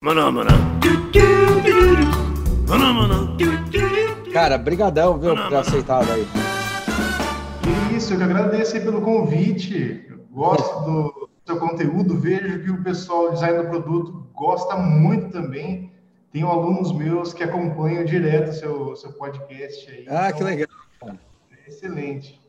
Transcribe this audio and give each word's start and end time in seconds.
Maná, 0.00 0.30
maná. 0.30 0.50
Maná, 2.68 2.92
maná. 2.92 3.36
Cara, 4.32 4.56
brigadão, 4.56 5.18
viu, 5.18 5.34
por 5.34 5.48
ter 5.48 5.56
aceitado 5.56 6.12
aí. 6.12 6.24
Que 7.60 7.96
isso, 7.96 8.14
eu 8.14 8.18
que 8.18 8.22
agradeço 8.22 8.76
aí 8.76 8.84
pelo 8.84 9.02
convite. 9.02 10.06
Eu 10.08 10.18
Gosto 10.30 10.84
do 10.84 11.28
seu 11.44 11.58
conteúdo, 11.58 12.16
vejo 12.16 12.62
que 12.62 12.70
o 12.70 12.80
pessoal 12.84 13.30
do 13.30 13.34
design 13.34 13.64
do 13.64 13.70
produto 13.70 14.28
gosta 14.32 14.76
muito 14.76 15.30
também. 15.32 15.90
Tenho 16.30 16.46
alunos 16.46 16.92
meus 16.92 17.32
que 17.32 17.42
acompanham 17.42 18.04
direto 18.04 18.50
o 18.50 18.54
seu, 18.54 18.94
seu 18.96 19.12
podcast 19.14 19.90
aí. 19.90 20.06
Ah, 20.08 20.28
então, 20.28 20.38
que 20.38 20.44
legal. 20.44 20.68
é 21.06 21.68
Excelente. 21.68 22.40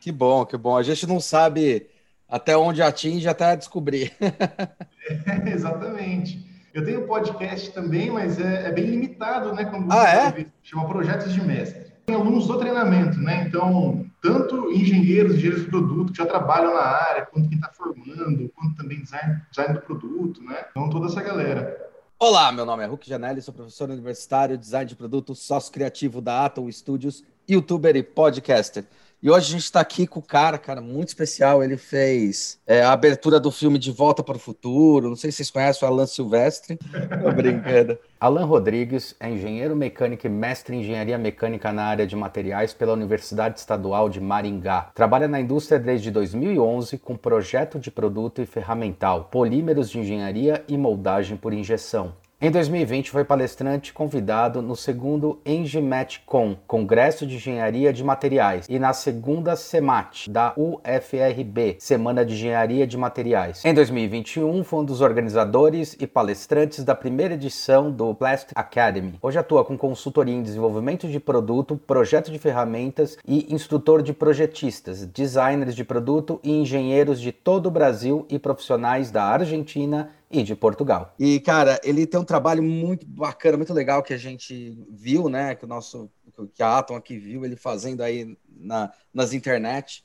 Que 0.00 0.10
bom, 0.10 0.44
que 0.44 0.56
bom. 0.56 0.76
A 0.76 0.82
gente 0.82 1.06
não 1.06 1.20
sabe 1.20 1.86
até 2.28 2.56
onde 2.56 2.82
atinge 2.82 3.28
até 3.28 3.54
descobrir. 3.54 4.12
Exatamente. 5.46 6.49
Eu 6.72 6.84
tenho 6.84 7.06
podcast 7.06 7.70
também, 7.72 8.10
mas 8.10 8.38
é, 8.38 8.68
é 8.68 8.72
bem 8.72 8.86
limitado, 8.86 9.52
né? 9.54 9.64
Quando 9.64 9.90
Ah, 9.92 10.30
você 10.32 10.40
é? 10.42 10.46
Chama 10.62 10.86
Projetos 10.86 11.32
de 11.32 11.40
Mestre. 11.40 11.90
Tem 12.06 12.14
alunos 12.14 12.46
do 12.46 12.58
treinamento, 12.58 13.18
né? 13.18 13.44
Então, 13.46 14.06
tanto 14.22 14.70
engenheiros, 14.70 15.34
engenheiros 15.34 15.64
de 15.64 15.68
produto 15.70 16.12
que 16.12 16.18
já 16.18 16.26
trabalham 16.26 16.72
na 16.74 16.80
área, 16.82 17.26
quanto 17.26 17.48
quem 17.48 17.58
está 17.58 17.70
formando, 17.72 18.48
quanto 18.54 18.76
também 18.76 19.00
design, 19.00 19.40
design 19.50 19.74
do 19.74 19.80
produto, 19.80 20.42
né? 20.42 20.64
Então, 20.70 20.88
toda 20.90 21.06
essa 21.06 21.20
galera. 21.22 21.88
Olá, 22.18 22.52
meu 22.52 22.66
nome 22.66 22.84
é 22.84 22.86
Hulk 22.86 23.08
Janelli, 23.08 23.40
sou 23.42 23.54
professor 23.54 23.88
universitário, 23.90 24.58
design 24.58 24.86
de 24.88 24.94
produto, 24.94 25.34
sócio 25.34 25.72
criativo 25.72 26.20
da 26.20 26.44
Atom 26.44 26.70
Studios, 26.70 27.24
youtuber 27.48 27.96
e 27.96 28.02
podcaster. 28.02 28.84
E 29.22 29.30
hoje 29.30 29.48
a 29.48 29.50
gente 29.50 29.64
está 29.64 29.80
aqui 29.80 30.06
com 30.06 30.18
o 30.18 30.22
cara, 30.22 30.56
cara, 30.56 30.80
muito 30.80 31.08
especial. 31.08 31.62
Ele 31.62 31.76
fez 31.76 32.58
é, 32.66 32.82
a 32.82 32.92
abertura 32.92 33.38
do 33.38 33.50
filme 33.50 33.78
De 33.78 33.92
Volta 33.92 34.22
para 34.22 34.36
o 34.36 34.40
Futuro. 34.40 35.10
Não 35.10 35.16
sei 35.16 35.30
se 35.30 35.36
vocês 35.36 35.50
conhecem 35.50 35.86
o 35.86 35.92
Alan 35.92 36.06
Silvestre. 36.06 36.78
Tô 37.22 37.30
brincando. 37.30 37.98
Alan 38.18 38.46
Rodrigues 38.46 39.14
é 39.20 39.28
engenheiro 39.28 39.76
mecânico 39.76 40.26
e 40.26 40.30
mestre 40.30 40.74
em 40.74 40.80
engenharia 40.80 41.18
mecânica 41.18 41.70
na 41.70 41.84
área 41.84 42.06
de 42.06 42.16
materiais 42.16 42.72
pela 42.72 42.94
Universidade 42.94 43.58
Estadual 43.58 44.08
de 44.08 44.22
Maringá. 44.22 44.90
Trabalha 44.94 45.28
na 45.28 45.38
indústria 45.38 45.78
desde 45.78 46.10
2011 46.10 46.96
com 46.96 47.14
projeto 47.14 47.78
de 47.78 47.90
produto 47.90 48.40
e 48.40 48.46
ferramental, 48.46 49.24
polímeros 49.24 49.90
de 49.90 49.98
engenharia 49.98 50.64
e 50.66 50.78
moldagem 50.78 51.36
por 51.36 51.52
injeção. 51.52 52.14
Em 52.42 52.50
2020 52.50 53.10
foi 53.10 53.22
palestrante 53.22 53.92
convidado 53.92 54.62
no 54.62 54.74
segundo 54.74 55.38
EngiMatCon, 55.44 56.56
Congresso 56.66 57.26
de 57.26 57.34
Engenharia 57.34 57.92
de 57.92 58.02
Materiais, 58.02 58.64
e 58.66 58.78
na 58.78 58.94
segunda 58.94 59.54
CEMAT 59.54 60.30
da 60.30 60.54
UFRB, 60.56 61.76
Semana 61.78 62.24
de 62.24 62.32
Engenharia 62.32 62.86
de 62.86 62.96
Materiais. 62.96 63.62
Em 63.62 63.74
2021 63.74 64.64
foi 64.64 64.80
um 64.80 64.84
dos 64.86 65.02
organizadores 65.02 65.94
e 66.00 66.06
palestrantes 66.06 66.82
da 66.82 66.94
primeira 66.94 67.34
edição 67.34 67.90
do 67.90 68.14
Plastic 68.14 68.56
Academy. 68.56 69.18
Hoje 69.20 69.38
atua 69.38 69.62
com 69.62 69.76
consultoria 69.76 70.34
em 70.34 70.42
desenvolvimento 70.42 71.06
de 71.08 71.20
produto, 71.20 71.76
projeto 71.76 72.32
de 72.32 72.38
ferramentas 72.38 73.18
e 73.28 73.54
instrutor 73.54 74.00
de 74.00 74.14
projetistas, 74.14 75.04
designers 75.04 75.76
de 75.76 75.84
produto 75.84 76.40
e 76.42 76.50
engenheiros 76.50 77.20
de 77.20 77.32
todo 77.32 77.66
o 77.66 77.70
Brasil 77.70 78.24
e 78.30 78.38
profissionais 78.38 79.10
da 79.10 79.24
Argentina 79.24 80.08
e 80.30 80.42
de 80.42 80.54
Portugal. 80.54 81.14
E, 81.18 81.40
cara, 81.40 81.80
ele 81.82 82.06
tem 82.06 82.20
um 82.20 82.24
trabalho 82.24 82.62
muito 82.62 83.04
bacana, 83.06 83.56
muito 83.56 83.74
legal 83.74 84.02
que 84.02 84.14
a 84.14 84.18
gente 84.18 84.78
viu, 84.88 85.28
né? 85.28 85.54
Que 85.56 85.64
o 85.64 85.68
nosso, 85.68 86.10
que 86.54 86.62
a 86.62 86.78
Atom 86.78 86.94
aqui 86.94 87.18
viu 87.18 87.44
ele 87.44 87.56
fazendo 87.56 88.02
aí 88.02 88.38
na, 88.48 88.92
nas 89.12 89.32
internet, 89.32 90.04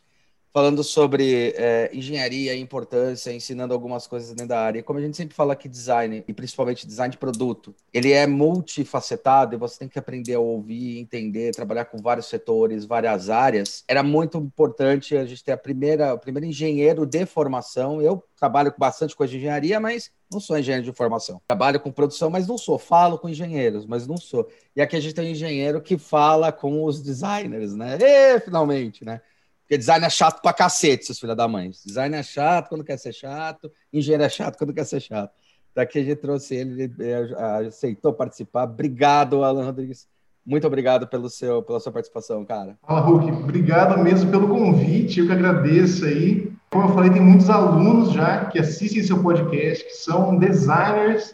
falando 0.55 0.85
sobre 0.85 1.53
é, 1.57 1.89
engenharia 1.91 2.55
e 2.55 2.61
importância, 2.61 3.29
ensinando 3.29 3.73
algumas 3.73 4.07
coisas 4.07 4.29
dentro 4.29 4.47
da 4.47 4.61
área. 4.61 4.81
Como 4.81 4.97
a 4.97 5.01
gente 5.01 5.17
sempre 5.17 5.35
fala 5.35 5.51
aqui, 5.51 5.67
design, 5.67 6.23
e 6.25 6.33
principalmente 6.33 6.87
design 6.87 7.11
de 7.11 7.17
produto, 7.17 7.75
ele 7.93 8.13
é 8.13 8.25
multifacetado 8.25 9.53
e 9.53 9.57
você 9.57 9.79
tem 9.79 9.89
que 9.89 9.99
aprender 9.99 10.35
a 10.35 10.39
ouvir, 10.39 10.97
entender, 10.97 11.53
trabalhar 11.53 11.83
com 11.83 11.97
vários 11.97 12.27
setores, 12.27 12.85
várias 12.85 13.29
áreas. 13.29 13.83
Era 13.85 14.01
muito 14.01 14.37
importante 14.37 15.17
a 15.17 15.25
gente 15.25 15.43
ter 15.43 15.51
a 15.51 15.57
primeira, 15.57 16.13
o 16.13 16.17
primeiro 16.17 16.47
engenheiro 16.47 17.05
de 17.05 17.25
formação. 17.25 18.01
Eu 18.01 18.23
trabalho 18.37 18.71
com 18.71 18.79
bastante 18.79 19.13
coisa 19.13 19.31
de 19.31 19.39
engenharia, 19.39 19.77
mas 19.77 20.09
não 20.31 20.39
sou 20.39 20.57
engenheiro 20.57 20.85
de 20.85 20.93
formação. 20.93 21.41
Trabalho 21.45 21.81
com 21.81 21.91
produção, 21.91 22.29
mas 22.29 22.47
não 22.47 22.57
sou. 22.57 22.79
Falo 22.79 23.19
com 23.19 23.27
engenheiros, 23.27 23.85
mas 23.85 24.07
não 24.07 24.15
sou. 24.15 24.47
E 24.73 24.81
aqui 24.81 24.95
a 24.95 25.01
gente 25.01 25.13
tem 25.15 25.27
um 25.27 25.31
engenheiro 25.31 25.81
que 25.81 25.97
fala 25.97 26.49
com 26.49 26.85
os 26.85 27.01
designers, 27.01 27.75
né? 27.75 27.97
E, 27.99 28.39
finalmente, 28.39 29.03
né? 29.03 29.19
Porque 29.65 29.79
design 29.79 30.05
é 30.05 30.09
chato 30.09 30.41
pra 30.41 30.53
cacete, 30.53 31.05
seus 31.05 31.19
filhos 31.19 31.35
da 31.35 31.47
mãe. 31.47 31.71
Design 31.83 32.15
é 32.15 32.21
chato 32.21 32.69
quando 32.69 32.83
quer 32.83 32.97
ser 32.97 33.13
chato, 33.13 33.71
engenheiro 33.91 34.23
é 34.23 34.29
chato 34.29 34.57
quando 34.57 34.73
quer 34.73 34.85
ser 34.85 35.01
chato. 35.01 35.33
Daqui 35.73 35.99
a 35.99 36.03
gente 36.03 36.17
trouxe 36.17 36.55
ele, 36.55 36.83
ele 36.83 37.35
aceitou 37.67 38.13
participar. 38.13 38.63
Obrigado, 38.63 39.43
Alan 39.43 39.65
Rodrigues. 39.65 40.07
Muito 40.45 40.67
obrigado 40.67 41.07
pelo 41.07 41.27
seu, 41.27 41.63
pela 41.63 41.79
sua 41.79 41.91
participação, 41.91 42.45
cara. 42.45 42.77
Fala, 42.85 42.99
Hulk. 43.01 43.31
Obrigado 43.31 44.01
mesmo 44.01 44.29
pelo 44.29 44.47
convite. 44.47 45.19
Eu 45.19 45.25
que 45.25 45.33
agradeço 45.33 46.05
aí. 46.05 46.53
Como 46.69 46.87
eu 46.87 46.93
falei, 46.93 47.09
tem 47.09 47.21
muitos 47.21 47.49
alunos 47.49 48.13
já 48.13 48.45
que 48.45 48.59
assistem 48.59 49.01
seu 49.01 49.21
podcast, 49.23 49.83
que 49.83 49.93
são 49.93 50.37
designers 50.37 51.33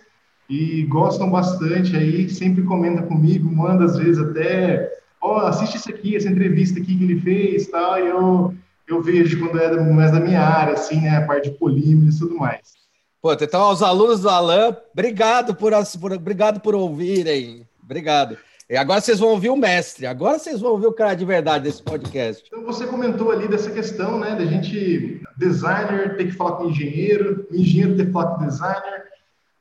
e 0.50 0.84
gostam 0.84 1.30
bastante 1.30 1.96
aí, 1.96 2.30
sempre 2.30 2.64
comenta 2.64 3.04
comigo, 3.04 3.50
manda 3.50 3.86
às 3.86 3.98
vezes 3.98 4.22
até, 4.22 4.92
ó, 5.22 5.44
oh, 5.44 5.48
assiste 5.48 5.78
isso 5.78 5.90
aqui, 5.90 6.16
essa 6.16 6.30
entrevista 6.30 6.80
aqui 6.80 6.98
que 6.98 7.04
ele 7.04 7.22
fez, 7.22 7.68
tal, 7.68 8.00
e 8.00 8.08
eu 8.08 8.54
eu 8.92 9.02
vejo 9.02 9.40
quando 9.40 9.60
é 9.60 9.80
mais 9.82 10.12
da 10.12 10.20
minha 10.20 10.42
área, 10.42 10.74
assim, 10.74 11.00
né, 11.00 11.18
a 11.18 11.26
parte 11.26 11.50
de 11.50 11.58
polímeros 11.58 12.18
e 12.18 12.20
tudo 12.20 12.36
mais. 12.36 12.74
Pô, 13.22 13.32
então 13.34 13.62
aos 13.62 13.82
alunos 13.82 14.22
do 14.22 14.30
Alan, 14.30 14.76
obrigado 14.92 15.56
por, 15.56 15.72
por 16.00 16.12
obrigado 16.12 16.60
por 16.60 16.76
ouvirem. 16.76 17.68
Obrigado. 17.82 18.38
E 18.70 18.76
agora 18.76 19.02
vocês 19.02 19.20
vão 19.20 19.30
ouvir 19.30 19.50
o 19.50 19.56
mestre. 19.56 20.06
Agora 20.06 20.40
vocês 20.40 20.60
vão 20.60 20.72
ouvir 20.72 20.88
o 20.88 20.94
cara 20.94 21.14
de 21.14 21.26
verdade 21.26 21.66
desse 21.66 21.84
podcast. 21.84 22.44
Então 22.48 22.64
você 22.64 22.88
comentou 22.88 23.32
ali 23.32 23.48
dessa 23.48 23.70
questão, 23.70 24.20
né, 24.20 24.36
da 24.36 24.46
gente 24.46 25.22
designer 25.38 26.18
ter 26.18 26.26
que 26.26 26.32
falar 26.32 26.54
com 26.54 26.70
engenheiro, 26.70 27.48
engenheiro 27.52 27.96
ter 27.96 28.08
que 28.08 28.12
falar 28.12 28.36
com 28.36 28.46
designer. 28.46 29.11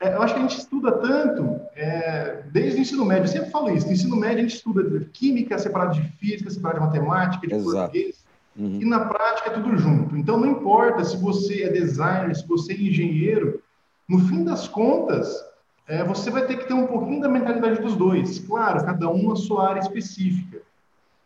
É, 0.00 0.14
eu 0.14 0.22
acho 0.22 0.32
que 0.32 0.40
a 0.40 0.42
gente 0.42 0.58
estuda 0.58 0.92
tanto 0.92 1.60
é, 1.76 2.42
desde 2.50 2.78
o 2.78 2.80
ensino 2.80 3.04
médio. 3.04 3.24
Eu 3.24 3.28
sempre 3.28 3.50
falo 3.50 3.70
isso. 3.70 3.86
No 3.86 3.92
ensino 3.92 4.16
médio 4.16 4.38
a 4.38 4.42
gente 4.42 4.56
estuda 4.56 5.04
química 5.12 5.58
separado 5.58 5.94
de 5.94 6.02
física, 6.16 6.50
separado 6.50 6.80
de 6.80 6.86
matemática, 6.86 7.46
de 7.46 7.54
Exato. 7.54 7.76
português. 7.76 8.24
Uhum. 8.56 8.78
E 8.80 8.84
na 8.86 9.00
prática 9.04 9.50
é 9.50 9.52
tudo 9.52 9.76
junto. 9.76 10.16
Então 10.16 10.38
não 10.38 10.48
importa 10.48 11.04
se 11.04 11.18
você 11.18 11.64
é 11.64 11.68
designer, 11.68 12.34
se 12.34 12.46
você 12.46 12.72
é 12.72 12.76
engenheiro, 12.76 13.62
no 14.08 14.18
fim 14.20 14.42
das 14.42 14.66
contas, 14.66 15.44
é, 15.86 16.02
você 16.02 16.30
vai 16.30 16.46
ter 16.46 16.56
que 16.56 16.66
ter 16.66 16.74
um 16.74 16.86
pouquinho 16.86 17.20
da 17.20 17.28
mentalidade 17.28 17.82
dos 17.82 17.94
dois. 17.94 18.38
Claro, 18.38 18.84
cada 18.84 19.08
um 19.10 19.30
a 19.32 19.36
sua 19.36 19.68
área 19.68 19.80
específica. 19.80 20.62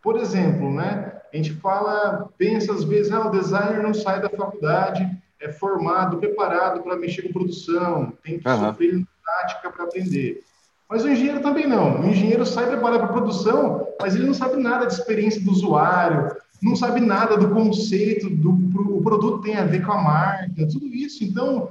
Por 0.02 0.16
exemplo, 0.16 0.70
né, 0.72 1.12
a 1.32 1.36
gente 1.36 1.52
fala, 1.54 2.28
pensa 2.36 2.72
às 2.72 2.84
vezes, 2.84 3.12
ah, 3.12 3.28
o 3.28 3.30
designer 3.30 3.82
não 3.82 3.94
sai 3.94 4.20
da 4.20 4.28
faculdade, 4.28 5.08
é 5.40 5.52
formado, 5.52 6.18
preparado 6.18 6.82
para 6.82 6.96
mexer 6.96 7.22
com 7.22 7.32
produção, 7.32 8.12
tem 8.22 8.38
que 8.38 8.48
Aham. 8.48 8.68
sofrer 8.68 9.04
prática 9.22 9.70
para 9.70 9.84
aprender. 9.84 10.42
Mas 10.88 11.04
o 11.04 11.08
engenheiro 11.08 11.40
também 11.40 11.66
não. 11.66 12.00
O 12.00 12.06
engenheiro 12.06 12.44
sai 12.46 12.66
preparado 12.68 13.00
para 13.00 13.08
produção, 13.08 13.88
mas 14.00 14.14
ele 14.14 14.26
não 14.26 14.34
sabe 14.34 14.56
nada 14.62 14.86
de 14.86 14.92
experiência 14.94 15.40
do 15.42 15.50
usuário, 15.50 16.34
não 16.62 16.76
sabe 16.76 17.00
nada 17.00 17.36
do 17.36 17.50
conceito, 17.50 18.28
do 18.30 18.52
pro- 18.72 18.96
o 18.98 19.02
produto 19.02 19.42
tem 19.42 19.56
a 19.56 19.64
ver 19.64 19.84
com 19.84 19.92
a 19.92 20.02
marca, 20.02 20.66
tudo 20.70 20.86
isso. 20.86 21.24
Então, 21.24 21.70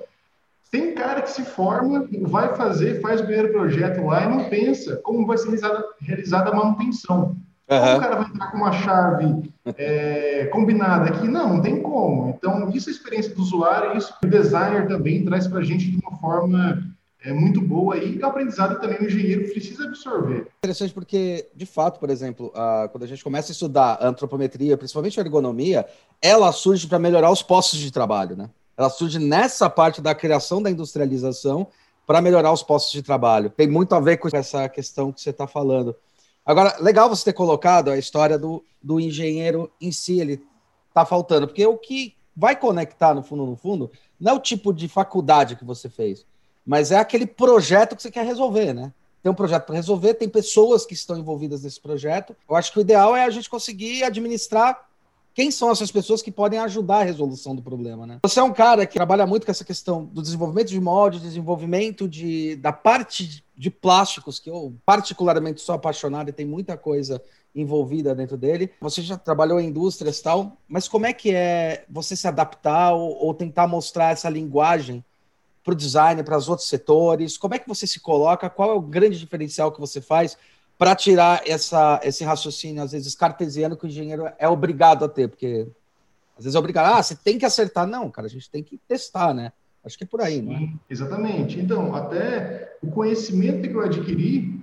tem 0.71 0.93
cara 0.95 1.21
que 1.21 1.29
se 1.31 1.43
forma, 1.43 2.07
vai 2.23 2.55
fazer, 2.55 2.99
faz 3.01 3.21
o 3.21 3.25
primeiro 3.25 3.51
projeto 3.53 4.03
lá 4.05 4.23
e 4.25 4.29
não 4.29 4.49
pensa 4.49 4.97
como 4.97 5.25
vai 5.25 5.37
ser 5.37 5.45
realizada, 5.45 5.85
realizada 6.01 6.49
a 6.49 6.55
manutenção. 6.55 7.37
Como 7.67 7.97
o 7.97 7.99
cara 7.99 8.15
vai 8.17 8.25
entrar 8.27 8.51
com 8.51 8.57
uma 8.57 8.71
chave 8.73 9.53
é, 9.77 10.45
combinada 10.51 11.09
aqui? 11.09 11.27
Não, 11.27 11.55
não 11.55 11.61
tem 11.61 11.81
como. 11.81 12.29
Então, 12.37 12.69
isso 12.71 12.89
é 12.89 12.91
a 12.91 12.95
experiência 12.95 13.33
do 13.33 13.41
usuário, 13.41 13.97
isso 13.97 14.13
que 14.19 14.27
o 14.27 14.29
designer 14.29 14.87
também 14.87 15.23
traz 15.23 15.47
para 15.47 15.59
a 15.59 15.63
gente 15.63 15.89
de 15.89 15.97
uma 15.97 16.17
forma 16.17 16.83
é, 17.23 17.31
muito 17.31 17.61
boa 17.61 17.95
e 17.97 18.17
o 18.19 18.25
aprendizado 18.25 18.79
também 18.81 18.99
o 18.99 19.05
engenheiro 19.05 19.49
precisa 19.49 19.85
absorver. 19.85 20.47
Interessante 20.59 20.93
porque, 20.93 21.47
de 21.55 21.65
fato, 21.65 21.99
por 21.99 22.09
exemplo, 22.09 22.51
a- 22.53 22.89
quando 22.91 23.03
a 23.03 23.07
gente 23.07 23.23
começa 23.23 23.51
a 23.51 23.53
estudar 23.53 23.97
antropometria, 24.01 24.75
principalmente 24.77 25.17
ergonomia, 25.19 25.85
ela 26.21 26.51
surge 26.51 26.85
para 26.85 26.99
melhorar 26.99 27.31
os 27.31 27.41
postos 27.41 27.79
de 27.79 27.91
trabalho, 27.91 28.35
né? 28.35 28.49
Ela 28.75 28.89
surge 28.89 29.19
nessa 29.19 29.69
parte 29.69 30.01
da 30.01 30.13
criação 30.13 30.61
da 30.61 30.69
industrialização 30.69 31.67
para 32.05 32.21
melhorar 32.21 32.51
os 32.51 32.61
postos 32.61 32.91
de 32.91 33.01
trabalho. 33.01 33.49
Tem 33.49 33.67
muito 33.67 33.95
a 33.95 33.99
ver 34.01 34.17
com 34.17 34.27
essa 34.33 34.67
questão 34.67 35.11
que 35.13 35.21
você 35.21 35.29
está 35.29 35.47
falando. 35.47 35.95
Agora, 36.45 36.75
legal 36.79 37.09
você 37.09 37.25
ter 37.25 37.33
colocado 37.33 37.89
a 37.89 37.97
história 37.97 38.37
do, 38.37 38.63
do 38.81 38.99
engenheiro 38.99 39.71
em 39.79 39.91
si, 39.91 40.19
ele 40.19 40.45
está 40.89 41.05
faltando, 41.05 41.47
porque 41.47 41.65
o 41.65 41.77
que 41.77 42.15
vai 42.35 42.55
conectar, 42.55 43.13
no 43.13 43.23
fundo, 43.23 43.45
no 43.45 43.55
fundo, 43.55 43.91
não 44.19 44.33
é 44.33 44.35
o 44.35 44.39
tipo 44.39 44.73
de 44.73 44.87
faculdade 44.87 45.55
que 45.55 45.63
você 45.63 45.89
fez, 45.89 46.25
mas 46.65 46.91
é 46.91 46.97
aquele 46.97 47.25
projeto 47.25 47.95
que 47.95 48.01
você 48.01 48.11
quer 48.11 48.25
resolver, 48.25 48.73
né? 48.73 48.91
Tem 49.21 49.31
um 49.31 49.35
projeto 49.35 49.65
para 49.65 49.75
resolver, 49.75 50.15
tem 50.15 50.27
pessoas 50.27 50.85
que 50.85 50.93
estão 50.93 51.17
envolvidas 51.17 51.63
nesse 51.63 51.79
projeto. 51.79 52.35
Eu 52.49 52.57
acho 52.57 52.73
que 52.73 52.79
o 52.79 52.81
ideal 52.81 53.15
é 53.15 53.23
a 53.23 53.29
gente 53.29 53.49
conseguir 53.49 54.03
administrar 54.03 54.85
quem 55.33 55.49
são 55.49 55.71
essas 55.71 55.91
pessoas 55.91 56.21
que 56.21 56.31
podem 56.31 56.59
ajudar 56.59 56.97
a 56.97 57.03
resolução 57.03 57.55
do 57.55 57.61
problema, 57.61 58.05
né? 58.05 58.19
Você 58.23 58.39
é 58.39 58.43
um 58.43 58.53
cara 58.53 58.85
que 58.85 58.93
trabalha 58.93 59.25
muito 59.25 59.45
com 59.45 59.51
essa 59.51 59.63
questão 59.63 60.05
do 60.05 60.21
desenvolvimento 60.21 60.67
de 60.67 60.79
molde, 60.79 61.19
desenvolvimento 61.19 62.07
de, 62.07 62.57
da 62.57 62.73
parte 62.73 63.42
de 63.55 63.69
plásticos, 63.69 64.39
que 64.39 64.49
eu 64.49 64.75
particularmente 64.85 65.61
sou 65.61 65.75
apaixonado 65.75 66.29
e 66.29 66.33
tem 66.33 66.45
muita 66.45 66.75
coisa 66.75 67.21
envolvida 67.55 68.15
dentro 68.15 68.35
dele. 68.35 68.71
Você 68.81 69.01
já 69.01 69.17
trabalhou 69.17 69.59
em 69.59 69.67
indústrias 69.67 70.19
e 70.19 70.23
tal, 70.23 70.57
mas 70.67 70.87
como 70.87 71.05
é 71.05 71.13
que 71.13 71.33
é 71.33 71.85
você 71.89 72.15
se 72.15 72.27
adaptar 72.27 72.93
ou, 72.93 73.15
ou 73.23 73.33
tentar 73.33 73.67
mostrar 73.67 74.11
essa 74.11 74.29
linguagem 74.29 75.03
para 75.63 75.73
o 75.73 75.75
design, 75.75 76.23
para 76.23 76.37
os 76.37 76.49
outros 76.49 76.67
setores? 76.67 77.37
Como 77.37 77.53
é 77.53 77.59
que 77.59 77.67
você 77.67 77.85
se 77.85 77.99
coloca? 77.99 78.49
Qual 78.49 78.71
é 78.71 78.73
o 78.73 78.81
grande 78.81 79.19
diferencial 79.19 79.71
que 79.71 79.79
você 79.79 80.01
faz 80.01 80.37
para 80.77 80.95
tirar 80.95 81.47
essa, 81.47 82.01
esse 82.03 82.23
raciocínio, 82.23 82.81
às 82.81 82.91
vezes, 82.91 83.15
cartesiano 83.15 83.77
que 83.77 83.85
o 83.85 83.87
engenheiro 83.87 84.27
é 84.39 84.49
obrigado 84.49 85.05
a 85.05 85.09
ter? 85.09 85.29
Porque 85.29 85.67
às 86.35 86.45
vezes 86.45 86.55
é 86.55 86.59
obrigado, 86.59 86.97
ah, 86.97 87.03
você 87.03 87.15
tem 87.15 87.37
que 87.37 87.45
acertar. 87.45 87.85
Não, 87.85 88.09
cara, 88.09 88.27
a 88.27 88.29
gente 88.29 88.49
tem 88.49 88.63
que 88.63 88.79
testar, 88.87 89.33
né? 89.33 89.53
Acho 89.85 89.97
que 89.97 90.03
é 90.03 90.07
por 90.07 90.21
aí, 90.21 90.41
não 90.41 90.53
é? 90.53 90.69
Exatamente. 90.89 91.59
Então, 91.59 91.93
até 91.93 92.77
o 92.81 92.87
conhecimento 92.87 93.67
que 93.67 93.73
eu 93.73 93.81
adquiri, 93.81 94.61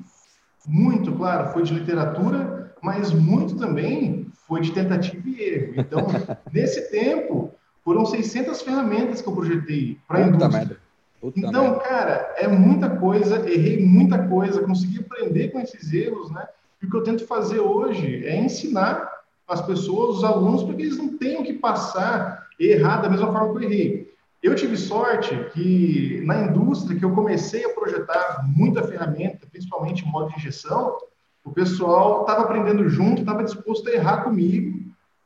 muito, 0.66 1.12
claro, 1.12 1.52
foi 1.52 1.62
de 1.62 1.74
literatura, 1.74 2.74
mas 2.82 3.12
muito 3.12 3.56
também 3.56 4.26
foi 4.46 4.60
de 4.60 4.72
tentativa 4.72 5.28
e 5.28 5.42
erro. 5.42 5.74
Então, 5.76 6.06
nesse 6.52 6.90
tempo, 6.90 7.52
foram 7.84 8.06
600 8.06 8.62
ferramentas 8.62 9.20
que 9.20 9.28
eu 9.28 9.34
projetei 9.34 9.98
para 10.08 10.18
a 10.18 10.28
indústria. 10.28 10.78
Puta 11.20 11.38
então, 11.38 11.64
merda. 11.64 11.80
cara, 11.80 12.34
é 12.38 12.48
muita 12.48 12.88
coisa, 12.96 13.36
errei 13.48 13.84
muita 13.84 14.26
coisa, 14.26 14.62
consegui 14.62 15.00
aprender 15.00 15.48
com 15.48 15.60
esses 15.60 15.92
erros, 15.92 16.30
né? 16.30 16.48
E 16.82 16.86
o 16.86 16.90
que 16.90 16.96
eu 16.96 17.02
tento 17.02 17.26
fazer 17.26 17.60
hoje 17.60 18.24
é 18.24 18.36
ensinar 18.36 19.06
as 19.46 19.60
pessoas, 19.60 20.18
os 20.18 20.24
alunos, 20.24 20.62
para 20.62 20.74
que 20.74 20.82
eles 20.82 20.96
não 20.96 21.18
tenham 21.18 21.42
que 21.42 21.52
passar 21.52 22.48
errar 22.58 23.02
da 23.02 23.10
mesma 23.10 23.32
forma 23.32 23.50
que 23.50 23.64
eu 23.64 23.70
errei. 23.70 24.09
Eu 24.42 24.54
tive 24.54 24.76
sorte 24.76 25.34
que 25.52 26.22
na 26.24 26.44
indústria 26.44 26.98
que 26.98 27.04
eu 27.04 27.14
comecei 27.14 27.64
a 27.64 27.74
projetar 27.74 28.42
muita 28.46 28.82
ferramenta, 28.82 29.46
principalmente 29.50 30.06
modo 30.06 30.30
de 30.30 30.36
injeção, 30.36 30.96
o 31.44 31.50
pessoal 31.50 32.22
estava 32.22 32.42
aprendendo 32.42 32.88
junto, 32.88 33.20
estava 33.20 33.44
disposto 33.44 33.88
a 33.88 33.92
errar 33.92 34.24
comigo 34.24 34.78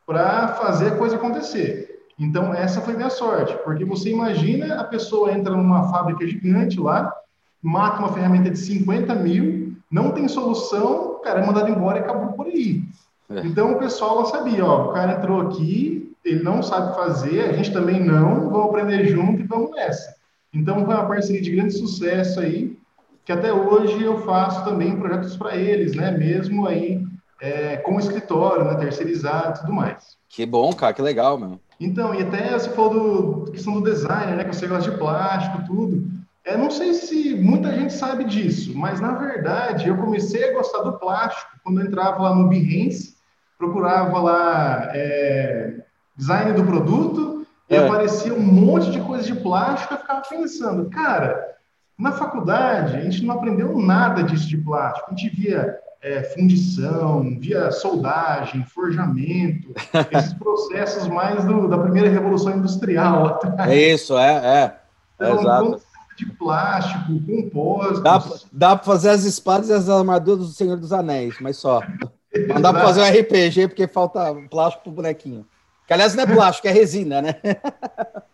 para 0.05 0.49
fazer 0.55 0.87
a 0.87 0.97
coisa 0.97 1.15
acontecer. 1.15 2.05
Então, 2.19 2.53
essa 2.53 2.81
foi 2.81 2.95
minha 2.95 3.09
sorte, 3.09 3.57
porque 3.63 3.83
você 3.83 4.09
imagina 4.09 4.79
a 4.79 4.83
pessoa 4.83 5.33
entra 5.33 5.55
numa 5.55 5.89
fábrica 5.89 6.25
gigante 6.25 6.79
lá, 6.79 7.13
mata 7.61 7.99
uma 7.99 8.13
ferramenta 8.13 8.49
de 8.49 8.57
50 8.57 9.15
mil, 9.15 9.75
não 9.91 10.11
tem 10.11 10.27
solução, 10.27 11.11
o 11.11 11.19
cara 11.19 11.41
é 11.41 11.45
mandado 11.45 11.69
embora 11.69 11.99
e 11.99 12.01
acabou 12.01 12.33
por 12.33 12.47
aí. 12.47 12.83
É. 13.29 13.41
Então, 13.41 13.73
o 13.73 13.79
pessoal 13.79 14.19
lá 14.19 14.25
sabia, 14.25 14.65
ó, 14.65 14.89
o 14.89 14.93
cara 14.93 15.13
entrou 15.13 15.41
aqui, 15.41 16.04
ele 16.25 16.43
não 16.43 16.63
sabe 16.63 16.95
fazer, 16.95 17.41
a 17.41 17.53
gente 17.53 17.71
também 17.71 18.03
não, 18.03 18.49
vamos 18.49 18.69
aprender 18.69 19.05
junto 19.05 19.41
e 19.41 19.47
vamos 19.47 19.71
nessa. 19.71 20.15
Então, 20.53 20.83
foi 20.85 20.95
uma 20.95 21.07
parceria 21.07 21.41
de 21.41 21.51
grande 21.51 21.77
sucesso 21.77 22.39
aí, 22.39 22.77
que 23.23 23.31
até 23.31 23.53
hoje 23.53 24.01
eu 24.03 24.21
faço 24.21 24.63
também 24.65 24.97
projetos 24.97 25.37
para 25.37 25.55
eles, 25.55 25.95
né, 25.95 26.11
mesmo 26.11 26.67
aí 26.67 27.03
é, 27.41 27.77
com 27.77 27.99
escritório, 27.99 28.65
né, 28.65 28.75
terceirizado 28.75 29.57
e 29.57 29.61
tudo 29.61 29.73
mais. 29.73 30.17
Que 30.29 30.45
bom, 30.45 30.73
cara, 30.73 30.93
que 30.93 31.01
legal, 31.01 31.37
meu. 31.37 31.59
Então, 31.79 32.13
e 32.15 32.21
até 32.21 32.57
você 32.57 32.69
falou 32.69 33.45
do 33.45 33.51
questão 33.51 33.73
do 33.73 33.89
design, 33.89 34.35
né, 34.35 34.43
que 34.43 34.55
você 34.55 34.67
gosta 34.67 34.89
de 34.89 34.97
plástico, 34.97 35.65
tudo. 35.65 36.07
É, 36.43 36.55
não 36.55 36.69
sei 36.69 36.93
se 36.93 37.33
muita 37.35 37.73
gente 37.73 37.93
sabe 37.93 38.23
disso, 38.23 38.77
mas 38.77 39.01
na 39.01 39.13
verdade 39.13 39.89
eu 39.89 39.97
comecei 39.97 40.47
a 40.47 40.53
gostar 40.53 40.83
do 40.83 40.99
plástico 40.99 41.51
quando 41.63 41.81
eu 41.81 41.87
entrava 41.87 42.21
lá 42.21 42.35
no 42.35 42.47
Behance, 42.47 43.15
procurava 43.57 44.19
lá 44.21 44.91
é, 44.93 45.84
design 46.15 46.53
do 46.53 46.63
produto 46.63 47.45
e 47.69 47.75
é. 47.75 47.85
aparecia 47.85 48.33
um 48.33 48.41
monte 48.41 48.91
de 48.91 48.99
coisa 49.01 49.23
de 49.23 49.35
plástico. 49.39 49.93
Eu 49.93 49.97
ficava 49.97 50.21
pensando, 50.21 50.89
cara, 50.89 51.55
na 51.97 52.11
faculdade 52.11 52.95
a 52.95 53.01
gente 53.01 53.23
não 53.23 53.35
aprendeu 53.35 53.77
nada 53.77 54.23
disso 54.23 54.47
de 54.47 54.57
plástico. 54.57 55.07
A 55.11 55.15
gente 55.15 55.35
via 55.35 55.79
é, 56.01 56.23
fundição, 56.23 57.37
via 57.39 57.71
soldagem, 57.71 58.63
forjamento, 58.65 59.73
esses 60.11 60.33
processos 60.33 61.07
mais 61.07 61.43
do, 61.45 61.67
da 61.67 61.79
primeira 61.79 62.09
revolução 62.09 62.55
industrial. 62.55 63.39
É 63.57 63.93
isso, 63.93 64.17
é, 64.17 64.31
é. 64.31 64.63
é 64.63 64.73
então, 65.15 65.39
exato. 65.39 65.81
De 66.17 66.25
plástico, 66.27 67.19
compósitos. 67.25 68.01
Dá, 68.01 68.23
dá 68.69 68.75
para 68.75 68.85
fazer 68.85 69.09
as 69.09 69.23
espadas 69.25 69.67
e 69.67 69.73
as 69.73 69.89
armaduras 69.89 70.47
do 70.47 70.53
Senhor 70.53 70.77
dos 70.77 70.93
Anéis, 70.93 71.35
mas 71.41 71.57
só. 71.57 71.81
Não 72.47 72.61
dá 72.61 72.71
para 72.71 72.83
fazer 72.83 73.01
um 73.01 73.21
RPG 73.21 73.69
porque 73.69 73.87
falta 73.87 74.33
plástico 74.49 74.83
pro 74.83 74.93
bonequinho. 74.93 75.45
Que 75.87 75.93
aliás 75.93 76.15
não 76.15 76.23
é 76.23 76.27
plástico, 76.27 76.67
é 76.67 76.71
resina, 76.71 77.21
né? 77.21 77.35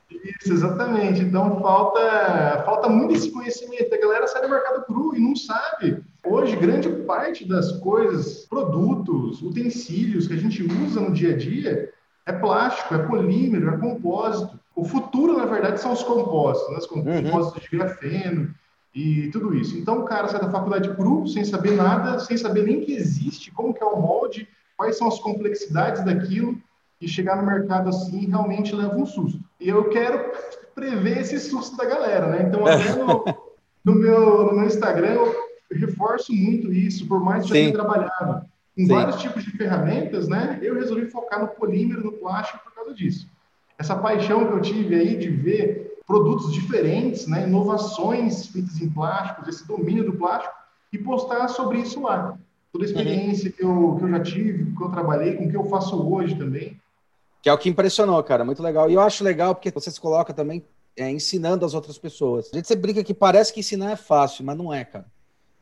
Isso, 0.09 0.53
exatamente. 0.53 1.21
Então 1.21 1.59
falta, 1.61 2.63
falta 2.65 2.89
muito 2.89 3.13
esse 3.13 3.31
conhecimento. 3.31 3.93
A 3.93 3.99
galera 3.99 4.27
sai 4.27 4.41
do 4.41 4.49
mercado 4.49 4.85
cru 4.85 5.15
e 5.15 5.19
não 5.19 5.35
sabe. 5.35 6.03
Hoje, 6.23 6.55
grande 6.55 6.89
parte 7.03 7.47
das 7.47 7.71
coisas, 7.79 8.45
produtos, 8.45 9.41
utensílios 9.41 10.27
que 10.27 10.33
a 10.33 10.37
gente 10.37 10.63
usa 10.63 10.99
no 11.01 11.11
dia 11.11 11.33
a 11.33 11.37
dia 11.37 11.91
é 12.25 12.31
plástico, 12.31 12.93
é 12.93 12.99
polímero, 12.99 13.69
é 13.69 13.77
compósito. 13.77 14.59
O 14.75 14.85
futuro, 14.85 15.37
na 15.37 15.45
verdade, 15.45 15.81
são 15.81 15.91
os 15.91 16.03
compostos, 16.03 16.71
né? 16.71 16.77
os 16.77 16.89
uhum. 16.89 17.23
compósitos 17.23 17.63
uhum. 17.63 17.69
de 17.69 17.77
grafeno 17.77 18.55
e 18.93 19.29
tudo 19.31 19.55
isso. 19.55 19.77
Então, 19.77 19.99
o 19.99 20.05
cara 20.05 20.27
sai 20.27 20.39
da 20.39 20.49
faculdade 20.49 20.93
cru, 20.95 21.27
sem 21.27 21.43
saber 21.43 21.71
nada, 21.71 22.19
sem 22.19 22.37
saber 22.37 22.63
nem 22.63 22.81
que 22.81 22.93
existe, 22.93 23.51
como 23.51 23.73
que 23.73 23.83
é 23.83 23.85
o 23.85 23.99
molde, 23.99 24.47
quais 24.77 24.97
são 24.97 25.07
as 25.07 25.19
complexidades 25.19 26.03
daquilo, 26.05 26.57
e 27.01 27.07
chegar 27.07 27.35
no 27.35 27.45
mercado 27.45 27.89
assim 27.89 28.27
realmente 28.27 28.75
leva 28.75 28.95
um 28.95 29.05
susto. 29.05 29.39
E 29.59 29.67
eu 29.67 29.89
quero 29.89 30.31
prever 30.75 31.19
esse 31.19 31.39
susto 31.39 31.75
da 31.75 31.85
galera, 31.85 32.27
né? 32.27 32.45
Então, 32.47 32.65
até 32.65 32.95
no, 32.95 33.25
no, 33.83 33.95
meu, 33.95 34.45
no 34.45 34.53
meu 34.53 34.65
Instagram, 34.65 35.13
eu 35.13 35.35
reforço 35.71 36.31
muito 36.31 36.71
isso, 36.71 37.07
por 37.07 37.19
mais 37.19 37.45
que 37.45 37.51
eu 37.51 37.55
tenha 37.55 37.73
trabalhado 37.73 38.45
com 38.75 38.85
Sim. 38.85 38.87
vários 38.87 39.21
tipos 39.21 39.43
de 39.43 39.51
ferramentas, 39.51 40.27
né? 40.27 40.59
Eu 40.61 40.75
resolvi 40.75 41.07
focar 41.07 41.41
no 41.41 41.47
polímero, 41.47 42.03
no 42.03 42.13
plástico 42.13 42.63
por 42.63 42.73
causa 42.73 42.93
disso. 42.93 43.27
Essa 43.77 43.95
paixão 43.95 44.47
que 44.47 44.53
eu 44.53 44.61
tive 44.61 44.95
aí 44.95 45.17
de 45.17 45.29
ver 45.29 45.97
produtos 46.05 46.53
diferentes, 46.53 47.27
né? 47.27 47.47
Inovações 47.47 48.47
feitas 48.47 48.79
em 48.81 48.89
plásticos, 48.89 49.47
esse 49.47 49.67
domínio 49.67 50.03
do 50.03 50.13
plástico, 50.13 50.53
e 50.93 50.97
postar 50.97 51.47
sobre 51.47 51.79
isso 51.79 52.01
lá. 52.01 52.37
Toda 52.71 52.85
a 52.85 52.87
uhum. 52.87 52.93
experiência 52.93 53.49
uhum. 53.49 53.55
que, 53.55 53.63
eu, 53.63 53.95
que 53.97 54.03
eu 54.05 54.09
já 54.09 54.19
tive, 54.21 54.75
que 54.75 54.83
eu 54.83 54.89
trabalhei, 54.89 55.35
com 55.35 55.45
o 55.45 55.49
que 55.49 55.57
eu 55.57 55.65
faço 55.65 55.95
hoje 56.09 56.35
também. 56.35 56.80
Que 57.41 57.49
é 57.49 57.53
o 57.53 57.57
que 57.57 57.69
impressionou, 57.69 58.21
cara. 58.23 58.45
Muito 58.45 58.61
legal. 58.61 58.89
E 58.89 58.93
eu 58.93 59.01
acho 59.01 59.23
legal 59.23 59.55
porque 59.55 59.71
você 59.71 59.89
se 59.89 59.99
coloca 59.99 60.33
também 60.33 60.63
é, 60.95 61.09
ensinando 61.09 61.65
as 61.65 61.73
outras 61.73 61.97
pessoas. 61.97 62.49
A 62.53 62.55
gente 62.55 62.67
sempre 62.67 62.83
brinca 62.83 63.03
que 63.03 63.13
parece 63.13 63.51
que 63.53 63.59
ensinar 63.61 63.91
é 63.91 63.95
fácil, 63.95 64.45
mas 64.45 64.57
não 64.57 64.73
é, 64.73 64.85
cara. 64.85 65.05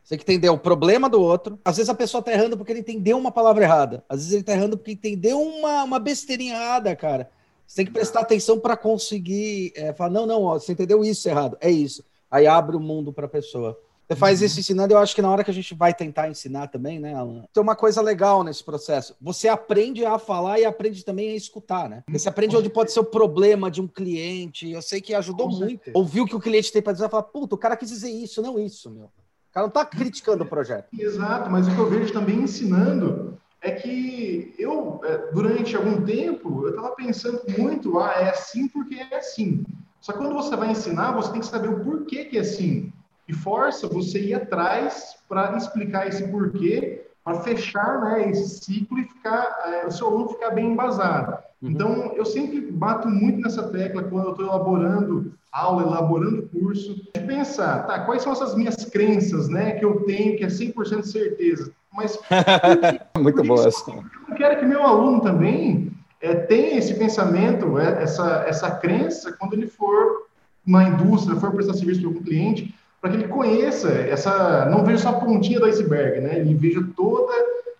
Você 0.02 0.16
tem 0.16 0.18
que 0.18 0.32
entender 0.32 0.50
o 0.50 0.58
problema 0.58 1.08
do 1.08 1.20
outro. 1.20 1.58
Às 1.64 1.76
vezes 1.76 1.88
a 1.88 1.94
pessoa 1.94 2.22
tá 2.22 2.32
errando 2.32 2.56
porque 2.56 2.72
ele 2.72 2.80
entendeu 2.80 3.16
uma 3.16 3.30
palavra 3.30 3.64
errada. 3.64 4.04
Às 4.08 4.18
vezes 4.18 4.32
ele 4.32 4.42
tá 4.42 4.52
errando 4.52 4.76
porque 4.76 4.92
entendeu 4.92 5.40
uma, 5.40 5.84
uma 5.84 5.98
besteirinha 5.98 6.54
errada, 6.54 6.94
cara. 6.96 7.30
Você 7.66 7.76
tem 7.76 7.86
que 7.86 7.92
prestar 7.92 8.20
atenção 8.20 8.58
para 8.58 8.76
conseguir 8.76 9.72
é, 9.76 9.92
falar: 9.92 10.10
não, 10.10 10.26
não, 10.26 10.42
ó, 10.42 10.58
você 10.58 10.72
entendeu 10.72 11.04
isso 11.04 11.28
errado. 11.28 11.56
É 11.60 11.70
isso. 11.70 12.04
Aí 12.28 12.46
abre 12.46 12.76
o 12.76 12.80
mundo 12.80 13.12
para 13.12 13.26
a 13.26 13.28
pessoa. 13.28 13.78
Você 14.10 14.16
faz 14.16 14.40
uhum. 14.40 14.46
isso 14.46 14.58
ensinando, 14.58 14.92
eu 14.92 14.98
acho 14.98 15.14
que 15.14 15.22
na 15.22 15.30
hora 15.30 15.44
que 15.44 15.52
a 15.52 15.54
gente 15.54 15.72
vai 15.72 15.94
tentar 15.94 16.28
ensinar 16.28 16.66
também, 16.66 16.98
né, 16.98 17.14
Alan? 17.14 17.44
Tem 17.52 17.62
uma 17.62 17.76
coisa 17.76 18.02
legal 18.02 18.42
nesse 18.42 18.64
processo. 18.64 19.14
Você 19.20 19.46
aprende 19.46 20.04
a 20.04 20.18
falar 20.18 20.58
e 20.58 20.64
aprende 20.64 21.04
também 21.04 21.30
a 21.30 21.36
escutar, 21.36 21.88
né? 21.88 22.02
Você 22.10 22.28
aprende 22.28 22.56
onde 22.56 22.68
pode 22.68 22.90
ser 22.90 22.98
o 22.98 23.04
problema 23.04 23.70
de 23.70 23.80
um 23.80 23.86
cliente. 23.86 24.68
Eu 24.68 24.82
sei 24.82 25.00
que 25.00 25.14
ajudou 25.14 25.48
muito. 25.48 25.92
Ouvir 25.94 26.22
o 26.22 26.26
que 26.26 26.34
o 26.34 26.40
cliente 26.40 26.72
tem 26.72 26.82
para 26.82 26.92
dizer 26.92 27.06
e 27.06 27.08
falar, 27.08 27.22
puta, 27.22 27.54
o 27.54 27.58
cara 27.58 27.76
quis 27.76 27.88
dizer 27.88 28.10
isso, 28.10 28.42
não 28.42 28.58
isso, 28.58 28.90
meu. 28.90 29.04
O 29.04 29.52
cara 29.52 29.66
não 29.66 29.68
está 29.68 29.84
criticando 29.84 30.42
o 30.42 30.48
projeto. 30.48 30.88
Exato, 30.92 31.48
mas 31.48 31.68
o 31.68 31.70
que 31.70 31.78
eu 31.78 31.88
vejo 31.88 32.12
também 32.12 32.40
ensinando 32.40 33.38
é 33.62 33.70
que 33.70 34.52
eu, 34.58 35.00
é, 35.04 35.30
durante 35.32 35.76
algum 35.76 36.04
tempo, 36.04 36.64
eu 36.64 36.70
estava 36.70 36.90
pensando 36.96 37.42
muito, 37.56 37.96
ah, 38.00 38.14
é 38.14 38.30
assim 38.30 38.66
porque 38.66 38.96
é 38.96 39.18
assim. 39.18 39.64
Só 40.00 40.12
que 40.12 40.18
quando 40.18 40.34
você 40.34 40.56
vai 40.56 40.72
ensinar, 40.72 41.12
você 41.12 41.30
tem 41.30 41.40
que 41.40 41.46
saber 41.46 41.68
o 41.68 41.84
porquê 41.84 42.24
que 42.24 42.36
é 42.36 42.40
assim 42.40 42.92
e 43.30 43.32
força 43.32 43.86
você 43.86 44.20
ir 44.20 44.34
atrás 44.34 45.16
para 45.28 45.56
explicar 45.56 46.08
esse 46.08 46.26
porquê, 46.28 47.06
para 47.24 47.40
fechar 47.40 48.00
né, 48.00 48.28
esse 48.28 48.64
ciclo 48.64 48.98
e 48.98 49.04
ficar, 49.04 49.56
é, 49.66 49.86
o 49.86 49.90
seu 49.90 50.08
aluno 50.08 50.30
ficar 50.30 50.50
bem 50.50 50.72
embasado. 50.72 51.38
Uhum. 51.62 51.70
Então, 51.70 52.12
eu 52.16 52.24
sempre 52.24 52.60
bato 52.60 53.08
muito 53.08 53.40
nessa 53.40 53.68
tecla 53.68 54.02
quando 54.02 54.26
eu 54.26 54.30
estou 54.32 54.46
elaborando 54.46 55.32
aula, 55.52 55.82
elaborando 55.82 56.48
curso, 56.48 56.94
de 56.94 57.20
pensar, 57.20 57.86
tá, 57.86 58.00
quais 58.00 58.22
são 58.22 58.32
essas 58.32 58.54
minhas 58.56 58.84
crenças, 58.84 59.48
né, 59.48 59.72
que 59.72 59.84
eu 59.84 60.00
tenho, 60.04 60.36
que 60.36 60.44
é 60.44 60.48
100% 60.48 61.02
certeza, 61.04 61.72
mas... 61.92 62.18
muito 63.18 63.42
boa 63.44 63.66
essa. 63.66 63.90
Eu 63.90 64.34
quero 64.36 64.58
que 64.58 64.64
meu 64.64 64.82
aluno 64.82 65.20
também 65.20 65.92
é, 66.20 66.34
tenha 66.34 66.78
esse 66.78 66.94
pensamento, 66.94 67.78
é, 67.78 68.02
essa, 68.02 68.44
essa 68.46 68.70
crença, 68.72 69.32
quando 69.32 69.54
ele 69.54 69.66
for 69.66 70.28
na 70.66 70.88
indústria, 70.88 71.38
for 71.38 71.52
prestar 71.52 71.74
serviço 71.74 72.00
para 72.00 72.10
algum 72.10 72.22
cliente, 72.22 72.74
para 73.00 73.10
que 73.10 73.16
ele 73.16 73.28
conheça 73.28 73.90
essa, 73.90 74.66
não 74.66 74.84
veja 74.84 74.98
só 74.98 75.08
a 75.10 75.20
pontinha 75.20 75.58
do 75.58 75.66
iceberg, 75.66 76.20
né? 76.20 76.38
Ele 76.38 76.54
veja 76.54 76.84
toda 76.94 77.32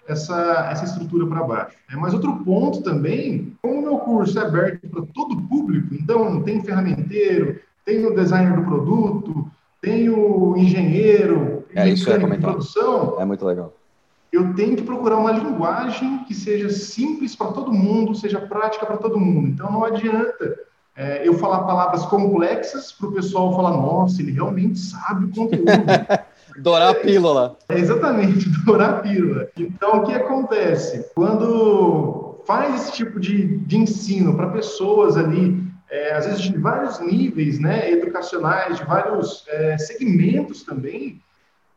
essa, 0.09 0.69
essa 0.71 0.85
estrutura 0.85 1.27
para 1.27 1.45
baixo. 1.45 1.77
É, 1.91 1.97
mas 1.97 2.15
outro 2.15 2.35
ponto 2.45 2.83
também, 2.83 3.53
como 3.63 3.79
o 3.79 3.83
meu 3.83 3.99
curso 3.99 4.39
é 4.39 4.43
aberto 4.43 4.89
para 4.89 5.03
todo 5.15 5.35
o 5.35 5.43
público, 5.43 5.95
então 5.95 6.43
tem 6.43 6.63
ferramenteiro, 6.63 7.61
tem 7.85 8.05
o 8.07 8.15
designer 8.15 8.57
do 8.57 8.65
produto, 8.65 9.51
tem 9.81 10.09
o 10.09 10.57
engenheiro, 10.57 11.65
é, 11.75 11.89
isso 11.89 12.11
é 12.11 12.19
de 12.19 12.39
produção. 12.39 13.21
É 13.21 13.25
muito 13.25 13.45
legal. 13.45 13.75
Eu 14.33 14.55
tenho 14.55 14.77
que 14.77 14.83
procurar 14.83 15.17
uma 15.17 15.33
linguagem 15.33 16.25
que 16.25 16.35
seja 16.35 16.71
simples 16.71 17.35
para 17.35 17.49
todo 17.49 17.73
mundo, 17.73 18.15
seja 18.15 18.41
prática 18.41 18.87
para 18.87 18.97
todo 18.97 19.19
mundo. 19.19 19.49
Então 19.49 19.71
não 19.71 19.85
adianta 19.85 20.57
é, 21.01 21.27
eu 21.27 21.33
falar 21.33 21.61
palavras 21.61 22.05
complexas 22.05 22.93
para 22.93 23.09
o 23.09 23.13
pessoal 23.13 23.57
falar, 23.57 23.71
nossa, 23.71 24.21
ele 24.21 24.33
realmente 24.33 24.79
sabe 24.79 25.25
o 25.25 25.31
conteúdo. 25.31 25.65
Dourar 26.59 26.91
a 26.91 26.95
pílula. 26.95 27.57
É, 27.71 27.79
exatamente, 27.79 28.47
dourar 28.67 28.91
a 28.91 28.99
pílula. 28.99 29.49
Então, 29.57 30.01
o 30.01 30.05
que 30.05 30.13
acontece? 30.13 31.11
Quando 31.15 32.43
faz 32.45 32.75
esse 32.75 32.93
tipo 32.93 33.19
de, 33.19 33.59
de 33.59 33.79
ensino 33.79 34.37
para 34.37 34.51
pessoas 34.51 35.17
ali, 35.17 35.63
é, 35.91 36.13
às 36.13 36.27
vezes 36.27 36.43
de 36.43 36.59
vários 36.59 37.01
níveis 37.01 37.59
né, 37.59 37.91
educacionais, 37.91 38.77
de 38.77 38.85
vários 38.85 39.47
é, 39.49 39.79
segmentos 39.79 40.65
também, 40.65 41.23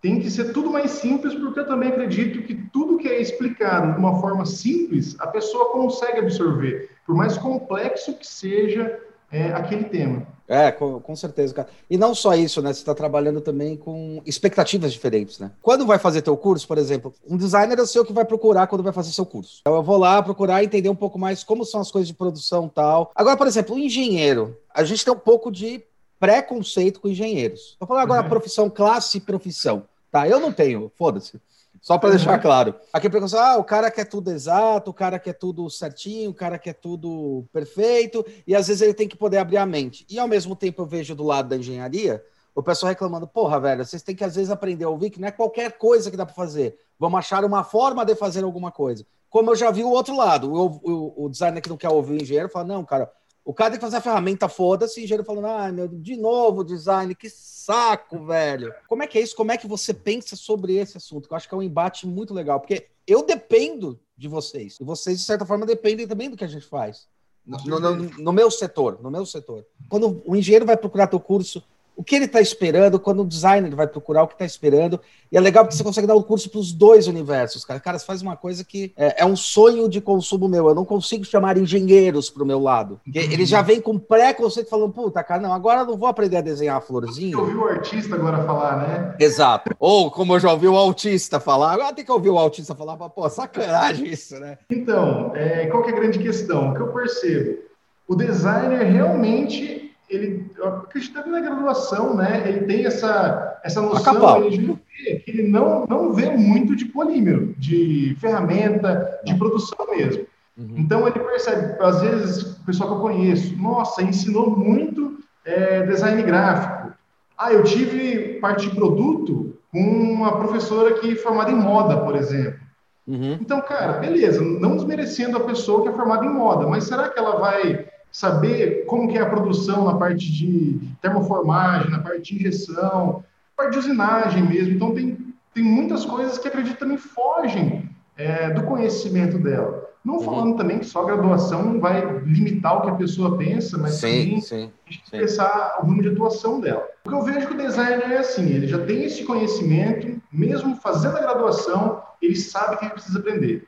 tem 0.01 0.19
que 0.19 0.29
ser 0.29 0.51
tudo 0.51 0.69
mais 0.69 0.91
simples, 0.91 1.33
porque 1.33 1.61
eu 1.61 1.67
também 1.67 1.87
acredito 1.87 2.41
que 2.41 2.55
tudo 2.73 2.97
que 2.97 3.07
é 3.07 3.21
explicado 3.21 3.93
de 3.93 3.99
uma 3.99 4.19
forma 4.19 4.45
simples, 4.45 5.15
a 5.17 5.27
pessoa 5.27 5.71
consegue 5.71 6.19
absorver, 6.19 6.89
por 7.05 7.15
mais 7.15 7.37
complexo 7.37 8.13
que 8.17 8.27
seja 8.27 8.99
é, 9.33 9.47
aquele 9.47 9.85
tema. 9.85 10.27
É, 10.47 10.71
com, 10.71 10.99
com, 10.99 11.15
certeza, 11.15 11.53
cara. 11.55 11.67
E 11.89 11.97
não 11.97 12.13
só 12.13 12.35
isso, 12.35 12.61
né? 12.61 12.71
Você 12.71 12.81
está 12.81 12.93
trabalhando 12.93 13.41
também 13.41 13.75
com 13.75 14.21
expectativas 14.27 14.93
diferentes, 14.93 15.39
né? 15.39 15.51
Quando 15.59 15.87
vai 15.87 15.97
fazer 15.97 16.21
teu 16.21 16.37
curso, 16.37 16.67
por 16.67 16.77
exemplo, 16.77 17.11
um 17.27 17.35
designer 17.35 17.79
é 17.79 17.81
o 17.81 17.87
seu 17.87 18.05
que 18.05 18.13
vai 18.13 18.25
procurar 18.25 18.67
quando 18.67 18.83
vai 18.83 18.93
fazer 18.93 19.11
seu 19.11 19.25
curso. 19.25 19.61
Então 19.61 19.73
eu 19.73 19.81
vou 19.81 19.97
lá 19.97 20.21
procurar 20.21 20.63
entender 20.63 20.89
um 20.89 20.95
pouco 20.95 21.17
mais 21.17 21.43
como 21.43 21.65
são 21.65 21.81
as 21.81 21.89
coisas 21.89 22.07
de 22.07 22.13
produção 22.13 22.69
tal. 22.69 23.11
Agora, 23.15 23.35
por 23.35 23.47
exemplo, 23.47 23.75
o 23.75 23.79
engenheiro, 23.79 24.55
a 24.71 24.83
gente 24.83 25.03
tem 25.03 25.11
um 25.13 25.17
pouco 25.17 25.51
de 25.51 25.83
preconceito 26.19 27.01
com 27.01 27.09
engenheiros. 27.09 27.71
Estou 27.71 27.87
falando 27.87 28.03
agora 28.03 28.21
uhum. 28.21 28.29
profissão, 28.29 28.69
classe 28.69 29.17
e 29.17 29.21
profissão. 29.21 29.85
Tá, 30.11 30.27
eu 30.27 30.39
não 30.39 30.51
tenho, 30.51 30.91
foda-se. 30.95 31.41
Só 31.83 31.97
para 31.97 32.11
deixar 32.11 32.39
claro. 32.39 32.73
Aqui 32.93 33.09
preconceito, 33.09 33.41
ah, 33.41 33.57
o 33.57 33.63
cara 33.65 33.91
quer 33.91 34.05
tudo 34.05 34.31
exato, 34.31 34.89
o 34.89 34.93
cara 34.93 35.19
quer 35.19 35.33
tudo 35.33 35.69
certinho, 35.69 36.31
o 36.31 36.33
cara 36.33 36.57
quer 36.57 36.75
tudo 36.75 37.43
perfeito, 37.51 38.25
e 38.47 38.55
às 38.55 38.69
vezes 38.69 38.81
ele 38.81 38.93
tem 38.93 39.05
que 39.05 39.17
poder 39.17 39.37
abrir 39.37 39.57
a 39.57 39.65
mente. 39.65 40.05
E 40.09 40.17
ao 40.17 40.25
mesmo 40.25 40.55
tempo 40.55 40.81
eu 40.81 40.85
vejo 40.85 41.13
do 41.13 41.25
lado 41.25 41.49
da 41.49 41.57
engenharia 41.57 42.23
o 42.55 42.63
pessoal 42.63 42.91
reclamando, 42.91 43.27
porra, 43.27 43.59
velho, 43.59 43.83
vocês 43.83 44.01
têm 44.01 44.15
que 44.15 44.23
às 44.23 44.35
vezes 44.35 44.49
aprender 44.49 44.85
a 44.85 44.89
ouvir 44.89 45.09
que 45.09 45.19
não 45.19 45.27
é 45.27 45.31
qualquer 45.31 45.73
coisa 45.73 46.09
que 46.09 46.15
dá 46.15 46.25
para 46.25 46.33
fazer. 46.33 46.77
Vamos 46.97 47.19
achar 47.19 47.43
uma 47.43 47.65
forma 47.65 48.05
de 48.05 48.15
fazer 48.15 48.45
alguma 48.45 48.71
coisa. 48.71 49.05
Como 49.29 49.51
eu 49.51 49.55
já 49.55 49.69
vi 49.69 49.83
o 49.83 49.89
outro 49.89 50.15
lado, 50.15 50.53
o, 50.53 50.79
o, 50.83 51.25
o 51.25 51.29
designer 51.29 51.59
que 51.59 51.69
não 51.69 51.75
quer 51.75 51.89
ouvir 51.89 52.13
o 52.13 52.21
engenheiro 52.21 52.47
fala, 52.47 52.65
não, 52.65 52.85
cara, 52.85 53.11
o 53.45 53.53
cara 53.53 53.71
tem 53.71 53.79
que 53.79 53.85
fazer 53.85 53.97
a 53.97 54.01
ferramenta, 54.01 54.47
foda-se, 54.47 54.99
e 54.99 55.03
engenheiro 55.03 55.25
falando, 55.25 55.47
ah, 55.47 55.71
meu, 55.71 55.87
de 55.87 56.15
novo 56.15 56.63
design, 56.63 57.13
que 57.13 57.29
saco, 57.29 58.25
velho. 58.25 58.73
Como 58.87 59.03
é 59.03 59.07
que 59.07 59.17
é 59.17 59.21
isso? 59.21 59.35
Como 59.35 59.51
é 59.51 59.57
que 59.57 59.67
você 59.67 59.93
pensa 59.93 60.35
sobre 60.35 60.75
esse 60.75 60.97
assunto? 60.97 61.27
Eu 61.29 61.35
acho 61.35 61.47
que 61.47 61.53
é 61.53 61.57
um 61.57 61.63
embate 61.63 62.07
muito 62.07 62.33
legal, 62.33 62.59
porque 62.59 62.87
eu 63.05 63.25
dependo 63.25 63.99
de 64.17 64.27
vocês, 64.27 64.77
e 64.79 64.83
vocês, 64.83 65.19
de 65.19 65.25
certa 65.25 65.45
forma, 65.45 65.65
dependem 65.65 66.07
também 66.07 66.29
do 66.29 66.37
que 66.37 66.43
a 66.43 66.47
gente 66.47 66.65
faz. 66.65 67.07
No, 67.45 67.77
no, 67.77 67.95
no 67.95 68.31
meu 68.31 68.49
setor, 68.49 69.01
no 69.01 69.11
meu 69.11 69.25
setor. 69.25 69.65
Quando 69.89 70.21
o 70.25 70.33
engenheiro 70.33 70.65
vai 70.65 70.77
procurar 70.77 71.07
teu 71.07 71.19
curso, 71.19 71.61
o 71.95 72.03
que 72.03 72.15
ele 72.15 72.25
está 72.25 72.41
esperando, 72.41 72.99
quando 72.99 73.21
o 73.21 73.25
designer 73.25 73.75
vai 73.75 73.87
procurar 73.87 74.23
o 74.23 74.27
que 74.27 74.33
está 74.33 74.45
esperando. 74.45 74.99
E 75.31 75.37
é 75.37 75.39
legal 75.39 75.63
porque 75.63 75.77
você 75.77 75.83
consegue 75.83 76.07
dar 76.07 76.15
um 76.15 76.21
curso 76.21 76.49
para 76.49 76.59
os 76.59 76.71
dois 76.71 77.07
universos, 77.07 77.63
cara. 77.63 77.79
Cara, 77.79 77.97
você 77.97 78.05
faz 78.05 78.21
uma 78.21 78.35
coisa 78.35 78.63
que 78.63 78.93
é, 78.97 79.21
é, 79.21 79.25
um 79.25 79.35
sonho 79.35 79.87
de 79.87 80.01
consumo 80.01 80.47
meu. 80.47 80.67
Eu 80.67 80.75
não 80.75 80.85
consigo 80.85 81.23
chamar 81.23 81.57
engenheiros 81.57 82.29
para 82.29 82.43
o 82.43 82.45
meu 82.45 82.59
lado. 82.59 82.99
Porque 83.03 83.19
eles 83.19 83.49
já 83.49 83.61
vêm 83.61 83.79
com 83.79 83.97
preconceito 83.97 84.69
falando, 84.69 84.91
puta, 84.91 85.23
cara, 85.23 85.41
não, 85.41 85.53
agora 85.53 85.81
eu 85.81 85.85
não 85.85 85.97
vou 85.97 86.07
aprender 86.07 86.37
a 86.37 86.41
desenhar 86.41 86.77
a 86.77 86.81
florzinha. 86.81 87.35
Você 87.35 87.41
ouviu 87.41 87.61
o 87.61 87.67
artista 87.67 88.15
agora 88.15 88.43
falar, 88.43 88.77
né? 88.77 89.15
Exato. 89.19 89.75
Ou 89.79 90.09
como 90.09 90.35
eu 90.35 90.39
já 90.39 90.51
ouvi 90.51 90.67
o 90.67 90.75
autista 90.75 91.39
falar, 91.39 91.73
agora 91.73 91.93
tem 91.93 92.05
que 92.05 92.11
ouvir 92.11 92.29
o 92.29 92.37
autista 92.37 92.75
falar, 92.75 92.97
pô, 92.97 93.29
sacanagem 93.29 94.07
isso, 94.07 94.39
né? 94.39 94.57
Então, 94.69 95.31
é, 95.35 95.67
qual 95.67 95.83
que 95.83 95.89
é 95.89 95.93
a 95.93 95.95
grande 95.95 96.19
questão? 96.19 96.71
O 96.71 96.73
que 96.73 96.81
eu 96.81 96.87
percebo? 96.87 97.59
O 98.07 98.15
designer 98.15 98.83
realmente 98.83 99.92
ele, 100.15 100.51
que 100.91 101.29
na 101.29 101.39
graduação, 101.39 102.15
né, 102.15 102.43
ele 102.47 102.61
tem 102.61 102.85
essa, 102.85 103.59
essa 103.63 103.81
noção 103.81 104.43
ele 104.43 104.77
vê, 105.03 105.15
que 105.19 105.31
ele 105.31 105.47
não, 105.49 105.85
não 105.87 106.13
vê 106.13 106.29
muito 106.29 106.75
de 106.75 106.85
polímero, 106.85 107.53
de 107.57 108.15
ferramenta, 108.19 109.19
de 109.23 109.35
produção 109.35 109.77
mesmo. 109.95 110.25
Uhum. 110.57 110.75
Então 110.77 111.07
ele 111.07 111.19
percebe, 111.19 111.81
às 111.81 112.01
vezes, 112.01 112.57
o 112.57 112.65
pessoal 112.65 112.89
que 112.89 112.95
eu 112.95 113.01
conheço, 113.01 113.57
nossa, 113.57 114.03
ensinou 114.03 114.49
muito 114.55 115.17
é, 115.45 115.83
design 115.85 116.21
gráfico. 116.23 116.93
Ah, 117.37 117.51
eu 117.51 117.63
tive 117.63 118.39
parte 118.39 118.69
de 118.69 118.75
produto 118.75 119.57
com 119.71 119.79
uma 119.79 120.37
professora 120.37 120.93
que 120.99 121.11
é 121.11 121.15
formada 121.15 121.51
em 121.51 121.55
moda, 121.55 121.97
por 121.97 122.15
exemplo. 122.15 122.59
Uhum. 123.07 123.37
Então, 123.41 123.59
cara, 123.61 123.93
beleza, 123.93 124.41
não 124.41 124.77
desmerecendo 124.77 125.35
a 125.35 125.41
pessoa 125.43 125.81
que 125.81 125.89
é 125.89 125.93
formada 125.93 126.25
em 126.25 126.29
moda, 126.29 126.67
mas 126.67 126.85
será 126.85 127.09
que 127.09 127.19
ela 127.19 127.37
vai 127.37 127.87
saber 128.13 128.85
como 128.85 129.07
que 129.09 129.17
é 129.17 129.21
a 129.21 129.29
produção 129.29 129.85
na 129.85 129.95
parte 129.95 130.31
de 130.31 130.79
termoformagem, 131.01 131.89
na 131.89 131.99
parte 131.99 132.31
de 132.31 132.39
injeção, 132.39 133.23
na 133.57 133.63
parte 133.63 133.73
de 133.73 133.79
usinagem 133.79 134.43
mesmo. 134.43 134.75
Então, 134.75 134.93
tem, 134.93 135.17
tem 135.51 135.63
muitas 135.63 136.05
coisas 136.05 136.37
que 136.37 136.47
acredito 136.47 136.77
também 136.77 136.97
fogem 136.97 137.89
é, 138.15 138.51
do 138.51 138.63
conhecimento 138.63 139.39
dela. 139.39 139.89
Não 140.05 140.15
uhum. 140.15 140.21
falando 140.21 140.57
também 140.57 140.79
que 140.79 140.85
só 140.85 141.01
a 141.01 141.05
graduação 141.05 141.79
vai 141.79 142.19
limitar 142.25 142.77
o 142.77 142.81
que 142.81 142.89
a 142.89 142.95
pessoa 142.95 143.37
pensa, 143.37 143.77
mas 143.77 143.93
sim, 143.95 144.39
sim, 144.41 144.69
a 144.85 144.91
gente 144.91 145.09
sim. 145.09 145.17
pensar 145.17 145.79
o 145.81 145.85
rumo 145.85 146.01
de 146.01 146.09
atuação 146.09 146.59
dela. 146.59 146.85
O 147.05 147.09
que 147.09 147.15
eu 147.15 147.21
vejo 147.23 147.47
que 147.47 147.53
o 147.53 147.57
designer 147.57 148.11
é 148.11 148.17
assim, 148.17 148.47
ele 148.47 148.67
já 148.67 148.85
tem 148.85 149.05
esse 149.05 149.23
conhecimento, 149.23 150.21
mesmo 150.31 150.75
fazendo 150.75 151.17
a 151.17 151.21
graduação, 151.21 152.01
ele 152.21 152.35
sabe 152.35 152.77
que 152.77 152.85
ele 152.85 152.93
precisa 152.93 153.19
aprender. 153.19 153.65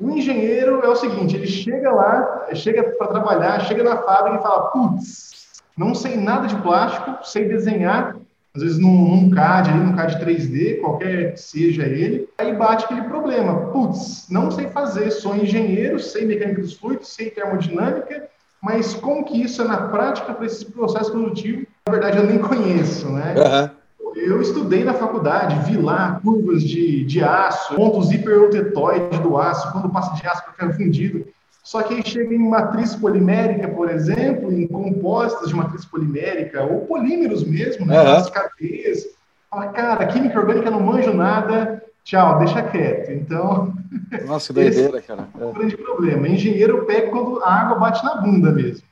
O 0.00 0.10
engenheiro 0.10 0.80
é 0.84 0.88
o 0.88 0.94
seguinte, 0.94 1.34
ele 1.34 1.46
chega 1.46 1.90
lá, 1.90 2.46
chega 2.54 2.84
para 2.84 3.08
trabalhar, 3.08 3.60
chega 3.60 3.82
na 3.82 3.96
fábrica 3.96 4.38
e 4.38 4.42
fala, 4.42 4.70
putz, 4.70 5.60
não 5.76 5.94
sei 5.94 6.16
nada 6.16 6.46
de 6.46 6.54
plástico, 6.56 7.18
sei 7.24 7.48
desenhar, 7.48 8.14
às 8.54 8.62
vezes 8.62 8.78
num, 8.78 9.08
num 9.08 9.30
CAD, 9.30 9.70
ali, 9.70 9.80
num 9.80 9.96
CAD 9.96 10.24
3D, 10.24 10.80
qualquer 10.80 11.32
que 11.32 11.40
seja 11.40 11.82
ele, 11.82 12.28
aí 12.38 12.54
bate 12.54 12.84
aquele 12.84 13.02
problema, 13.02 13.72
putz, 13.72 14.26
não 14.30 14.50
sei 14.52 14.68
fazer, 14.68 15.10
sou 15.10 15.34
engenheiro, 15.34 15.98
sei 15.98 16.24
mecânica 16.24 16.62
dos 16.62 16.74
fluidos, 16.74 17.08
sei 17.08 17.30
termodinâmica, 17.30 18.28
mas 18.62 18.94
como 18.94 19.24
que 19.24 19.40
isso 19.40 19.62
é 19.62 19.64
na 19.64 19.88
prática 19.88 20.32
para 20.32 20.46
esse 20.46 20.64
processo 20.66 21.10
produtivo? 21.10 21.66
Na 21.86 21.92
verdade, 21.92 22.18
eu 22.18 22.24
nem 22.24 22.38
conheço, 22.38 23.10
né? 23.10 23.34
Uhum. 23.36 23.77
Eu 24.18 24.42
estudei 24.42 24.84
na 24.84 24.94
faculdade, 24.94 25.70
vi 25.70 25.76
lá 25.76 26.20
curvas 26.22 26.62
de, 26.62 27.04
de 27.04 27.22
aço, 27.22 27.74
pontos 27.74 28.10
hiperrotetóides 28.10 29.18
do 29.20 29.38
aço, 29.38 29.70
quando 29.72 29.88
passa 29.88 30.14
de 30.14 30.26
aço 30.26 30.42
para 30.42 30.52
ficar 30.52 30.72
fundido. 30.74 31.26
Só 31.62 31.82
que 31.82 31.94
aí 31.94 32.02
chega 32.04 32.34
em 32.34 32.48
matriz 32.48 32.94
polimérica, 32.94 33.68
por 33.68 33.90
exemplo, 33.90 34.52
em 34.52 34.66
compostas 34.66 35.50
de 35.50 35.54
matriz 35.54 35.84
polimérica, 35.84 36.62
ou 36.62 36.86
polímeros 36.86 37.44
mesmo, 37.44 37.84
né, 37.84 38.00
uhum. 38.00 38.16
as 38.16 38.30
cadeias. 38.30 39.04
Fala, 39.50 39.68
cara, 39.68 40.06
química 40.06 40.40
orgânica 40.40 40.70
não 40.70 40.80
manjo 40.80 41.12
nada, 41.12 41.82
tchau, 42.04 42.38
deixa 42.38 42.62
quieto. 42.62 43.12
Então. 43.12 43.74
Nossa, 44.26 44.52
que 44.52 44.60
doideira, 44.60 45.00
cara. 45.02 45.28
É 45.38 45.44
um 45.44 45.52
grande 45.52 45.76
problema. 45.76 46.26
Engenheiro 46.26 46.86
pega 46.86 47.10
quando 47.10 47.42
a 47.44 47.52
água 47.52 47.78
bate 47.78 48.02
na 48.02 48.16
bunda 48.16 48.50
mesmo. 48.50 48.87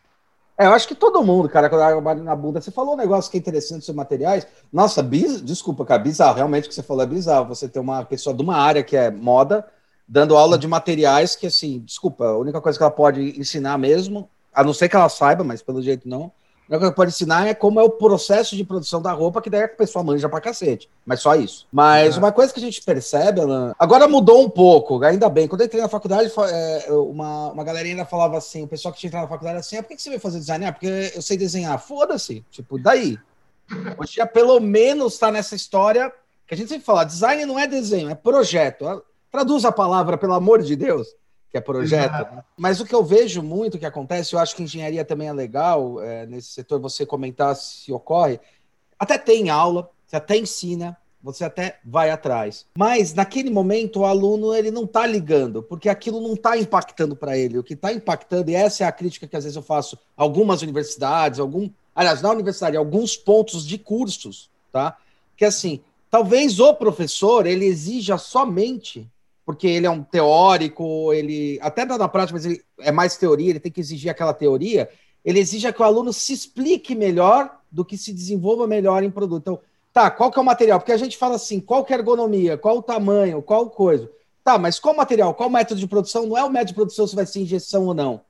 É, 0.59 0.67
eu 0.67 0.73
acho 0.73 0.89
que 0.89 0.95
todo 0.95 1.23
mundo, 1.23 1.49
cara, 1.49 1.69
quando 1.69 1.83
a 1.83 2.15
na 2.15 2.35
bunda. 2.35 2.61
Você 2.61 2.71
falou 2.71 2.95
um 2.95 2.97
negócio 2.97 3.31
que 3.31 3.37
é 3.37 3.41
interessante 3.41 3.85
sobre 3.85 3.99
materiais. 3.99 4.47
Nossa, 4.73 5.03
biz... 5.03 5.43
desculpa, 5.43 5.85
cara, 5.85 6.03
bizarro. 6.03 6.37
Realmente 6.37 6.65
o 6.65 6.69
que 6.69 6.75
você 6.75 6.83
falou 6.83 7.03
é 7.03 7.07
bizarro. 7.07 7.47
Você 7.49 7.69
ter 7.69 7.79
uma 7.79 8.05
pessoa 8.05 8.35
de 8.35 8.43
uma 8.43 8.57
área 8.57 8.83
que 8.83 8.97
é 8.97 9.11
moda, 9.11 9.67
dando 10.09 10.37
aula 10.37 10.57
de 10.57 10.67
materiais 10.67 11.37
que, 11.37 11.47
assim, 11.47 11.81
desculpa, 11.81 12.25
a 12.25 12.39
única 12.39 12.61
coisa 12.61 12.79
que 12.79 12.83
ela 12.83 12.91
pode 12.91 13.39
ensinar 13.39 13.77
mesmo, 13.77 14.31
a 14.55 14.65
não 14.65 14.73
ser 14.73 14.89
que 14.89 14.97
ela 14.97 15.11
saiba, 15.11 15.45
mas 15.45 15.61
pelo 15.61 15.83
jeito 15.83 16.09
não, 16.09 16.33
o 16.69 16.81
que 16.81 16.91
pode 16.91 17.11
ensinar 17.11 17.47
é 17.47 17.55
como 17.55 17.79
é 17.79 17.83
o 17.83 17.91
processo 17.91 18.57
de 18.57 18.65
produção 18.65 19.01
da 19.01 19.13
roupa, 19.13 19.41
que 19.41 19.49
daí 19.49 19.65
a 19.65 19.69
pessoa 19.69 20.03
manja 20.03 20.29
pra 20.29 20.41
cacete. 20.41 20.91
Mas 21.05 21.21
só 21.21 21.37
isso. 21.37 21.67
Mas 21.71 22.17
uma 22.17 22.33
coisa 22.33 22.53
que 22.53 22.59
a 22.59 22.63
gente 22.63 22.83
percebe, 22.83 23.41
Alan, 23.41 23.73
agora 23.79 24.09
mudou 24.09 24.43
um 24.43 24.51
pouco, 24.51 25.03
ainda 25.05 25.29
bem. 25.29 25.47
Quando 25.47 25.61
eu 25.61 25.67
entrei 25.67 25.81
na 25.81 25.89
faculdade, 25.89 26.33
é, 26.51 26.87
uma, 26.91 27.53
uma 27.53 27.65
galerinha 27.65 27.95
ainda 27.95 28.05
falava 28.05 28.37
assim, 28.37 28.65
o 28.65 28.69
pessoal 28.69 28.93
que 28.93 28.99
tinha 28.99 29.09
entrado 29.09 29.23
na 29.23 29.29
faculdade 29.29 29.59
assim, 29.59 29.77
ah, 29.77 29.83
por 29.83 29.95
que 29.95 30.03
você 30.03 30.09
veio 30.09 30.21
fazer 30.21 30.41
design? 30.41 30.65
Ah, 30.65 30.73
porque 30.73 31.13
eu 31.15 31.23
sei 31.23 31.37
desenhar. 31.37 31.79
Foda-se. 31.81 32.45
Tipo, 32.51 32.79
daí. 32.79 33.17
Hoje 33.99 34.15
já 34.15 34.27
pelo 34.27 34.59
menos 34.61 35.19
tá 35.19 35.31
nessa 35.31 35.55
história 35.55 36.13
que 36.47 36.55
a 36.55 36.57
gente 36.57 36.69
sempre 36.69 36.85
fala, 36.85 37.05
design 37.05 37.45
não 37.45 37.59
é 37.59 37.67
desenho, 37.67 38.11
é 38.11 38.15
projeto. 38.15 39.03
Traduz 39.31 39.65
a 39.65 39.73
palavra, 39.73 40.17
pelo 40.17 40.35
amor 40.35 40.63
de 40.63 40.77
Deus 40.77 41.09
que 41.51 41.57
é 41.57 41.61
projeto. 41.61 42.35
Né? 42.35 42.45
Mas 42.57 42.81
o 42.81 42.85
que 42.85 42.95
eu 42.95 43.05
vejo 43.05 43.43
muito 43.43 43.79
que 43.79 43.87
acontece, 43.87 44.35
eu 44.35 44.39
acho 44.39 44.55
que 44.57 44.63
engenharia 44.63 45.05
também 45.05 45.29
é 45.29 45.33
legal, 45.33 46.01
é, 46.03 46.27
nesse 46.27 46.49
setor, 46.49 46.81
você 46.81 47.07
comentar 47.07 47.55
se 47.57 47.93
ocorre. 47.93 48.41
Até 48.99 49.19
tem 49.19 49.51
aula, 49.51 49.91
você 50.07 50.17
até 50.17 50.37
ensina, 50.37 50.97
você 51.23 51.45
até 51.45 51.79
vai 51.85 52.11
atrás. 52.11 52.67
Mas 52.79 53.13
naquele 53.13 53.51
momento 53.51 54.01
o 54.01 54.05
aluno 54.05 54.55
ele 54.55 54.71
não 54.71 54.85
está 54.85 55.07
ligando, 55.07 55.63
porque 55.63 55.89
aquilo 55.89 56.21
não 56.21 56.35
está 56.35 56.57
impactando 56.57 57.17
para 57.17 57.37
ele. 57.37 57.59
O 57.59 57.65
que 57.65 57.75
está 57.75 57.93
impactando, 57.93 58.51
e 58.51 58.55
essa 58.55 58.85
é 58.85 58.87
a 58.87 58.93
crítica 58.93 59.27
que 59.27 59.37
às 59.37 59.45
vezes 59.45 59.57
eu 59.57 59.63
faço 59.63 59.99
algumas 60.17 60.63
universidades, 60.63 61.41
algum, 61.41 61.69
aliás, 61.95 62.23
na 62.23 62.31
universidade, 62.31 62.77
alguns 62.77 63.17
pontos 63.17 63.67
de 63.67 63.77
cursos, 63.77 64.51
tá? 64.71 64.97
Que 65.37 65.45
assim, 65.45 65.81
talvez 66.11 66.61
o 66.61 66.73
professor 66.75 67.45
ele 67.47 67.67
exija 67.67 68.17
somente 68.19 69.11
porque 69.47 69.69
ele 69.69 69.87
é 69.87 69.91
um 69.91 70.03
teórico, 70.03 71.13
ele 71.13 71.57
até 71.63 71.87
dá 71.87 71.97
na 71.97 72.09
prática, 72.09 72.37
mas 72.37 72.45
ele 72.45 72.61
é 72.81 72.91
mais 72.91 73.17
teoria, 73.17 73.51
ele 73.51 73.61
tem 73.61 73.71
que 73.71 73.81
exigir 73.81 74.11
aquela 74.11 74.35
teoria. 74.35 74.91
Ele 75.25 75.39
exige 75.39 75.73
que 75.73 75.81
o 75.81 75.85
aluno 75.85 76.13
se 76.13 76.33
explique 76.33 76.97
melhor 76.97 77.57
do 77.71 77.85
que 77.85 77.97
se 77.97 78.13
desenvolva 78.13 78.67
melhor 78.67 79.05
em 79.05 79.11
produto. 79.11 79.43
Então, 79.43 79.61
tá, 79.93 80.11
qual 80.11 80.33
que 80.33 80.39
é 80.39 80.43
o 80.43 80.45
material? 80.45 80.81
Porque 80.81 80.91
a 80.91 80.97
gente 80.97 81.17
fala 81.17 81.37
assim, 81.37 81.61
qual 81.61 81.85
que 81.85 81.93
é 81.93 81.97
a 81.97 82.01
ergonomia, 82.01 82.59
qual 82.59 82.79
o 82.79 82.83
tamanho, 82.83 83.41
qual 83.41 83.71
coisa. 83.71 84.11
Tá, 84.43 84.59
mas 84.59 84.81
qual 84.81 84.97
material, 84.97 85.33
qual 85.33 85.49
método 85.49 85.81
de 85.81 85.87
produção? 85.87 86.27
Não 86.27 86.37
é 86.37 86.43
o 86.43 86.51
método 86.51 86.69
de 86.69 86.75
produção 86.75 87.07
se 87.07 87.15
vai 87.15 87.25
ser 87.25 87.41
injeção 87.41 87.87
ou 87.87 87.95
não. 87.95 88.21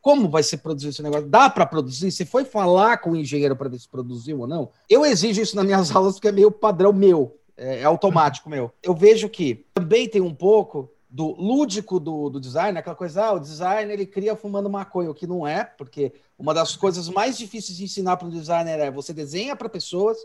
Como 0.00 0.28
vai 0.28 0.42
ser 0.42 0.56
produzido 0.56 0.90
esse 0.90 1.02
negócio? 1.02 1.28
Dá 1.28 1.50
para 1.50 1.66
produzir? 1.66 2.10
Você 2.10 2.24
foi 2.24 2.46
falar 2.46 2.96
com 2.96 3.10
o 3.10 3.16
engenheiro 3.16 3.54
para 3.54 3.68
ver 3.68 3.78
se 3.78 3.88
produziu 3.88 4.40
ou 4.40 4.46
não? 4.46 4.70
Eu 4.88 5.04
exijo 5.04 5.42
isso 5.42 5.54
nas 5.54 5.66
minhas 5.66 5.92
aulas 5.94 6.14
porque 6.14 6.28
é 6.28 6.32
meio 6.32 6.50
padrão 6.50 6.94
meu 6.94 7.36
é, 7.62 7.80
é 7.80 7.84
automático 7.84 8.50
meu. 8.50 8.72
Eu 8.82 8.94
vejo 8.94 9.28
que 9.28 9.64
também 9.72 10.08
tem 10.08 10.20
um 10.20 10.34
pouco 10.34 10.90
do 11.08 11.28
lúdico 11.40 12.00
do, 12.00 12.30
do 12.30 12.40
design, 12.40 12.76
aquela 12.78 12.96
coisa, 12.96 13.26
ah, 13.26 13.32
o 13.32 13.38
design 13.38 13.92
ele 13.92 14.06
cria 14.06 14.34
fumando 14.34 14.68
maconha, 14.68 15.10
o 15.10 15.14
que 15.14 15.26
não 15.26 15.46
é, 15.46 15.62
porque 15.62 16.12
uma 16.38 16.54
das 16.54 16.74
coisas 16.74 17.08
mais 17.08 17.36
difíceis 17.36 17.76
de 17.76 17.84
ensinar 17.84 18.16
para 18.16 18.26
um 18.26 18.30
designer 18.30 18.80
é 18.80 18.90
você 18.90 19.12
desenha 19.12 19.54
para 19.54 19.68
pessoas, 19.68 20.16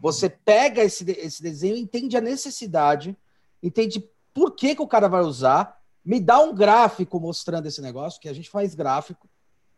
você 0.00 0.28
pega 0.28 0.82
esse, 0.82 1.04
esse 1.10 1.42
desenho, 1.42 1.76
entende 1.76 2.16
a 2.16 2.20
necessidade, 2.20 3.16
entende 3.62 4.08
por 4.32 4.52
que, 4.52 4.74
que 4.74 4.82
o 4.82 4.88
cara 4.88 5.06
vai 5.06 5.22
usar, 5.22 5.78
me 6.02 6.18
dá 6.18 6.40
um 6.40 6.54
gráfico 6.54 7.20
mostrando 7.20 7.66
esse 7.66 7.82
negócio, 7.82 8.20
que 8.20 8.28
a 8.28 8.32
gente 8.32 8.48
faz 8.48 8.74
gráfico, 8.74 9.28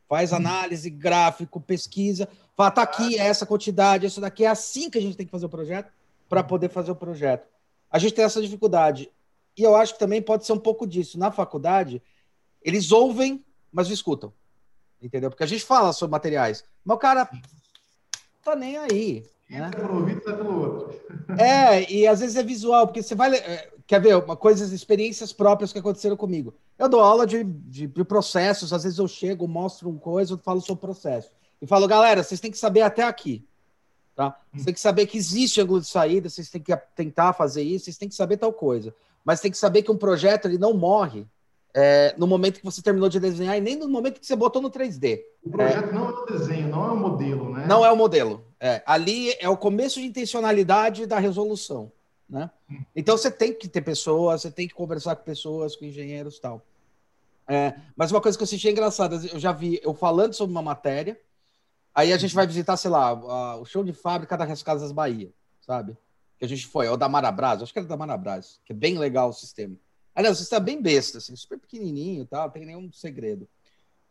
faz 0.08 0.32
análise, 0.32 0.88
gráfico, 0.88 1.60
pesquisa, 1.60 2.28
fala, 2.56 2.70
tá 2.70 2.82
aqui, 2.82 3.18
essa 3.18 3.44
quantidade, 3.44 4.06
isso 4.06 4.20
daqui, 4.20 4.44
é 4.44 4.48
assim 4.48 4.88
que 4.88 4.98
a 4.98 5.02
gente 5.02 5.16
tem 5.16 5.26
que 5.26 5.32
fazer 5.32 5.46
o 5.46 5.50
projeto 5.50 5.97
para 6.28 6.42
poder 6.42 6.68
fazer 6.68 6.90
o 6.90 6.96
projeto. 6.96 7.48
A 7.90 7.98
gente 7.98 8.14
tem 8.14 8.24
essa 8.24 8.40
dificuldade. 8.40 9.10
E 9.56 9.62
eu 9.62 9.74
acho 9.74 9.94
que 9.94 9.98
também 9.98 10.22
pode 10.22 10.44
ser 10.46 10.52
um 10.52 10.58
pouco 10.58 10.86
disso. 10.86 11.18
Na 11.18 11.30
faculdade, 11.30 12.02
eles 12.62 12.92
ouvem, 12.92 13.44
mas 13.72 13.88
não 13.88 13.94
escutam. 13.94 14.32
Entendeu? 15.00 15.30
Porque 15.30 15.44
a 15.44 15.46
gente 15.46 15.64
fala 15.64 15.92
sobre 15.92 16.12
materiais, 16.12 16.64
mas 16.84 16.96
o 16.96 16.98
cara 16.98 17.30
tá 18.44 18.54
nem 18.54 18.76
aí. 18.76 19.24
Né? 19.48 19.70
Tá 19.70 20.32
pelo 20.36 20.60
outro. 20.60 21.00
É, 21.38 21.90
e 21.90 22.06
às 22.06 22.20
vezes 22.20 22.36
é 22.36 22.42
visual, 22.42 22.86
porque 22.86 23.02
você 23.02 23.14
vai. 23.14 23.34
É, 23.34 23.70
quer 23.86 24.00
ver 24.00 24.16
uma 24.16 24.36
coisas, 24.36 24.70
experiências 24.70 25.32
próprias 25.32 25.72
que 25.72 25.78
aconteceram 25.78 26.16
comigo. 26.16 26.54
Eu 26.78 26.88
dou 26.88 27.00
aula 27.00 27.26
de, 27.26 27.42
de, 27.42 27.86
de 27.86 28.04
processos, 28.04 28.72
às 28.72 28.82
vezes 28.82 28.98
eu 28.98 29.08
chego, 29.08 29.48
mostro 29.48 29.88
uma 29.88 29.98
coisa, 29.98 30.34
eu 30.34 30.38
falo 30.38 30.60
sobre 30.60 30.82
processo. 30.82 31.30
E 31.60 31.66
falo, 31.66 31.88
galera, 31.88 32.22
vocês 32.22 32.40
têm 32.40 32.50
que 32.50 32.58
saber 32.58 32.82
até 32.82 33.02
aqui. 33.02 33.44
Tá? 34.18 34.36
Você 34.52 34.64
tem 34.64 34.74
que 34.74 34.80
saber 34.80 35.06
que 35.06 35.16
existe 35.16 35.60
ângulo 35.60 35.80
de 35.80 35.86
saída, 35.86 36.28
vocês 36.28 36.50
têm 36.50 36.60
que 36.60 36.76
tentar 36.96 37.32
fazer 37.34 37.62
isso, 37.62 37.84
vocês 37.84 37.96
têm 37.96 38.08
que 38.08 38.16
saber 38.16 38.36
tal 38.36 38.52
coisa. 38.52 38.92
Mas 39.24 39.40
tem 39.40 39.48
que 39.48 39.56
saber 39.56 39.82
que 39.82 39.92
um 39.92 39.96
projeto 39.96 40.46
ele 40.46 40.58
não 40.58 40.74
morre 40.74 41.24
é, 41.72 42.16
no 42.18 42.26
momento 42.26 42.58
que 42.58 42.64
você 42.64 42.82
terminou 42.82 43.08
de 43.08 43.20
desenhar 43.20 43.56
e 43.56 43.60
nem 43.60 43.76
no 43.76 43.88
momento 43.88 44.18
que 44.18 44.26
você 44.26 44.34
botou 44.34 44.60
no 44.60 44.72
3D. 44.72 45.20
O 45.44 45.50
projeto 45.50 45.90
é, 45.90 45.92
não 45.92 46.08
é 46.08 46.10
o 46.10 46.26
desenho, 46.26 46.66
não 46.66 46.84
é 46.84 46.90
o 46.90 46.96
modelo, 46.96 47.48
né? 47.48 47.66
Não 47.68 47.86
é 47.86 47.92
o 47.92 47.96
modelo. 47.96 48.44
É, 48.58 48.82
ali 48.84 49.32
é 49.38 49.48
o 49.48 49.56
começo 49.56 50.00
de 50.00 50.06
intencionalidade 50.06 51.06
da 51.06 51.20
resolução. 51.20 51.92
Né? 52.28 52.50
Então 52.96 53.16
você 53.16 53.30
tem 53.30 53.52
que 53.52 53.68
ter 53.68 53.82
pessoas, 53.82 54.42
você 54.42 54.50
tem 54.50 54.66
que 54.66 54.74
conversar 54.74 55.14
com 55.14 55.22
pessoas, 55.22 55.76
com 55.76 55.84
engenheiros 55.84 56.38
e 56.38 56.40
tal. 56.40 56.60
É, 57.46 57.72
mas 57.94 58.10
uma 58.10 58.20
coisa 58.20 58.36
que 58.36 58.42
eu 58.42 58.48
senti 58.48 58.68
engraçada, 58.68 59.14
eu 59.32 59.38
já 59.38 59.52
vi 59.52 59.78
eu 59.80 59.94
falando 59.94 60.34
sobre 60.34 60.50
uma 60.50 60.60
matéria, 60.60 61.16
Aí 61.98 62.12
a 62.12 62.16
gente 62.16 62.32
vai 62.32 62.46
visitar, 62.46 62.76
sei 62.76 62.92
lá, 62.92 63.56
o 63.56 63.64
show 63.64 63.82
de 63.82 63.92
fábrica 63.92 64.36
das 64.36 64.62
Casas 64.62 64.92
Bahia, 64.92 65.32
sabe? 65.60 65.98
Que 66.38 66.44
a 66.44 66.48
gente 66.48 66.64
foi, 66.68 66.86
é 66.86 66.90
o 66.92 66.96
da 66.96 67.08
Marabras, 67.08 67.60
acho 67.60 67.72
que 67.72 67.78
era 67.80 67.88
da 67.88 67.96
Marabras, 67.96 68.60
que 68.64 68.72
é 68.72 68.76
bem 68.76 68.96
legal 68.96 69.30
o 69.30 69.32
sistema. 69.32 69.74
Aliás, 70.14 70.36
o 70.36 70.38
sistema 70.38 70.62
é 70.62 70.64
bem 70.64 70.80
besta, 70.80 71.18
assim, 71.18 71.34
super 71.34 71.58
pequenininho 71.58 72.22
e 72.22 72.24
tal, 72.24 72.44
não 72.44 72.50
tem 72.52 72.64
nenhum 72.64 72.92
segredo. 72.92 73.48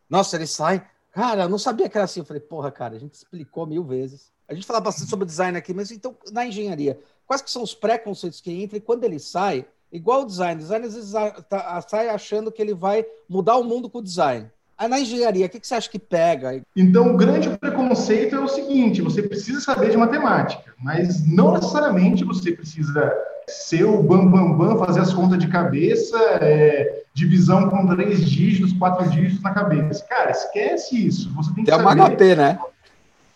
Nossa, 0.06 0.36
ele 0.36 0.46
sai, 0.46 0.86
cara, 1.12 1.44
eu 1.44 1.48
não 1.48 1.58
sabia 1.58 1.88
que 1.88 1.96
era 1.96 2.04
assim. 2.04 2.20
Eu 2.20 2.26
falei, 2.26 2.42
porra, 2.42 2.70
cara, 2.70 2.94
a 2.94 2.98
gente 2.98 3.14
explicou 3.14 3.66
mil 3.66 3.82
vezes. 3.82 4.30
A 4.46 4.52
gente 4.52 4.66
fala 4.66 4.80
bastante 4.80 5.08
sobre 5.08 5.24
design 5.24 5.56
aqui, 5.56 5.72
mas 5.72 5.90
então, 5.90 6.14
na 6.30 6.44
engenharia, 6.44 7.00
quais 7.26 7.40
que 7.40 7.50
são 7.50 7.62
os 7.62 7.74
preconceitos 7.74 8.42
que 8.42 8.52
entram 8.52 8.76
e 8.76 8.82
quando 8.82 9.04
ele 9.04 9.18
sai, 9.18 9.66
igual 9.90 10.24
o 10.24 10.26
design, 10.26 10.60
o 10.60 10.62
design 10.62 10.86
às 10.86 10.94
vezes 10.94 11.12
tá, 11.48 11.80
sai 11.88 12.10
achando 12.10 12.52
que 12.52 12.60
ele 12.60 12.74
vai 12.74 13.06
mudar 13.26 13.56
o 13.56 13.64
mundo 13.64 13.88
com 13.88 14.00
o 14.00 14.02
design. 14.02 14.52
Aí 14.78 14.86
na 14.86 15.00
engenharia, 15.00 15.46
o 15.46 15.48
que, 15.48 15.58
que 15.58 15.66
você 15.66 15.74
acha 15.74 15.90
que 15.90 15.98
pega? 15.98 16.62
Então, 16.76 17.12
o 17.12 17.16
grande 17.16 17.50
preconceito 17.58 18.36
é 18.36 18.38
o 18.38 18.46
seguinte: 18.46 19.02
você 19.02 19.20
precisa 19.20 19.60
saber 19.60 19.90
de 19.90 19.96
matemática, 19.96 20.72
mas 20.78 21.26
não 21.26 21.52
necessariamente 21.52 22.22
você 22.22 22.52
precisa 22.52 23.12
ser 23.48 23.84
o 23.84 24.00
bam, 24.00 24.30
bam, 24.30 24.52
bam, 24.52 24.78
fazer 24.78 25.00
as 25.00 25.12
contas 25.12 25.38
de 25.38 25.48
cabeça, 25.48 26.16
é, 26.40 27.02
divisão 27.12 27.68
com 27.68 27.88
três 27.88 28.24
dígitos, 28.24 28.72
quatro 28.74 29.08
dígitos 29.10 29.42
na 29.42 29.50
cabeça. 29.50 30.04
Cara, 30.08 30.30
esquece 30.30 31.06
isso. 31.06 31.34
Você 31.34 31.52
tem 31.54 31.64
que 31.64 31.70
tem 31.70 31.80
saber... 31.80 32.00
uma 32.00 32.10
HP, 32.10 32.36
né? 32.36 32.58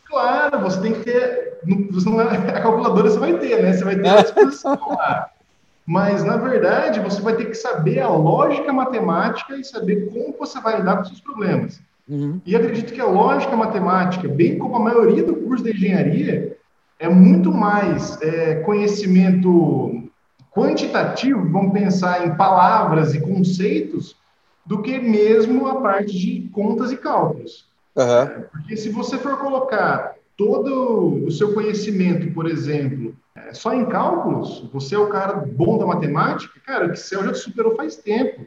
Claro, 0.07 0.61
você 0.61 0.81
tem 0.81 0.92
que 0.92 1.00
ter. 1.00 1.59
Você 1.90 2.09
não, 2.09 2.20
a 2.20 2.61
calculadora 2.61 3.11
você 3.11 3.18
vai 3.18 3.37
ter, 3.38 3.62
né? 3.62 3.72
Você 3.72 3.85
vai 3.85 3.96
ter 3.96 4.09
a 4.09 4.22
disposição 4.22 4.78
lá. 4.90 5.28
Mas, 5.87 6.25
na 6.25 6.37
verdade, 6.37 7.01
você 7.01 7.21
vai 7.21 7.35
ter 7.35 7.47
que 7.47 7.55
saber 7.55 8.01
a 8.01 8.09
lógica 8.09 8.73
matemática 8.73 9.57
e 9.57 9.64
saber 9.64 10.09
como 10.11 10.37
você 10.38 10.61
vai 10.61 10.77
lidar 10.77 10.99
com 10.99 11.05
seus 11.05 11.21
problemas. 11.21 11.81
Uhum. 12.09 12.40
E 12.47 12.55
acredito 12.55 12.92
que 12.92 13.01
a 13.01 13.07
lógica 13.07 13.57
matemática, 13.57 14.29
bem 14.29 14.59
como 14.59 14.77
a 14.77 14.81
maioria 14.81 15.25
do 15.25 15.35
curso 15.37 15.64
de 15.64 15.71
engenharia, 15.71 16.57
é 16.99 17.09
muito 17.09 17.51
mais 17.51 18.21
é, 18.23 18.57
conhecimento 18.57 20.09
quantitativo, 20.53 21.49
vamos 21.49 21.73
pensar 21.73 22.27
em 22.27 22.37
palavras 22.37 23.14
e 23.14 23.21
conceitos, 23.21 24.16
do 24.64 24.81
que 24.83 24.99
mesmo 24.99 25.66
a 25.66 25.81
parte 25.81 26.16
de 26.16 26.49
contas 26.53 26.92
e 26.92 26.97
cálculos. 26.97 27.66
Uhum. 27.97 28.45
Porque 28.53 28.77
se 28.77 28.90
você 28.90 29.18
for 29.18 29.38
colocar 29.38 30.14
todo 30.37 31.25
o 31.27 31.31
seu 31.31 31.53
conhecimento, 31.53 32.33
por 32.33 32.47
exemplo, 32.47 33.14
é, 33.35 33.55
só 33.55 33.73
em 33.73 33.87
cálculos, 33.87 34.68
você 34.73 34.95
é 34.95 34.99
o 34.99 35.09
cara 35.09 35.35
bom 35.35 35.79
da 35.79 35.87
matemática, 35.87 36.61
cara, 36.66 36.87
o 36.87 36.92
Excel 36.92 37.25
já 37.25 37.33
te 37.33 37.38
superou 37.38 37.75
faz 37.75 37.97
tempo. 37.97 38.47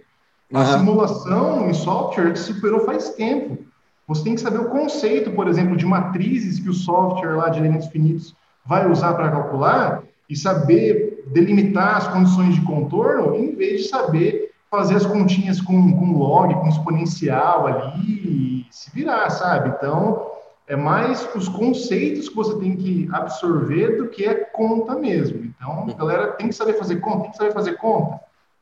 A 0.53 0.59
uhum. 0.59 0.79
simulação 0.79 1.69
em 1.69 1.73
software 1.73 2.33
te 2.33 2.39
superou 2.39 2.81
faz 2.81 3.09
tempo. 3.09 3.65
Você 4.07 4.23
tem 4.23 4.35
que 4.35 4.41
saber 4.41 4.59
o 4.59 4.69
conceito, 4.69 5.31
por 5.31 5.47
exemplo, 5.47 5.75
de 5.75 5.85
matrizes 5.85 6.59
que 6.59 6.69
o 6.69 6.73
software 6.73 7.35
lá 7.35 7.49
de 7.49 7.59
elementos 7.59 7.87
finitos 7.87 8.35
vai 8.63 8.89
usar 8.89 9.15
para 9.15 9.31
calcular 9.31 10.03
e 10.29 10.35
saber 10.35 11.23
delimitar 11.27 11.97
as 11.97 12.07
condições 12.07 12.53
de 12.53 12.61
contorno, 12.61 13.35
em 13.35 13.55
vez 13.55 13.83
de 13.83 13.87
saber 13.87 14.51
fazer 14.69 14.95
as 14.95 15.05
continhas 15.05 15.61
com, 15.61 15.97
com 15.97 16.11
log, 16.11 16.53
com 16.53 16.67
exponencial 16.67 17.65
ali 17.65 18.65
e 18.67 18.67
se 18.69 18.91
virar, 18.91 19.29
sabe? 19.29 19.69
Então, 19.69 20.34
é 20.67 20.75
mais 20.75 21.27
os 21.35 21.47
conceitos 21.47 22.27
que 22.27 22.35
você 22.35 22.57
tem 22.57 22.75
que 22.75 23.07
absorver 23.11 23.97
do 23.97 24.07
que 24.07 24.25
é 24.25 24.33
conta 24.33 24.95
mesmo. 24.95 25.45
Então, 25.45 25.87
a 25.89 25.93
galera 25.93 26.27
tem 26.33 26.47
que 26.47 26.55
saber 26.55 26.73
fazer 26.73 26.97
conta, 26.97 27.23
tem 27.23 27.31
que 27.31 27.37
saber 27.37 27.53
fazer 27.53 27.73
conta. 27.77 28.19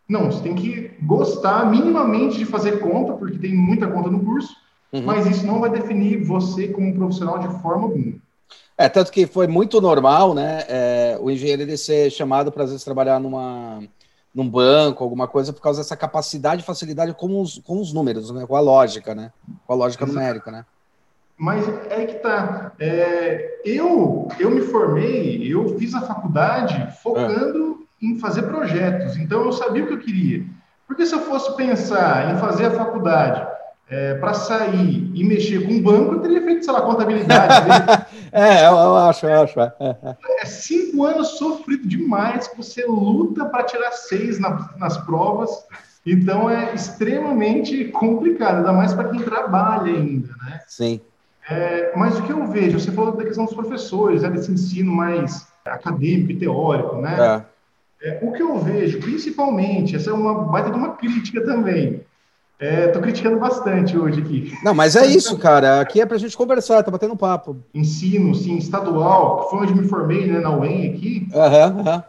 Não, 0.07 0.25
você 0.25 0.43
tem 0.43 0.53
que 0.53 0.91
gostar 1.01 1.69
minimamente 1.69 2.37
de 2.37 2.45
fazer 2.45 2.79
conta, 2.79 3.13
porque 3.13 3.37
tem 3.37 3.55
muita 3.55 3.87
conta 3.87 4.09
no 4.09 4.23
curso, 4.23 4.53
uhum. 4.91 5.03
mas 5.03 5.25
isso 5.25 5.45
não 5.45 5.61
vai 5.61 5.69
definir 5.69 6.23
você 6.23 6.67
como 6.67 6.93
profissional 6.93 7.39
de 7.39 7.47
forma 7.61 7.83
alguma. 7.83 8.15
É, 8.77 8.89
tanto 8.89 9.11
que 9.11 9.25
foi 9.25 9.47
muito 9.47 9.79
normal, 9.79 10.33
né, 10.33 10.65
é, 10.67 11.17
o 11.21 11.29
engenheiro 11.29 11.61
ele 11.61 11.77
ser 11.77 12.09
chamado 12.09 12.51
para, 12.51 12.63
às 12.63 12.71
vezes, 12.71 12.83
trabalhar 12.83 13.19
numa, 13.19 13.81
num 14.35 14.49
banco, 14.49 15.03
alguma 15.03 15.27
coisa, 15.27 15.53
por 15.53 15.61
causa 15.61 15.79
dessa 15.79 15.95
capacidade 15.95 16.63
e 16.63 16.65
facilidade 16.65 17.13
com 17.13 17.39
os, 17.39 17.59
com 17.59 17.79
os 17.79 17.93
números, 17.93 18.29
né, 18.31 18.45
com 18.45 18.55
a 18.55 18.59
lógica, 18.59 19.15
né, 19.15 19.31
com 19.65 19.73
a 19.73 19.75
lógica 19.75 20.03
Exato. 20.03 20.19
numérica, 20.19 20.51
né. 20.51 20.65
Mas 21.43 21.67
é 21.89 22.05
que 22.05 22.19
tá. 22.19 22.71
É, 22.79 23.59
eu, 23.65 24.29
eu 24.39 24.49
me 24.49 24.61
formei, 24.61 25.45
eu 25.45 25.77
fiz 25.77 25.93
a 25.93 25.99
faculdade 25.99 26.87
focando 27.03 27.85
é. 28.01 28.05
em 28.05 28.17
fazer 28.17 28.43
projetos. 28.43 29.17
Então 29.17 29.43
eu 29.43 29.51
sabia 29.51 29.83
o 29.83 29.87
que 29.87 29.93
eu 29.93 29.99
queria. 29.99 30.45
Porque 30.87 31.05
se 31.05 31.13
eu 31.13 31.19
fosse 31.19 31.53
pensar 31.57 32.33
em 32.33 32.37
fazer 32.37 32.67
a 32.67 32.71
faculdade 32.71 33.45
é, 33.89 34.13
para 34.13 34.33
sair 34.33 35.11
e 35.13 35.21
mexer 35.21 35.67
com 35.67 35.81
banco, 35.81 36.13
eu 36.13 36.21
teria 36.21 36.41
feito, 36.41 36.63
sei 36.63 36.73
lá, 36.73 36.79
contabilidade. 36.79 37.67
é, 38.31 38.65
eu, 38.65 38.71
eu, 38.71 38.95
acho, 38.95 39.25
eu 39.25 39.41
acho. 39.43 39.59
É, 39.59 39.73
é. 40.39 40.45
cinco 40.45 41.03
anos 41.03 41.37
sofrido 41.37 41.85
demais 41.85 42.47
que 42.47 42.55
você 42.55 42.85
luta 42.85 43.43
para 43.47 43.63
tirar 43.63 43.91
seis 43.91 44.39
na, 44.39 44.69
nas 44.77 44.95
provas. 44.99 45.49
Então 46.05 46.49
é 46.49 46.73
extremamente 46.73 47.83
complicado, 47.89 48.59
ainda 48.59 48.71
mais 48.71 48.93
para 48.93 49.09
quem 49.09 49.21
trabalha 49.21 49.91
ainda, 49.91 50.29
né? 50.41 50.61
Sim. 50.67 51.01
É, 51.49 51.91
mas 51.95 52.17
o 52.17 52.23
que 52.23 52.31
eu 52.31 52.47
vejo, 52.47 52.79
você 52.79 52.91
falou 52.91 53.11
da 53.11 53.23
questão 53.23 53.45
dos 53.45 53.53
professores, 53.53 54.21
né, 54.21 54.29
desse 54.29 54.51
ensino 54.51 54.93
mais 54.93 55.45
acadêmico 55.65 56.31
e 56.31 56.39
teórico, 56.39 56.97
né? 56.97 57.45
É. 57.49 57.53
É, 58.05 58.19
o 58.21 58.33
que 58.33 58.43
eu 58.43 58.57
vejo, 58.59 58.99
principalmente, 58.99 59.95
essa 59.95 60.09
é 60.09 60.13
uma 60.13 60.43
baita 60.43 60.69
de 60.69 60.77
uma 60.77 60.95
crítica 60.95 61.41
também. 61.41 62.01
Estou 62.59 63.01
é, 63.01 63.03
criticando 63.03 63.39
bastante 63.39 63.97
hoje 63.97 64.21
aqui. 64.21 64.53
Não, 64.63 64.73
mas 64.73 64.95
é 64.95 65.05
isso, 65.05 65.37
cara. 65.37 65.81
Aqui 65.81 65.99
é 66.01 66.05
para 66.05 66.15
a 66.15 66.19
gente 66.19 66.35
conversar, 66.35 66.83
tá 66.83 66.91
batendo 66.91 67.13
um 67.13 67.17
papo. 67.17 67.57
Ensino, 67.73 68.35
sim, 68.35 68.57
estadual, 68.57 69.43
que 69.43 69.49
foi 69.49 69.59
onde 69.59 69.75
me 69.75 69.87
formei, 69.87 70.27
né, 70.27 70.39
na 70.39 70.55
UEM 70.55 70.93
aqui. 70.93 71.27
Aham, 71.33 71.73
uhum, 71.73 71.79
aham. 71.81 71.95
Uhum. 71.95 72.03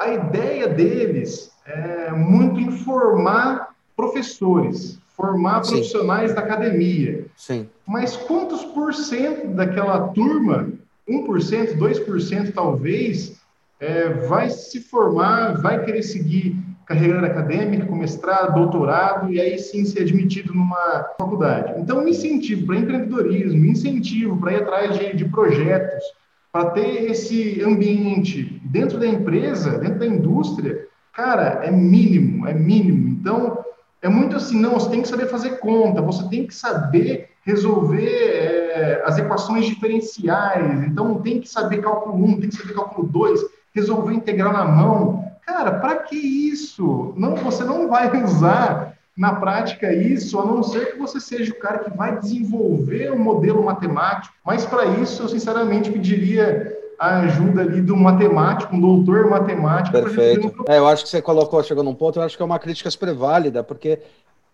A, 0.00 0.08
ideia 0.12 0.68
deles 0.68 1.50
é 1.66 2.12
muito 2.12 2.60
em 2.60 2.70
formar 2.70 3.70
professores, 3.96 4.98
formar 5.16 5.64
Sim. 5.64 5.72
profissionais 5.72 6.34
da 6.34 6.40
academia. 6.42 7.26
Sim. 7.36 7.68
Mas 7.86 8.16
quantos 8.16 8.64
por 8.64 8.92
cento 8.92 9.48
daquela 9.48 10.08
turma, 10.08 10.68
1%, 11.08 11.76
2% 11.78 12.52
talvez, 12.52 13.40
é, 13.80 14.08
vai 14.08 14.50
se 14.50 14.80
formar, 14.80 15.60
vai 15.60 15.84
querer 15.84 16.02
seguir 16.02 16.56
carreira 16.86 17.26
acadêmica, 17.26 17.84
com 17.84 17.96
mestrado, 17.96 18.54
doutorado, 18.54 19.32
e 19.32 19.40
aí 19.40 19.58
sim 19.58 19.84
ser 19.84 20.02
admitido 20.02 20.54
numa 20.54 21.04
faculdade. 21.18 21.80
Então, 21.80 22.06
incentivo 22.06 22.64
para 22.64 22.76
empreendedorismo, 22.76 23.64
incentivo 23.64 24.36
para 24.36 24.52
ir 24.52 24.62
atrás 24.62 24.96
de, 24.96 25.16
de 25.16 25.24
projetos, 25.24 26.04
para 26.52 26.70
ter 26.70 27.10
esse 27.10 27.60
ambiente 27.60 28.62
dentro 28.64 29.00
da 29.00 29.06
empresa, 29.06 29.78
dentro 29.78 29.98
da 29.98 30.06
indústria, 30.06 30.86
cara, 31.12 31.60
é 31.64 31.72
mínimo, 31.72 32.46
é 32.46 32.54
mínimo. 32.54 33.08
Então, 33.08 33.64
é 34.06 34.08
muito 34.08 34.36
assim, 34.36 34.58
não, 34.60 34.74
você 34.74 34.88
tem 34.88 35.02
que 35.02 35.08
saber 35.08 35.26
fazer 35.26 35.58
conta, 35.58 36.00
você 36.00 36.28
tem 36.28 36.46
que 36.46 36.54
saber 36.54 37.30
resolver 37.44 38.06
é, 38.06 39.02
as 39.04 39.18
equações 39.18 39.66
diferenciais, 39.66 40.84
então 40.84 41.20
tem 41.20 41.40
que 41.40 41.48
saber 41.48 41.82
cálculo 41.82 42.24
1, 42.24 42.40
tem 42.40 42.48
que 42.48 42.56
saber 42.56 42.74
cálculo 42.74 43.08
2, 43.08 43.40
resolver 43.74 44.14
integral 44.14 44.52
na 44.52 44.64
mão. 44.64 45.24
Cara, 45.44 45.80
para 45.80 45.96
que 45.96 46.16
isso? 46.16 47.14
Não, 47.16 47.34
você 47.34 47.64
não 47.64 47.88
vai 47.88 48.10
usar 48.22 48.96
na 49.16 49.34
prática 49.34 49.92
isso, 49.92 50.38
a 50.38 50.44
não 50.44 50.62
ser 50.62 50.92
que 50.92 50.98
você 50.98 51.18
seja 51.18 51.52
o 51.52 51.58
cara 51.58 51.78
que 51.78 51.96
vai 51.96 52.16
desenvolver 52.16 53.10
um 53.12 53.18
modelo 53.18 53.64
matemático. 53.64 54.34
Mas 54.44 54.64
para 54.64 54.86
isso, 54.86 55.22
eu 55.22 55.28
sinceramente 55.28 55.90
pediria 55.90 56.76
a 56.98 57.20
ajuda 57.20 57.62
ali 57.62 57.80
do 57.80 57.96
matemático, 57.96 58.74
um 58.74 58.80
doutor 58.80 59.28
matemático. 59.28 59.92
Perfeito. 59.92 60.48
Um... 60.48 60.72
É, 60.72 60.78
eu 60.78 60.86
acho 60.86 61.04
que 61.04 61.10
você 61.10 61.22
colocou, 61.22 61.62
chegou 61.62 61.84
num 61.84 61.94
ponto, 61.94 62.18
eu 62.18 62.22
acho 62.22 62.36
que 62.36 62.42
é 62.42 62.46
uma 62.46 62.58
crítica 62.58 62.90
super 62.90 63.14
válida, 63.14 63.62
porque 63.62 64.00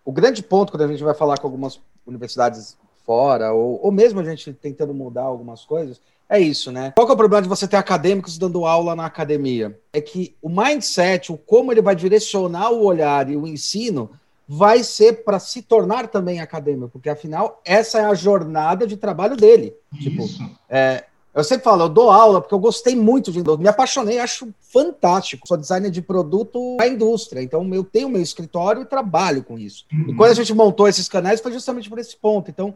o 0.05 0.13
grande 0.13 0.43
ponto, 0.43 0.73
quando 0.73 0.83
a 0.83 0.89
gente 0.89 1.03
vai 1.03 1.15
falar 1.15 1.39
com 1.39 1.47
algumas 1.47 1.81
universidades 2.07 2.77
fora, 3.05 3.53
ou, 3.53 3.81
ou 3.83 3.93
mesmo 3.93 4.21
a 4.21 4.25
gente 4.25 4.53
tentando 4.53 4.95
mudar 4.95 5.23
algumas 5.23 5.65
coisas, 5.65 6.01
é 6.29 6.41
isso, 6.41 6.73
né? 6.73 6.93
Qual 6.97 7.09
é 7.09 7.13
o 7.13 7.17
problema 7.17 7.43
de 7.43 7.49
você 7.49 7.69
ter 7.69 7.77
acadêmicos 7.77 8.39
dando 8.39 8.65
aula 8.65 8.97
na 8.97 9.05
academia? 9.05 9.79
É 9.93 10.01
que 10.01 10.35
o 10.41 10.49
mindset, 10.49 11.31
o 11.31 11.37
como 11.37 11.71
ele 11.71 11.83
vai 11.83 11.95
direcionar 11.95 12.71
o 12.71 12.85
olhar 12.85 13.29
e 13.29 13.37
o 13.37 13.47
ensino, 13.47 14.11
vai 14.49 14.83
ser 14.83 15.25
para 15.25 15.39
se 15.39 15.63
tornar 15.63 16.09
também 16.09 16.41
acadêmico, 16.41 16.89
porque 16.89 17.11
afinal 17.11 17.61
essa 17.65 17.99
é 17.99 18.05
a 18.05 18.15
jornada 18.15 18.87
de 18.87 18.97
trabalho 18.97 19.37
dele. 19.37 19.75
Tipo, 19.95 20.25
isso. 20.25 20.39
Tipo, 20.39 20.59
é, 20.69 21.05
eu 21.35 21.43
sempre 21.43 21.65
falo, 21.65 21.85
eu 21.85 21.89
dou 21.89 22.11
aula 22.11 22.41
porque 22.41 22.55
eu 22.55 22.59
gostei 22.59 22.95
muito 22.95 23.33
de 23.33 23.43
me 23.43 23.69
apaixonei, 23.69 24.19
acho 24.19 24.53
fantástico. 24.61 25.49
Sou 25.49 25.57
designer 25.57 25.91
de 25.91 26.03
produto 26.03 26.77
da 26.77 26.87
indústria, 26.87 27.43
então 27.43 27.67
eu 27.75 27.85
tenho 27.85 28.09
meu 28.09 28.21
escritório 28.21 28.83
e 28.83 28.85
trabalho 28.85 29.43
com 29.43 29.59
isso. 29.59 29.87
Uhum. 29.91 30.11
E 30.11 30.15
quando 30.15 30.31
a 30.31 30.35
gente 30.35 30.53
montou 30.53 30.87
esses 30.87 31.09
canais 31.09 31.41
foi 31.41 31.53
justamente 31.53 31.89
por 31.89 31.99
esse 31.99 32.17
ponto. 32.17 32.51
Então, 32.51 32.75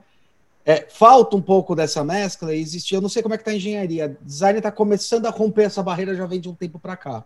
é, 0.65 0.87
falta 0.89 1.37
um 1.37 1.43
pouco 1.43 1.75
dessa 1.75 2.03
mescla 2.03 2.55
e 2.55 2.61
existia, 2.61 2.97
eu 2.97 3.03
não 3.03 3.09
sei 3.09 3.23
como 3.23 3.35
é 3.35 3.37
que 3.37 3.43
está 3.43 3.51
a 3.51 3.57
engenharia. 3.57 4.17
Design 4.23 4.59
está 4.59 4.73
começando 4.73 5.27
a 5.27 5.31
romper 5.31 5.65
essa 5.65 5.83
barreira 5.83 6.15
já 6.15 6.27
vem 6.27 6.41
de 6.41 6.49
um 6.49 6.55
tempo 6.55 6.79
para 6.79 6.97
cá. 6.97 7.25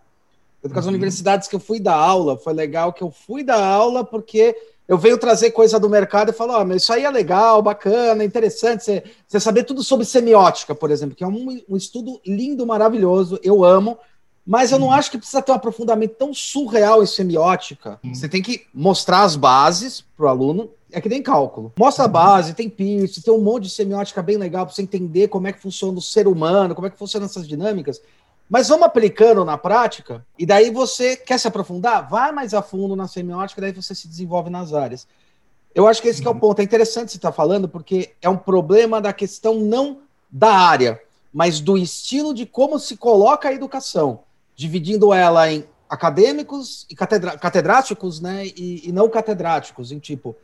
Com 0.63 0.79
as 0.79 0.85
uhum. 0.85 0.91
universidades 0.91 1.49
que 1.49 1.57
eu 1.57 1.61
fui 1.61 1.81
dar 1.81 1.95
aula, 1.95 2.37
foi 2.37 2.53
legal 2.53 2.93
que 2.93 3.03
eu 3.03 3.11
fui 3.11 3.43
dar 3.43 3.65
aula 3.65 4.05
porque 4.05 4.55
eu 4.87 4.99
venho 4.99 5.17
trazer 5.17 5.53
coisa 5.53 5.79
do 5.79 5.89
mercado 5.89 6.31
e 6.31 6.35
falo, 6.35 6.53
ó, 6.53 6.65
oh, 6.65 6.75
isso 6.75 6.93
aí 6.93 7.05
é 7.05 7.11
legal, 7.11 7.63
bacana, 7.63 8.25
interessante, 8.25 8.83
você, 8.83 9.05
você 9.27 9.39
saber 9.39 9.63
tudo 9.63 9.85
sobre 9.85 10.05
semiótica, 10.05 10.75
por 10.75 10.91
exemplo, 10.91 11.15
que 11.15 11.23
é 11.23 11.27
um, 11.29 11.63
um 11.69 11.77
estudo 11.77 12.21
lindo, 12.27 12.67
maravilhoso, 12.67 13.39
eu 13.43 13.65
amo, 13.65 13.97
mas 14.45 14.73
eu 14.73 14.81
não 14.81 14.89
uhum. 14.89 14.93
acho 14.93 15.11
que 15.11 15.17
precisa 15.17 15.41
ter 15.41 15.53
um 15.53 15.55
aprofundamento 15.55 16.17
tão 16.17 16.35
surreal 16.35 17.05
em 17.05 17.07
semiótica. 17.07 18.01
Você 18.03 18.29
tem 18.29 18.43
que 18.43 18.67
mostrar 18.75 19.23
as 19.23 19.37
bases 19.37 20.05
para 20.17 20.27
o 20.27 20.29
aluno, 20.29 20.71
é 20.91 21.01
que 21.01 21.09
nem 21.09 21.23
cálculo. 21.23 21.73
Mostra 21.79 22.07
a 22.07 22.09
base, 22.09 22.55
tem 22.55 22.69
Peirce, 22.69 23.23
tem 23.23 23.33
um 23.33 23.41
monte 23.41 23.65
de 23.65 23.71
semiótica 23.71 24.21
bem 24.21 24.37
legal 24.37 24.67
para 24.67 24.75
você 24.75 24.83
entender 24.83 25.29
como 25.29 25.47
é 25.47 25.53
que 25.53 25.63
funciona 25.63 25.97
o 25.97 26.03
ser 26.03 26.27
humano, 26.27 26.75
como 26.75 26.89
é 26.89 26.91
que 26.91 26.99
funcionam 26.99 27.27
essas 27.27 27.47
dinâmicas. 27.47 28.03
Mas 28.51 28.69
vamos 28.69 28.85
aplicando 28.85 29.45
na 29.45 29.57
prática, 29.57 30.27
e 30.37 30.45
daí 30.45 30.71
você 30.71 31.17
quer 31.17 31.39
se 31.39 31.47
aprofundar? 31.47 32.11
Vai 32.11 32.33
mais 32.33 32.53
a 32.53 32.61
fundo 32.61 32.97
na 32.97 33.07
semiótica, 33.07 33.61
daí 33.61 33.71
você 33.71 33.95
se 33.95 34.09
desenvolve 34.09 34.51
nas 34.51 34.75
áreas. 34.75 35.07
Eu 35.73 35.87
acho 35.87 36.03
que 36.03 36.09
esse 36.09 36.21
que 36.21 36.27
é 36.27 36.31
o 36.31 36.35
ponto. 36.35 36.59
É 36.59 36.65
interessante 36.65 37.13
você 37.13 37.17
estar 37.17 37.31
falando, 37.31 37.69
porque 37.69 38.11
é 38.21 38.29
um 38.29 38.37
problema 38.37 39.01
da 39.01 39.13
questão 39.13 39.61
não 39.61 40.01
da 40.29 40.53
área, 40.53 41.01
mas 41.33 41.61
do 41.61 41.79
estilo 41.79 42.35
de 42.35 42.45
como 42.45 42.81
se 42.81 42.97
coloca 42.97 43.49
a 43.49 43.53
educação, 43.53 44.25
dividindo 44.57 45.15
ela 45.15 45.49
em 45.49 45.65
acadêmicos 45.89 46.87
e 46.91 46.97
catedra 46.97 47.39
catedráticos, 47.39 48.21
né, 48.21 48.47
e, 48.47 48.89
e 48.89 48.91
não 48.91 49.09
catedráticos, 49.09 49.93
em 49.93 50.01
tipo, 50.01 50.35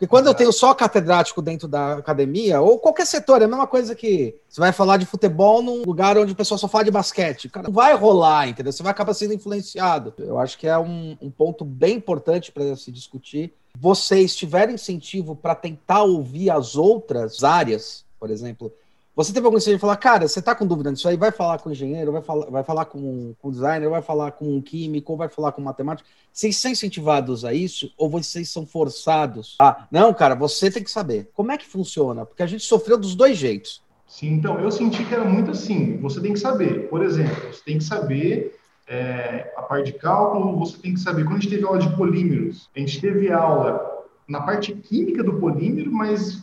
porque 0.00 0.08
quando 0.08 0.28
eu 0.28 0.34
tenho 0.34 0.50
só 0.50 0.72
catedrático 0.72 1.42
dentro 1.42 1.68
da 1.68 1.98
academia, 1.98 2.58
ou 2.62 2.78
qualquer 2.78 3.06
setor, 3.06 3.42
é 3.42 3.44
a 3.44 3.48
mesma 3.48 3.66
coisa 3.66 3.94
que 3.94 4.34
você 4.48 4.58
vai 4.58 4.72
falar 4.72 4.96
de 4.96 5.04
futebol 5.04 5.62
num 5.62 5.82
lugar 5.82 6.16
onde 6.16 6.32
o 6.32 6.34
pessoal 6.34 6.56
só 6.56 6.66
fala 6.66 6.84
de 6.84 6.90
basquete. 6.90 7.50
Cara, 7.50 7.66
não 7.66 7.74
vai 7.74 7.94
rolar, 7.94 8.48
entendeu? 8.48 8.72
Você 8.72 8.82
vai 8.82 8.92
acabar 8.92 9.12
sendo 9.12 9.34
influenciado. 9.34 10.14
Eu 10.16 10.38
acho 10.38 10.56
que 10.56 10.66
é 10.66 10.78
um, 10.78 11.18
um 11.20 11.30
ponto 11.30 11.66
bem 11.66 11.96
importante 11.96 12.50
para 12.50 12.74
se 12.76 12.90
discutir. 12.90 13.52
Vocês 13.78 14.34
tiverem 14.34 14.76
incentivo 14.76 15.36
para 15.36 15.54
tentar 15.54 16.02
ouvir 16.04 16.48
as 16.48 16.76
outras 16.76 17.44
áreas, 17.44 18.02
por 18.18 18.30
exemplo, 18.30 18.72
você 19.14 19.32
teve 19.32 19.44
algum 19.44 19.58
incentivo 19.58 19.76
de 19.76 19.80
falar, 19.80 19.96
cara, 19.96 20.28
você 20.28 20.38
está 20.38 20.54
com 20.54 20.66
dúvida 20.66 20.90
nisso 20.90 21.08
aí, 21.08 21.16
vai 21.16 21.32
falar 21.32 21.58
com 21.58 21.68
o 21.68 21.72
engenheiro, 21.72 22.12
vai 22.12 22.22
falar, 22.22 22.46
vai 22.46 22.62
falar 22.62 22.84
com, 22.84 23.34
o 23.42 23.50
designer, 23.50 23.88
vai 23.88 24.02
falar 24.02 24.32
com 24.32 24.56
um 24.56 24.62
químico, 24.62 25.16
vai 25.16 25.28
falar 25.28 25.52
com 25.52 25.60
um 25.60 25.64
matemático. 25.64 26.08
Vocês 26.32 26.56
são 26.56 26.70
incentivados 26.70 27.44
a 27.44 27.52
isso 27.52 27.92
ou 27.98 28.08
vocês 28.08 28.48
são 28.48 28.64
forçados? 28.64 29.56
Ah, 29.60 29.86
não, 29.90 30.14
cara, 30.14 30.34
você 30.34 30.70
tem 30.70 30.84
que 30.84 30.90
saber. 30.90 31.28
Como 31.34 31.50
é 31.52 31.58
que 31.58 31.66
funciona? 31.66 32.24
Porque 32.24 32.42
a 32.42 32.46
gente 32.46 32.64
sofreu 32.64 32.96
dos 32.96 33.14
dois 33.14 33.36
jeitos. 33.36 33.82
Sim, 34.06 34.32
então, 34.34 34.58
eu 34.58 34.70
senti 34.70 35.04
que 35.04 35.14
era 35.14 35.24
muito 35.24 35.52
assim. 35.52 35.96
Você 35.98 36.20
tem 36.20 36.32
que 36.32 36.40
saber. 36.40 36.88
Por 36.88 37.02
exemplo, 37.02 37.52
você 37.52 37.62
tem 37.64 37.78
que 37.78 37.84
saber 37.84 38.58
é, 38.88 39.52
a 39.56 39.62
parte 39.62 39.92
de 39.92 39.98
cálculo, 39.98 40.58
você 40.58 40.76
tem 40.78 40.94
que 40.94 41.00
saber. 41.00 41.24
Quando 41.24 41.36
a 41.36 41.40
gente 41.40 41.50
teve 41.50 41.64
aula 41.64 41.78
de 41.78 41.94
polímeros, 41.96 42.68
a 42.74 42.78
gente 42.80 43.00
teve 43.00 43.30
aula 43.30 44.04
na 44.26 44.40
parte 44.40 44.72
química 44.74 45.22
do 45.22 45.34
polímero, 45.34 45.92
mas 45.92 46.42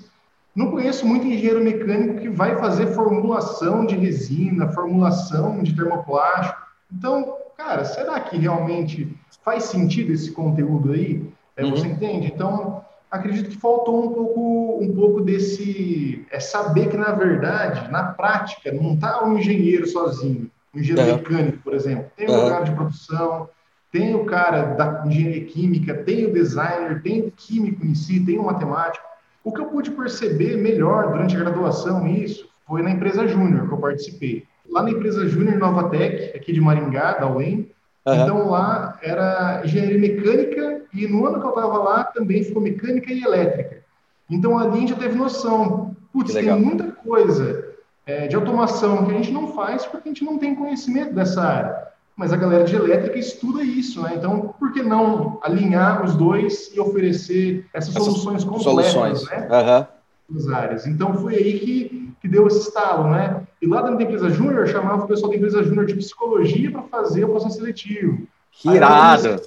não 0.58 0.72
conheço 0.72 1.06
muito 1.06 1.28
engenheiro 1.28 1.64
mecânico 1.64 2.20
que 2.20 2.30
vai 2.30 2.58
fazer 2.58 2.88
formulação 2.88 3.86
de 3.86 3.96
resina, 3.96 4.72
formulação 4.72 5.62
de 5.62 5.76
termoplástico. 5.76 6.60
Então, 6.92 7.38
cara, 7.56 7.86
será 7.86 8.20
que 8.20 8.36
realmente 8.38 9.16
faz 9.46 9.66
sentido 9.66 10.12
esse 10.12 10.32
conteúdo 10.32 10.94
aí? 10.94 11.24
É, 11.56 11.64
uhum. 11.64 11.70
Você 11.70 11.86
entende? 11.86 12.32
Então, 12.34 12.84
acredito 13.12 13.52
que 13.52 13.56
faltou 13.56 14.04
um 14.04 14.12
pouco, 14.12 14.80
um 14.82 14.96
pouco 14.96 15.22
desse. 15.22 16.26
É 16.32 16.40
saber 16.40 16.90
que, 16.90 16.98
na 16.98 17.12
verdade, 17.12 17.92
na 17.92 18.06
prática, 18.06 18.72
não 18.72 18.96
está 18.96 19.24
um 19.24 19.38
engenheiro 19.38 19.86
sozinho. 19.86 20.50
Um 20.74 20.80
engenheiro 20.80 21.12
é. 21.12 21.14
mecânico, 21.18 21.60
por 21.60 21.76
exemplo. 21.76 22.10
Tem 22.16 22.28
o 22.28 22.34
é. 22.34 22.50
cara 22.50 22.64
de 22.64 22.72
produção, 22.72 23.48
tem 23.92 24.16
o 24.16 24.26
cara 24.26 24.74
da 24.74 25.04
engenharia 25.06 25.46
química, 25.46 25.94
tem 25.94 26.26
o 26.26 26.34
designer, 26.34 27.04
tem 27.04 27.22
o 27.22 27.32
químico 27.32 27.86
em 27.86 27.94
si, 27.94 28.20
tem 28.20 28.40
o 28.40 28.44
matemático. 28.46 29.07
O 29.48 29.52
que 29.54 29.62
eu 29.62 29.68
pude 29.68 29.92
perceber 29.92 30.58
melhor 30.58 31.10
durante 31.10 31.34
a 31.34 31.40
graduação, 31.40 32.06
isso, 32.06 32.50
foi 32.68 32.82
na 32.82 32.92
empresa 32.92 33.26
Júnior 33.26 33.66
que 33.66 33.74
eu 33.74 33.78
participei. 33.78 34.44
Lá 34.70 34.84
na 34.84 34.92
empresa 34.92 35.26
Júnior 35.26 35.58
Novatec, 35.58 36.36
aqui 36.36 36.52
de 36.52 36.60
Maringá, 36.60 37.14
da 37.14 37.34
UEM, 37.34 37.72
uhum. 38.06 38.14
então 38.14 38.50
lá 38.50 39.00
era 39.02 39.62
engenharia 39.64 39.98
mecânica 40.00 40.82
e 40.94 41.08
no 41.08 41.26
ano 41.26 41.40
que 41.40 41.46
eu 41.46 41.52
estava 41.52 41.78
lá 41.78 42.04
também 42.04 42.44
ficou 42.44 42.62
mecânica 42.62 43.10
e 43.10 43.24
elétrica. 43.24 43.86
Então 44.30 44.60
ali 44.60 44.76
a 44.76 44.80
gente 44.82 44.90
já 44.90 44.98
teve 44.98 45.16
noção, 45.16 45.96
putz, 46.12 46.34
tem 46.34 46.52
muita 46.52 46.92
coisa 46.92 47.74
é, 48.06 48.28
de 48.28 48.36
automação 48.36 49.06
que 49.06 49.12
a 49.14 49.16
gente 49.16 49.32
não 49.32 49.54
faz 49.54 49.86
porque 49.86 50.10
a 50.10 50.12
gente 50.12 50.26
não 50.26 50.38
tem 50.38 50.56
conhecimento 50.56 51.14
dessa 51.14 51.42
área 51.42 51.88
mas 52.18 52.34
a 52.34 52.36
galera 52.36 52.64
de 52.64 52.76
elétrica 52.76 53.20
estuda 53.20 53.64
isso, 53.64 54.02
né? 54.02 54.14
Então, 54.16 54.56
por 54.60 54.74
que 54.74 54.82
não 54.82 55.40
alinhar 55.44 56.04
os 56.04 56.16
dois 56.16 56.72
e 56.74 56.80
oferecer 56.80 57.68
essas, 57.72 57.96
essas 57.96 58.04
soluções 58.04 58.44
completas, 58.44 58.92
soluções. 58.92 59.30
né? 59.30 59.48
Uhum. 59.52 60.36
Nas 60.36 60.48
áreas. 60.50 60.88
Então, 60.88 61.14
foi 61.14 61.36
aí 61.36 61.60
que, 61.60 62.14
que 62.20 62.28
deu 62.28 62.48
esse 62.48 62.58
estalo, 62.58 63.12
né? 63.12 63.44
E 63.62 63.68
lá 63.68 63.84
dentro 63.84 63.98
da 63.98 64.04
empresa 64.04 64.30
júnior, 64.32 64.68
chamava 64.68 65.06
o 65.06 65.08
pessoal 65.08 65.32
da 65.32 65.38
empresa 65.38 65.64
júnior 65.64 65.86
de 65.86 65.94
psicologia 65.94 66.72
para 66.72 66.82
fazer 66.82 67.24
o 67.24 67.30
processo 67.30 67.58
seletivo. 67.58 68.28
Que 68.52 68.70
irado! 68.70 69.40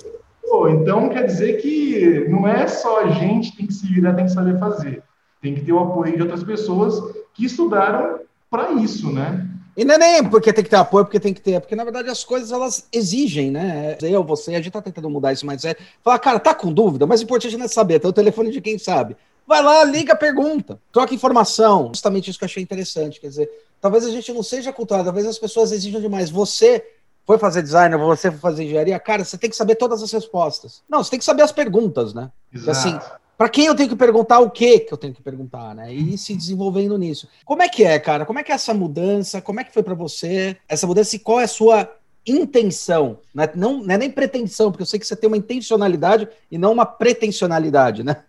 Pô, 0.49 0.69
então, 0.69 1.09
quer 1.09 1.27
dizer 1.27 1.61
que 1.61 2.29
não 2.29 2.47
é 2.47 2.69
só 2.69 3.01
a 3.01 3.09
gente 3.09 3.57
tem 3.57 3.67
que 3.67 3.75
se 3.75 3.87
virar, 3.87 4.15
tem 4.15 4.27
que 4.27 4.33
saber 4.33 4.59
fazer. 4.61 5.03
Tem 5.43 5.55
que 5.55 5.63
ter 5.63 5.73
o 5.73 5.81
apoio 5.81 6.15
de 6.15 6.23
outras 6.23 6.45
pessoas 6.45 7.03
que 7.35 7.45
estudaram 7.45 8.21
para 8.49 8.73
isso, 8.75 9.13
né? 9.13 9.49
E 9.77 9.85
não 9.85 9.95
é 9.95 9.99
nem 9.99 10.25
porque 10.25 10.53
tem 10.53 10.65
que 10.65 10.71
ter 10.71 10.77
apoio, 10.77 11.05
porque 11.05 11.21
tem 11.21 11.33
que 11.33 11.41
ter, 11.41 11.61
porque 11.61 11.77
na 11.77 11.85
verdade 11.85 12.09
as 12.09 12.25
coisas 12.25 12.51
elas 12.51 12.87
exigem, 12.93 13.51
né? 13.51 13.97
Eu, 14.03 14.25
você, 14.25 14.55
a 14.55 14.59
gente 14.59 14.71
tá 14.71 14.83
tentando 14.83 15.09
mudar 15.09 15.33
isso 15.33 15.47
mais 15.47 15.65
é 15.65 15.77
Falar, 16.03 16.19
cara, 16.19 16.41
tá 16.41 16.55
com 16.55 16.73
dúvida, 16.73 17.07
mas 17.07 17.21
o 17.21 17.25
importante 17.25 17.57
não 17.57 17.65
é 17.65 17.69
saber, 17.69 18.01
tem 18.01 18.11
o 18.11 18.13
telefone 18.13 18.51
de 18.51 18.61
quem 18.61 18.79
sabe. 18.79 19.17
Vai 19.47 19.63
lá, 19.63 19.83
liga, 19.85 20.15
pergunta, 20.15 20.81
troca 20.93 21.15
informação. 21.15 21.89
Justamente 21.89 22.31
isso 22.31 22.39
que 22.39 22.45
eu 22.45 22.47
achei 22.47 22.63
interessante. 22.63 23.21
Quer 23.21 23.29
dizer, 23.29 23.51
talvez 23.81 24.05
a 24.05 24.11
gente 24.11 24.33
não 24.33 24.45
seja 24.45 24.73
cultural, 24.73 25.03
talvez 25.03 25.27
as 25.27 25.39
pessoas 25.39 25.73
exijam 25.73 26.01
demais. 26.01 26.31
Você 26.31 26.85
foi 27.27 27.39
fazer 27.39 27.63
design, 27.63 27.97
você 27.97 28.31
foi 28.31 28.41
fazer 28.41 28.65
engenharia, 28.65 28.99
cara, 29.01 29.25
você 29.25 29.37
tem 29.37 29.51
que 29.51 29.57
saber 29.57 29.75
todas 29.75 30.03
as 30.03 30.13
respostas. 30.13 30.83
Não, 30.89 31.03
você 31.03 31.11
tem 31.11 31.19
que 31.19 31.25
saber 31.25 31.43
as 31.43 31.53
perguntas, 31.53 32.15
né? 32.15 32.31
Exato. 32.53 32.71
Assim, 32.71 32.99
para 33.41 33.49
quem 33.49 33.65
eu 33.65 33.75
tenho 33.75 33.89
que 33.89 33.97
perguntar 33.97 34.39
o 34.41 34.51
que 34.51 34.81
que 34.81 34.93
eu 34.93 34.99
tenho 34.99 35.15
que 35.15 35.23
perguntar, 35.23 35.75
né? 35.75 35.91
E 35.91 36.19
se 36.19 36.37
desenvolvendo 36.37 36.99
nisso. 36.99 37.27
Como 37.43 37.63
é 37.63 37.71
que 37.71 37.83
é, 37.83 37.99
cara? 37.99 38.27
Como 38.27 38.39
é 38.39 38.43
que 38.43 38.53
é 38.53 38.55
essa 38.55 38.75
mudança? 38.75 39.41
Como 39.41 39.59
é 39.59 39.65
que 39.65 39.73
foi 39.73 39.83
para 39.83 39.95
você 39.95 40.59
essa 40.69 40.87
mudança 40.87 41.17
e 41.17 41.19
qual 41.19 41.41
é 41.41 41.45
a 41.45 41.49
sua 41.49 41.91
intenção? 42.27 43.21
Né? 43.35 43.49
Não, 43.55 43.83
não 43.83 43.95
é 43.95 43.97
nem 43.97 44.11
pretensão, 44.11 44.71
porque 44.71 44.83
eu 44.83 44.87
sei 44.87 45.01
que 45.01 45.07
você 45.07 45.17
tem 45.17 45.27
uma 45.27 45.39
intencionalidade 45.39 46.29
e 46.51 46.59
não 46.59 46.71
uma 46.71 46.85
pretensionalidade, 46.85 48.05
né? 48.05 48.25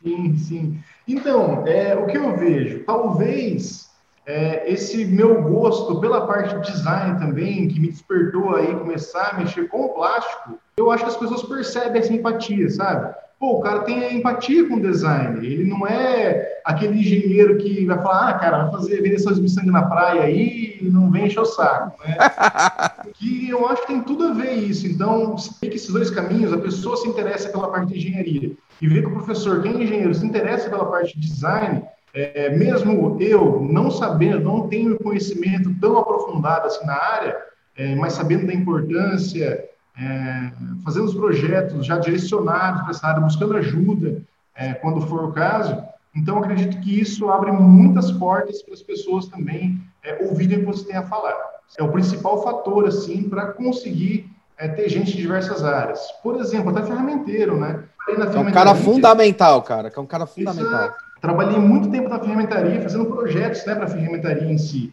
Sim, 0.00 0.36
sim. 0.36 0.78
Então, 1.08 1.66
é, 1.66 1.96
o 1.96 2.06
que 2.06 2.16
eu 2.16 2.36
vejo, 2.36 2.84
talvez 2.84 3.90
é, 4.24 4.72
esse 4.72 5.04
meu 5.04 5.42
gosto 5.42 6.00
pela 6.00 6.28
parte 6.28 6.54
de 6.60 6.72
design 6.72 7.18
também, 7.18 7.66
que 7.66 7.80
me 7.80 7.88
despertou 7.88 8.54
aí 8.54 8.72
começar 8.72 9.30
a 9.30 9.38
mexer 9.38 9.68
com 9.68 9.86
o 9.86 9.94
plástico, 9.94 10.60
eu 10.76 10.92
acho 10.92 11.02
que 11.02 11.10
as 11.10 11.16
pessoas 11.16 11.42
percebem 11.42 12.00
essa 12.00 12.12
empatia, 12.12 12.70
sabe? 12.70 13.12
Pô, 13.40 13.52
o 13.52 13.60
cara 13.60 13.80
tem 13.84 14.18
empatia 14.18 14.68
com 14.68 14.74
o 14.74 14.82
design. 14.82 15.46
Ele 15.46 15.64
não 15.64 15.86
é 15.86 16.60
aquele 16.62 17.00
engenheiro 17.00 17.56
que 17.56 17.86
vai 17.86 17.96
falar, 17.96 18.28
ah, 18.28 18.38
cara, 18.38 18.62
vai 18.64 18.72
fazer 18.72 19.00
vender 19.00 19.18
seus 19.18 19.38
sangue 19.54 19.70
na 19.70 19.86
praia 19.86 20.24
aí 20.24 20.76
e 20.78 20.90
não 20.90 21.10
vem 21.10 21.24
encher 21.24 21.40
o 21.40 21.46
saco, 21.46 21.98
né? 22.06 22.18
que 23.14 23.48
eu 23.48 23.66
acho 23.66 23.80
que 23.80 23.88
tem 23.88 24.02
tudo 24.02 24.26
a 24.26 24.34
ver 24.34 24.52
isso. 24.52 24.86
Então, 24.86 25.38
se 25.38 25.58
que 25.58 25.74
esses 25.74 25.90
dois 25.90 26.10
caminhos, 26.10 26.52
a 26.52 26.58
pessoa 26.58 26.98
se 26.98 27.08
interessa 27.08 27.48
pela 27.48 27.70
parte 27.70 27.94
de 27.94 27.98
engenharia 27.98 28.52
e 28.78 28.86
vê 28.86 29.00
que 29.00 29.08
o 29.08 29.12
professor, 29.12 29.62
que 29.62 29.68
é 29.68 29.72
engenheiro, 29.72 30.14
se 30.14 30.26
interessa 30.26 30.68
pela 30.68 30.84
parte 30.84 31.18
de 31.18 31.26
design, 31.26 31.82
é, 32.12 32.50
mesmo 32.50 33.16
eu 33.22 33.62
não 33.62 33.90
sabendo, 33.90 34.40
não 34.40 34.68
tenho 34.68 34.98
conhecimento 34.98 35.74
tão 35.80 35.96
aprofundado 35.96 36.66
assim 36.66 36.84
na 36.84 36.94
área, 36.94 37.38
é, 37.74 37.94
mas 37.94 38.12
sabendo 38.12 38.46
da 38.46 38.52
importância, 38.52 39.64
é, 39.98 40.52
fazendo 40.84 41.06
os 41.06 41.14
projetos 41.14 41.84
já 41.84 41.98
direcionados 41.98 42.82
para 42.82 42.90
essa 42.90 43.06
área, 43.06 43.20
buscando 43.20 43.56
ajuda 43.56 44.22
é, 44.54 44.74
quando 44.74 45.00
for 45.02 45.24
o 45.24 45.32
caso. 45.32 45.76
Então, 46.14 46.38
acredito 46.38 46.80
que 46.80 47.00
isso 47.00 47.28
abre 47.30 47.52
muitas 47.52 48.10
portas 48.10 48.62
para 48.62 48.74
as 48.74 48.82
pessoas 48.82 49.26
também 49.26 49.80
é, 50.02 50.24
ouvirem 50.24 50.58
o 50.58 50.60
que 50.60 50.66
você 50.66 50.86
tem 50.86 50.96
a 50.96 51.02
falar. 51.02 51.36
É 51.78 51.82
o 51.82 51.92
principal 51.92 52.42
fator, 52.42 52.86
assim, 52.86 53.28
para 53.28 53.46
conseguir 53.52 54.28
é, 54.58 54.68
ter 54.68 54.88
gente 54.88 55.12
de 55.12 55.18
diversas 55.18 55.64
áreas. 55.64 56.00
Por 56.22 56.36
exemplo, 56.40 56.70
até 56.70 56.82
ferramenteiro, 56.82 57.58
né? 57.58 57.84
É 58.08 58.38
um 58.38 58.50
cara 58.50 58.74
fundamental, 58.74 59.62
cara, 59.62 59.90
que 59.90 59.98
é 59.98 60.02
um 60.02 60.06
cara 60.06 60.26
fundamental. 60.26 60.66
Exato. 60.66 61.04
Trabalhei 61.20 61.58
muito 61.58 61.90
tempo 61.90 62.08
na 62.08 62.18
ferramentaria, 62.18 62.80
fazendo 62.80 63.06
projetos 63.06 63.64
né, 63.66 63.74
para 63.74 63.84
a 63.84 63.88
ferramentaria 63.88 64.50
em 64.50 64.58
si. 64.58 64.92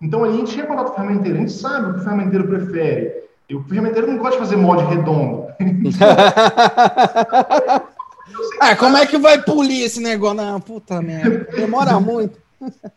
Então, 0.00 0.24
a 0.24 0.30
gente 0.30 0.62
contato 0.62 0.86
com 0.86 0.92
o 0.92 0.94
ferramenteiro, 0.94 1.36
a 1.36 1.40
gente 1.40 1.52
sabe 1.52 1.90
o 1.90 1.94
que 1.94 2.00
o 2.00 2.04
ferramenteiro 2.04 2.46
prefere. 2.46 3.23
E 3.48 3.54
o 3.54 3.62
ferramenteiro 3.64 4.06
não 4.06 4.18
gosta 4.18 4.32
de 4.32 4.38
fazer 4.38 4.56
molde 4.56 4.84
redondo. 4.84 5.46
ah, 8.60 8.76
como 8.76 8.96
é 8.96 9.06
que 9.06 9.18
vai 9.18 9.42
polir 9.42 9.84
esse 9.84 10.00
negócio? 10.00 10.36
Não, 10.36 10.60
puta 10.60 11.02
merda, 11.02 11.46
demora 11.54 12.00
muito. 12.00 12.42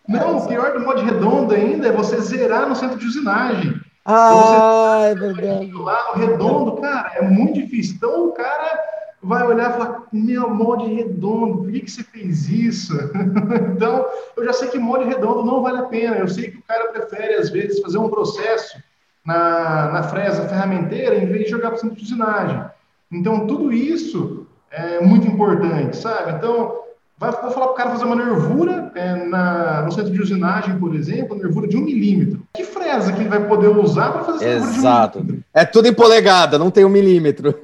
Não, 0.07 0.37
o 0.37 0.47
pior 0.47 0.71
do 0.73 0.79
molde 0.79 1.03
redondo 1.03 1.53
ainda 1.53 1.89
é 1.89 1.91
você 1.91 2.21
zerar 2.21 2.69
no 2.69 2.75
centro 2.75 2.97
de 2.97 3.05
usinagem. 3.05 3.75
Ah, 4.05 5.09
então, 5.11 5.27
é 5.27 5.33
verdade. 5.33 5.71
Lá 5.73 6.13
no 6.15 6.25
redondo, 6.25 6.77
cara, 6.77 7.11
é 7.15 7.21
muito 7.21 7.55
difícil. 7.55 7.95
Então, 7.97 8.29
o 8.29 8.31
cara 8.31 8.79
vai 9.21 9.45
olhar 9.45 9.69
e 9.69 9.73
falar, 9.73 10.03
meu, 10.13 10.49
molde 10.49 10.93
redondo, 10.93 11.57
por 11.57 11.71
que, 11.71 11.81
que 11.81 11.91
você 11.91 12.03
fez 12.03 12.47
isso? 12.47 12.97
então, 13.75 14.05
eu 14.37 14.45
já 14.45 14.53
sei 14.53 14.69
que 14.69 14.79
molde 14.79 15.09
redondo 15.09 15.43
não 15.43 15.61
vale 15.61 15.79
a 15.79 15.87
pena. 15.87 16.15
Eu 16.15 16.29
sei 16.29 16.51
que 16.51 16.57
o 16.57 16.63
cara 16.63 16.93
prefere, 16.93 17.35
às 17.35 17.49
vezes, 17.49 17.81
fazer 17.81 17.97
um 17.97 18.07
processo 18.07 18.77
na, 19.27 19.89
na 19.91 20.03
fresa 20.03 20.47
ferramenteira 20.47 21.17
em 21.17 21.25
vez 21.25 21.43
de 21.43 21.51
jogar 21.51 21.71
para 21.71 21.77
o 21.77 21.79
centro 21.81 21.97
de 21.97 22.03
usinagem. 22.03 22.63
Então, 23.11 23.45
tudo 23.45 23.73
isso 23.73 24.47
é 24.71 25.01
muito 25.01 25.27
importante, 25.27 25.97
sabe? 25.97 26.31
Então, 26.31 26.77
vai, 27.17 27.31
vou 27.31 27.51
falar 27.51 27.65
para 27.65 27.73
o 27.73 27.75
cara 27.75 27.89
fazer 27.91 28.05
uma 28.05 28.15
nervura 28.15 28.89
é, 28.95 29.15
na, 29.25 29.81
no 29.81 29.91
centro 29.91 30.13
de 30.13 30.21
usinagem, 30.21 30.79
por 30.79 30.95
exemplo, 30.95 31.35
nervura 31.35 31.67
de 31.67 31.75
um 31.75 31.81
milímetro. 31.81 32.41
Que 32.53 32.63
fresa 32.63 33.11
que 33.11 33.19
ele 33.19 33.29
vai 33.29 33.45
poder 33.45 33.67
usar 33.67 34.13
para 34.13 34.23
fazer 34.23 34.45
essa 34.45 34.65
nervura 34.65 35.25
de 35.25 35.33
um? 35.33 35.41
É 35.53 35.65
tudo 35.65 35.89
em 35.89 35.93
polegada, 35.93 36.57
não 36.57 36.71
tem 36.71 36.85
um 36.85 36.89
milímetro. 36.89 37.59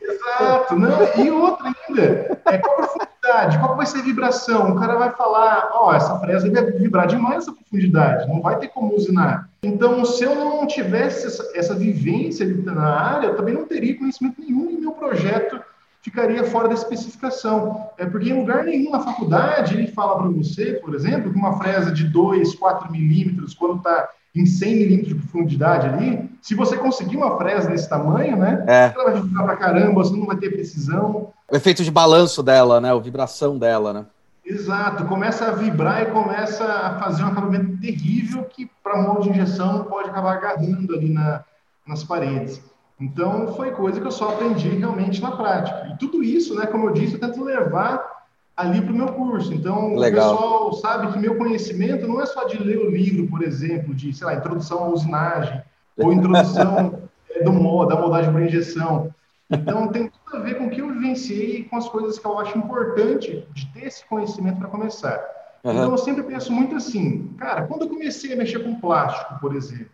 Exato. 0.00 0.74
Não, 0.74 1.22
e 1.22 1.30
outra 1.30 1.74
ainda, 1.86 2.40
é 2.46 2.58
qual 2.58 2.88
profundidade, 3.34 3.58
qual 3.58 3.76
vai 3.76 3.86
ser 3.86 3.98
a 3.98 4.02
vibração? 4.02 4.72
O 4.72 4.78
cara 4.78 4.96
vai 4.96 5.10
falar, 5.10 5.70
ó, 5.72 5.88
oh, 5.88 5.94
essa 5.94 6.18
fresa 6.18 6.48
deve 6.48 6.78
vibrar 6.78 7.06
demais 7.06 7.38
essa 7.38 7.52
profundidade, 7.52 8.28
não 8.28 8.40
vai 8.40 8.58
ter 8.58 8.68
como 8.68 8.94
usinar. 8.94 9.48
Então, 9.62 10.04
se 10.04 10.24
eu 10.24 10.34
não 10.34 10.66
tivesse 10.66 11.26
essa, 11.26 11.50
essa 11.54 11.74
vivência 11.74 12.46
na 12.46 12.84
área, 12.84 13.28
eu 13.28 13.36
também 13.36 13.54
não 13.54 13.66
teria 13.66 13.98
conhecimento 13.98 14.40
nenhum 14.40 14.70
e 14.70 14.80
meu 14.80 14.92
projeto 14.92 15.60
ficaria 16.00 16.44
fora 16.44 16.68
da 16.68 16.74
especificação. 16.74 17.88
É 17.98 18.04
porque 18.04 18.30
em 18.30 18.38
lugar 18.38 18.64
nenhum 18.64 18.90
na 18.90 19.00
faculdade 19.00 19.74
ele 19.74 19.88
fala 19.88 20.18
para 20.18 20.28
você, 20.28 20.74
por 20.74 20.94
exemplo, 20.94 21.32
que 21.32 21.38
uma 21.38 21.58
fresa 21.58 21.90
de 21.90 22.04
2, 22.04 22.54
4 22.54 22.92
milímetros, 22.92 23.54
quando 23.54 23.78
está 23.78 24.10
em 24.34 24.44
100 24.44 24.76
milímetros 24.76 25.14
de 25.14 25.14
profundidade 25.14 25.86
ali, 25.86 26.28
se 26.42 26.54
você 26.54 26.76
conseguir 26.76 27.16
uma 27.16 27.38
fresa 27.38 27.70
desse 27.70 27.88
tamanho, 27.88 28.36
né, 28.36 28.64
é. 28.66 28.92
ela 28.94 29.12
vai 29.12 29.22
vibrar 29.22 29.44
para 29.44 29.56
caramba, 29.56 30.04
você 30.04 30.14
não 30.14 30.26
vai 30.26 30.36
ter 30.36 30.50
precisão. 30.50 31.32
O 31.50 31.56
efeito 31.56 31.84
de 31.84 31.90
balanço 31.90 32.42
dela, 32.42 32.80
né, 32.80 32.92
a 32.92 32.98
vibração 32.98 33.58
dela, 33.58 33.92
né. 33.92 34.06
Exato, 34.44 35.06
começa 35.06 35.46
a 35.46 35.52
vibrar 35.52 36.02
e 36.02 36.06
começa 36.06 36.64
a 36.64 36.98
fazer 36.98 37.24
um 37.24 37.28
acabamento 37.28 37.78
terrível 37.80 38.44
que 38.44 38.70
para 38.82 39.00
molde 39.00 39.24
de 39.24 39.30
injeção 39.30 39.84
pode 39.84 40.10
acabar 40.10 40.36
agarrando 40.36 40.94
ali 40.94 41.08
na, 41.08 41.42
nas 41.86 42.04
paredes. 42.04 42.62
Então 43.00 43.54
foi 43.54 43.70
coisa 43.70 44.00
que 44.00 44.06
eu 44.06 44.12
só 44.12 44.30
aprendi 44.30 44.68
realmente 44.68 45.22
na 45.22 45.32
prática. 45.32 45.88
E 45.92 45.98
tudo 45.98 46.22
isso, 46.22 46.54
né, 46.54 46.66
como 46.66 46.88
eu 46.88 46.92
disse, 46.92 47.14
eu 47.14 47.20
tento 47.20 47.42
levar 47.42 48.14
ali 48.56 48.80
para 48.80 48.92
o 48.92 48.96
meu 48.96 49.08
curso. 49.08 49.52
Então, 49.52 49.96
Legal. 49.96 50.30
o 50.30 50.36
pessoal 50.36 50.72
sabe 50.74 51.12
que 51.12 51.18
meu 51.18 51.36
conhecimento 51.36 52.06
não 52.06 52.20
é 52.20 52.26
só 52.26 52.44
de 52.44 52.62
ler 52.62 52.78
o 52.78 52.90
livro, 52.90 53.26
por 53.26 53.42
exemplo, 53.42 53.94
de, 53.94 54.12
sei 54.12 54.26
lá, 54.26 54.34
introdução 54.34 54.84
à 54.84 54.88
usinagem, 54.88 55.62
ou 55.98 56.12
introdução 56.12 57.02
é, 57.30 57.42
do, 57.42 57.86
da 57.86 57.96
moldagem 57.96 58.32
por 58.32 58.42
injeção. 58.42 59.12
Então, 59.50 59.88
tem 59.88 60.10
tudo 60.10 60.36
a 60.36 60.40
ver 60.40 60.56
com 60.56 60.66
o 60.66 60.70
que 60.70 60.82
vivenciei 61.04 61.64
com 61.64 61.76
as 61.76 61.88
coisas 61.88 62.18
que 62.18 62.26
eu 62.26 62.38
acho 62.38 62.56
importante 62.56 63.46
de 63.52 63.66
ter 63.72 63.86
esse 63.86 64.04
conhecimento 64.06 64.58
para 64.58 64.68
começar. 64.68 65.22
Uhum. 65.62 65.72
Então, 65.72 65.90
eu 65.90 65.98
sempre 65.98 66.22
penso 66.22 66.50
muito 66.50 66.74
assim, 66.74 67.28
cara, 67.38 67.66
quando 67.66 67.82
eu 67.82 67.88
comecei 67.88 68.32
a 68.32 68.36
mexer 68.36 68.60
com 68.60 68.80
plástico, 68.80 69.38
por 69.40 69.54
exemplo, 69.54 69.88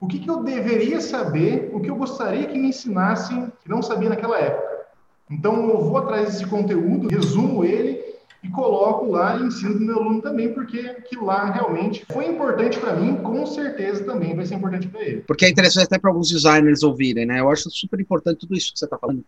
o 0.00 0.06
que, 0.06 0.18
que 0.18 0.30
eu 0.30 0.42
deveria 0.42 1.00
saber, 1.00 1.70
o 1.72 1.80
que 1.80 1.90
eu 1.90 1.96
gostaria 1.96 2.46
que 2.46 2.58
me 2.58 2.68
ensinassem 2.68 3.52
que 3.62 3.68
não 3.68 3.82
sabia 3.82 4.08
naquela 4.08 4.38
época? 4.38 4.86
Então, 5.30 5.68
eu 5.68 5.80
vou 5.80 5.96
atrás 5.98 6.26
desse 6.26 6.46
conteúdo, 6.46 7.08
resumo 7.08 7.64
ele 7.64 8.00
e 8.42 8.48
coloco 8.48 9.10
lá 9.10 9.36
e 9.36 9.42
ensino 9.42 9.74
para 9.74 9.82
o 9.82 9.86
meu 9.86 9.98
aluno 9.98 10.22
também, 10.22 10.54
porque 10.54 10.78
aquilo 10.80 11.26
lá 11.26 11.50
realmente 11.50 12.06
foi 12.10 12.26
importante 12.26 12.78
para 12.78 12.96
mim, 12.96 13.16
com 13.16 13.44
certeza 13.44 14.02
também 14.04 14.34
vai 14.34 14.46
ser 14.46 14.54
importante 14.54 14.88
para 14.88 15.02
ele. 15.02 15.20
Porque 15.26 15.44
é 15.44 15.50
interessante 15.50 15.84
até 15.84 15.98
para 15.98 16.10
alguns 16.10 16.30
designers 16.30 16.82
ouvirem, 16.82 17.26
né? 17.26 17.40
Eu 17.40 17.50
acho 17.50 17.70
super 17.70 18.00
importante 18.00 18.40
tudo 18.40 18.56
isso 18.56 18.72
que 18.72 18.78
você 18.78 18.86
está 18.86 18.96
falando, 18.96 19.22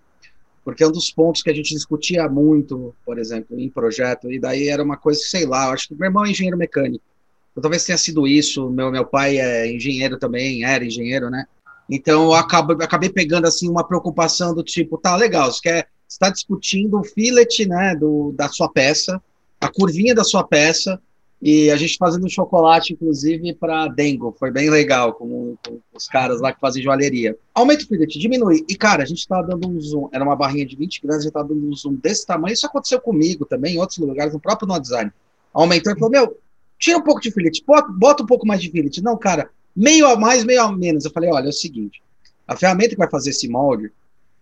porque 0.64 0.82
é 0.82 0.86
um 0.86 0.92
dos 0.92 1.10
pontos 1.10 1.42
que 1.42 1.50
a 1.50 1.54
gente 1.54 1.74
discutia 1.74 2.28
muito, 2.28 2.94
por 3.04 3.18
exemplo, 3.18 3.58
em 3.58 3.68
projeto, 3.68 4.30
e 4.30 4.38
daí 4.38 4.68
era 4.68 4.82
uma 4.82 4.96
coisa, 4.96 5.20
sei 5.20 5.46
lá, 5.46 5.72
acho 5.72 5.88
que 5.88 5.94
meu 5.94 6.06
irmão 6.06 6.24
é 6.24 6.30
engenheiro 6.30 6.56
mecânico, 6.56 7.04
então, 7.52 7.62
talvez 7.62 7.84
tenha 7.84 7.98
sido 7.98 8.26
isso, 8.26 8.70
meu, 8.70 8.90
meu 8.90 9.04
pai 9.04 9.38
é 9.38 9.70
engenheiro 9.70 10.18
também, 10.18 10.64
era 10.64 10.84
engenheiro, 10.84 11.28
né? 11.28 11.44
Então, 11.88 12.24
eu 12.24 12.34
acabo, 12.34 12.72
acabei 12.82 13.10
pegando, 13.10 13.46
assim, 13.46 13.68
uma 13.68 13.86
preocupação 13.86 14.54
do 14.54 14.62
tipo, 14.62 14.96
tá, 14.96 15.14
legal, 15.16 15.52
você 15.52 15.60
quer 15.60 15.88
está 16.08 16.28
discutindo 16.28 16.98
o 16.98 17.04
fillet 17.04 17.66
né, 17.66 17.96
do, 17.96 18.32
da 18.36 18.48
sua 18.48 18.68
peça, 18.68 19.20
a 19.60 19.68
curvinha 19.68 20.14
da 20.14 20.24
sua 20.24 20.44
peça, 20.44 21.00
e 21.44 21.72
a 21.72 21.76
gente 21.76 21.96
fazendo 21.98 22.30
chocolate, 22.30 22.92
inclusive, 22.92 23.52
para 23.52 23.88
Dengo. 23.88 24.32
Foi 24.38 24.52
bem 24.52 24.70
legal 24.70 25.12
com, 25.12 25.56
com, 25.66 25.80
os 25.92 26.06
caras 26.06 26.40
lá 26.40 26.52
que 26.52 26.60
fazem 26.60 26.80
joalheria. 26.80 27.36
Aumenta 27.52 27.82
o 27.82 27.88
fillet, 27.88 28.16
diminui. 28.16 28.64
E, 28.68 28.76
cara, 28.76 29.02
a 29.02 29.04
gente 29.06 29.18
estava 29.18 29.48
dando 29.48 29.68
um 29.68 29.80
zoom. 29.80 30.08
Era 30.12 30.22
uma 30.22 30.36
barrinha 30.36 30.64
de 30.64 30.76
20 30.76 31.02
gramas, 31.02 31.18
a 31.18 31.22
gente 31.22 31.30
estava 31.30 31.48
dando 31.48 31.68
um 31.68 31.74
zoom 31.74 31.94
desse 31.94 32.24
tamanho. 32.24 32.52
Isso 32.52 32.64
aconteceu 32.64 33.00
comigo 33.00 33.44
também, 33.44 33.74
em 33.74 33.78
outros 33.78 33.98
lugares, 33.98 34.32
no 34.32 34.38
próprio 34.38 34.68
No 34.68 34.78
Design. 34.78 35.10
Aumentou 35.52 35.92
e 35.92 35.96
falou: 35.96 36.10
Meu, 36.10 36.38
tira 36.78 36.96
um 36.96 37.02
pouco 37.02 37.20
de 37.20 37.32
fillet, 37.32 37.60
bota, 37.66 38.22
um 38.22 38.26
pouco 38.26 38.46
mais 38.46 38.62
de 38.62 38.70
fillet. 38.70 39.02
Não, 39.02 39.18
cara, 39.18 39.50
meio 39.74 40.06
a 40.06 40.14
mais, 40.14 40.44
meio 40.44 40.62
a 40.62 40.70
menos. 40.70 41.04
Eu 41.04 41.10
falei: 41.10 41.28
Olha, 41.32 41.46
é 41.46 41.48
o 41.48 41.52
seguinte. 41.52 42.00
A 42.46 42.54
ferramenta 42.54 42.90
que 42.90 42.96
vai 42.96 43.10
fazer 43.10 43.30
esse 43.30 43.48
molde, 43.48 43.90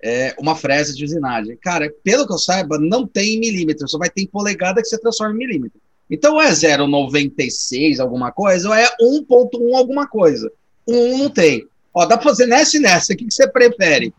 é, 0.03 0.37
uma 0.39 0.55
fresa 0.55 0.93
de 0.93 1.03
usinagem. 1.03 1.57
Cara, 1.63 1.91
pelo 2.05 2.27
que 2.27 2.33
eu 2.35 2.39
saiba, 2.39 2.79
não 2.79 3.07
tem 3.07 3.41
milímetro, 3.41 3.89
só 3.89 3.97
vai 3.97 4.11
ter 4.11 4.27
polegada 4.27 4.83
que 4.83 4.89
você 4.89 4.99
transforma 4.99 5.35
em 5.35 5.39
milímetro. 5.39 5.81
Então, 6.11 6.41
é 6.41 6.51
0,96 6.51 8.01
alguma 8.01 8.33
coisa, 8.33 8.69
ou 8.69 8.75
é 8.75 8.89
1,1 9.01 9.77
alguma 9.77 10.07
coisa. 10.07 10.51
1 10.87 11.19
não 11.19 11.31
tem. 11.31 11.67
Ó, 11.95 12.05
dá 12.05 12.17
para 12.17 12.29
fazer 12.29 12.47
nessa 12.47 12.77
e 12.77 12.81
nessa, 12.81 13.13
o 13.13 13.17
que, 13.17 13.31
você 13.31 13.49
prefere? 13.49 14.13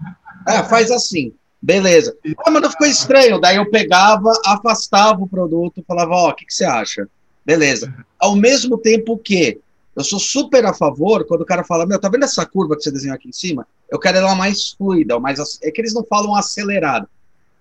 Ah, 0.47 0.63
faz 0.63 0.89
assim. 0.89 1.33
Beleza. 1.61 2.15
Ah, 2.45 2.49
mas 2.49 2.61
não 2.61 2.71
ficou 2.71 2.87
estranho. 2.87 3.39
Daí 3.39 3.57
eu 3.57 3.69
pegava, 3.69 4.31
afastava 4.45 5.21
o 5.21 5.27
produto, 5.27 5.83
falava, 5.87 6.11
ó, 6.13 6.29
o 6.29 6.33
que, 6.33 6.45
que 6.45 6.53
você 6.53 6.65
acha? 6.65 7.07
Beleza. 7.45 7.93
Ao 8.19 8.35
mesmo 8.35 8.77
tempo 8.77 9.17
que 9.17 9.59
eu 9.95 10.03
sou 10.03 10.19
super 10.19 10.65
a 10.65 10.73
favor 10.73 11.25
quando 11.25 11.41
o 11.41 11.45
cara 11.45 11.63
fala, 11.63 11.85
meu, 11.85 11.99
tá 11.99 12.09
vendo 12.09 12.23
essa 12.23 12.45
curva 12.45 12.75
que 12.75 12.83
você 12.83 12.91
desenhou 12.91 13.15
aqui 13.15 13.29
em 13.29 13.33
cima? 13.33 13.67
Eu 13.89 13.99
quero 13.99 14.17
ela 14.17 14.33
mais 14.33 14.69
fluida, 14.69 15.19
mais 15.19 15.39
é 15.61 15.69
que 15.69 15.81
eles 15.81 15.93
não 15.93 16.03
falam 16.03 16.33
acelerado. 16.33 17.07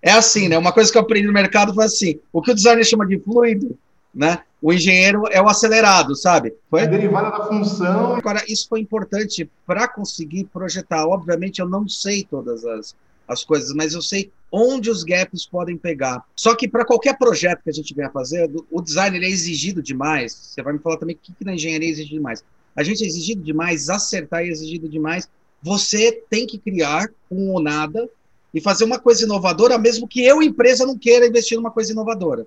É 0.01 0.11
assim, 0.11 0.47
né? 0.47 0.57
Uma 0.57 0.71
coisa 0.71 0.91
que 0.91 0.97
eu 0.97 1.01
aprendi 1.01 1.27
no 1.27 1.33
mercado 1.33 1.73
foi 1.73 1.85
assim: 1.85 2.19
o 2.31 2.41
que 2.41 2.51
o 2.51 2.55
designer 2.55 2.83
chama 2.83 3.05
de 3.05 3.19
fluido, 3.19 3.77
né? 4.13 4.43
O 4.61 4.71
engenheiro 4.71 5.23
é 5.31 5.41
o 5.41 5.47
acelerado, 5.47 6.15
sabe? 6.15 6.53
Foi? 6.69 6.81
É 6.81 6.87
derivada 6.87 7.31
da 7.31 7.47
função. 7.47 8.15
Agora, 8.15 8.43
isso 8.47 8.67
foi 8.69 8.79
importante 8.79 9.49
para 9.65 9.87
conseguir 9.87 10.45
projetar. 10.45 11.07
Obviamente, 11.07 11.59
eu 11.59 11.67
não 11.67 11.87
sei 11.87 12.23
todas 12.23 12.63
as, 12.63 12.95
as 13.27 13.43
coisas, 13.43 13.73
mas 13.73 13.93
eu 13.93 14.01
sei 14.01 14.31
onde 14.51 14.89
os 14.89 15.03
gaps 15.03 15.45
podem 15.45 15.77
pegar. 15.77 16.23
Só 16.35 16.53
que 16.53 16.67
para 16.67 16.85
qualquer 16.85 17.17
projeto 17.17 17.63
que 17.63 17.69
a 17.69 17.73
gente 17.73 17.93
venha 17.95 18.09
fazer, 18.09 18.51
o 18.69 18.81
design 18.81 19.17
é 19.17 19.29
exigido 19.29 19.81
demais. 19.81 20.33
Você 20.33 20.61
vai 20.61 20.73
me 20.73 20.79
falar 20.79 20.97
também 20.97 21.15
o 21.15 21.19
que, 21.19 21.33
que 21.33 21.45
na 21.45 21.55
engenharia 21.55 21.87
é 21.87 21.91
exigido 21.91 22.17
demais. 22.17 22.43
A 22.75 22.83
gente 22.83 23.03
é 23.03 23.07
exigido 23.07 23.41
demais, 23.41 23.89
acertar 23.89 24.41
é 24.41 24.47
exigido 24.47 24.87
demais. 24.87 25.27
Você 25.63 26.11
tem 26.29 26.45
que 26.45 26.57
criar 26.57 27.09
com 27.29 27.49
ou 27.49 27.61
nada 27.61 28.09
e 28.53 28.59
fazer 28.59 28.83
uma 28.83 28.99
coisa 28.99 29.23
inovadora, 29.23 29.77
mesmo 29.77 30.07
que 30.07 30.23
eu, 30.23 30.41
empresa, 30.41 30.85
não 30.85 30.97
queira 30.97 31.27
investir 31.27 31.57
numa 31.57 31.71
coisa 31.71 31.91
inovadora. 31.91 32.45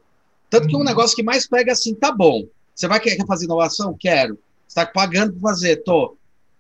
Tanto 0.55 0.69
que 0.69 0.77
um 0.77 0.79
uhum. 0.79 0.85
negócio 0.85 1.17
que 1.17 1.23
mais 1.23 1.49
pega 1.49 1.71
é 1.71 1.73
assim, 1.73 1.97
tá 1.97 2.13
bom, 2.13 2.47
você 2.73 2.87
vai 2.87 3.01
querer 3.01 3.27
fazer 3.27 3.47
inovação? 3.47 3.97
Quero. 3.99 4.39
Você 4.69 4.81
está 4.81 4.87
pagando 4.87 5.33
para 5.33 5.51
fazer? 5.51 5.79
Tô. 5.79 6.17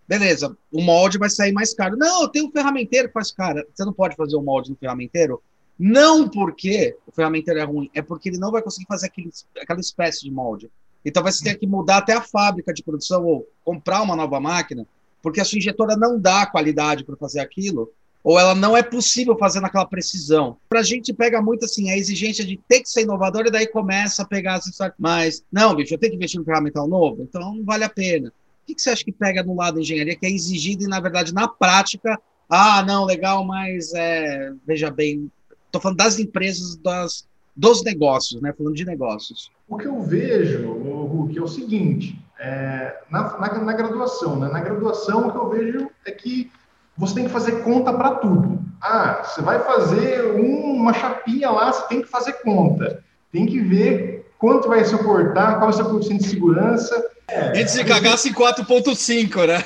Beleza, 0.08 0.56
o 0.72 0.82
molde 0.82 1.16
vai 1.16 1.30
sair 1.30 1.52
mais 1.52 1.72
caro. 1.72 1.96
Não, 1.96 2.22
eu 2.22 2.28
tenho 2.28 2.48
um 2.48 2.50
ferramenteiro 2.50 3.06
que 3.06 3.14
faz 3.14 3.30
cara. 3.30 3.64
Você 3.72 3.84
não 3.84 3.92
pode 3.92 4.16
fazer 4.16 4.34
o 4.34 4.40
um 4.40 4.42
molde 4.42 4.70
no 4.70 4.76
ferramenteiro? 4.76 5.40
Não 5.78 6.28
porque 6.28 6.96
o 7.06 7.12
ferramenteiro 7.12 7.60
é 7.60 7.62
ruim, 7.62 7.88
é 7.94 8.02
porque 8.02 8.30
ele 8.30 8.38
não 8.38 8.50
vai 8.50 8.62
conseguir 8.62 8.86
fazer 8.88 9.06
aquele, 9.06 9.30
aquela 9.62 9.78
espécie 9.78 10.24
de 10.24 10.30
molde. 10.30 10.68
Então 11.04 11.22
você 11.22 11.44
tem 11.44 11.56
que 11.56 11.66
mudar 11.66 11.98
até 11.98 12.14
a 12.14 12.20
fábrica 12.20 12.74
de 12.74 12.82
produção 12.82 13.24
ou 13.24 13.48
comprar 13.64 14.02
uma 14.02 14.16
nova 14.16 14.40
máquina, 14.40 14.84
porque 15.22 15.40
a 15.40 15.44
sua 15.44 15.58
injetora 15.58 15.96
não 15.96 16.18
dá 16.18 16.46
qualidade 16.46 17.04
para 17.04 17.16
fazer 17.16 17.38
aquilo, 17.38 17.92
ou 18.24 18.38
ela 18.40 18.54
não 18.54 18.74
é 18.74 18.82
possível 18.82 19.36
fazer 19.36 19.60
naquela 19.60 19.84
precisão. 19.84 20.56
Para 20.66 20.80
a 20.80 20.82
gente 20.82 21.12
pega 21.12 21.42
muito 21.42 21.66
assim 21.66 21.90
a 21.90 21.96
exigência 21.96 22.42
de 22.42 22.58
ter 22.66 22.80
que 22.80 22.88
ser 22.88 23.02
inovador 23.02 23.46
e 23.46 23.50
daí 23.50 23.66
começa 23.66 24.22
a 24.22 24.26
pegar 24.26 24.54
assim, 24.54 24.70
mas 24.98 25.44
não, 25.52 25.74
bicho, 25.74 25.92
eu 25.92 25.98
tenho 25.98 26.12
que 26.12 26.16
investir 26.16 26.40
no 26.40 26.46
ferramental 26.46 26.88
novo, 26.88 27.22
então 27.22 27.40
não 27.40 27.62
vale 27.62 27.84
a 27.84 27.88
pena. 27.90 28.28
O 28.28 28.66
que, 28.66 28.74
que 28.74 28.80
você 28.80 28.88
acha 28.88 29.04
que 29.04 29.12
pega 29.12 29.42
no 29.42 29.54
lado 29.54 29.74
da 29.74 29.82
engenharia 29.82 30.16
que 30.16 30.24
é 30.24 30.30
exigido 30.30 30.84
e 30.84 30.88
na 30.88 30.98
verdade 30.98 31.34
na 31.34 31.46
prática, 31.46 32.18
ah, 32.48 32.82
não, 32.82 33.04
legal, 33.04 33.44
mas 33.44 33.92
é, 33.92 34.54
veja 34.66 34.90
bem, 34.90 35.30
estou 35.66 35.82
falando 35.82 35.98
das 35.98 36.18
empresas, 36.18 36.76
das, 36.76 37.26
dos 37.54 37.84
negócios, 37.84 38.40
né? 38.40 38.54
Falando 38.56 38.74
de 38.74 38.86
negócios. 38.86 39.50
O 39.68 39.76
que 39.76 39.86
eu 39.86 40.00
vejo, 40.02 40.72
Hulk, 40.72 41.36
é 41.36 41.42
o 41.42 41.48
seguinte: 41.48 42.18
é, 42.38 43.02
na, 43.10 43.38
na, 43.38 43.58
na, 43.58 43.72
graduação, 43.72 44.38
né? 44.38 44.48
Na 44.48 44.60
graduação, 44.60 45.28
o 45.28 45.32
que 45.32 45.38
eu 45.38 45.50
vejo 45.50 45.90
é 46.06 46.10
que 46.10 46.50
você 46.96 47.14
tem 47.14 47.24
que 47.24 47.30
fazer 47.30 47.62
conta 47.62 47.92
para 47.92 48.12
tudo. 48.16 48.60
Ah, 48.80 49.22
você 49.24 49.42
vai 49.42 49.58
fazer 49.60 50.24
um, 50.34 50.74
uma 50.74 50.92
chapinha 50.92 51.50
lá, 51.50 51.72
você 51.72 51.86
tem 51.88 52.02
que 52.02 52.08
fazer 52.08 52.34
conta. 52.34 53.02
Tem 53.32 53.46
que 53.46 53.60
ver 53.60 54.30
quanto 54.38 54.68
vai 54.68 54.84
suportar, 54.84 55.58
qual 55.58 55.70
é 55.70 55.72
o 55.72 55.76
seu 55.76 55.86
coeficiente 55.86 56.24
de 56.24 56.30
segurança. 56.30 57.04
É, 57.28 57.60
Antes 57.60 57.74
de 57.74 57.84
cagasse 57.84 58.28
em 58.28 58.32
4.5, 58.32 59.46
né? 59.46 59.64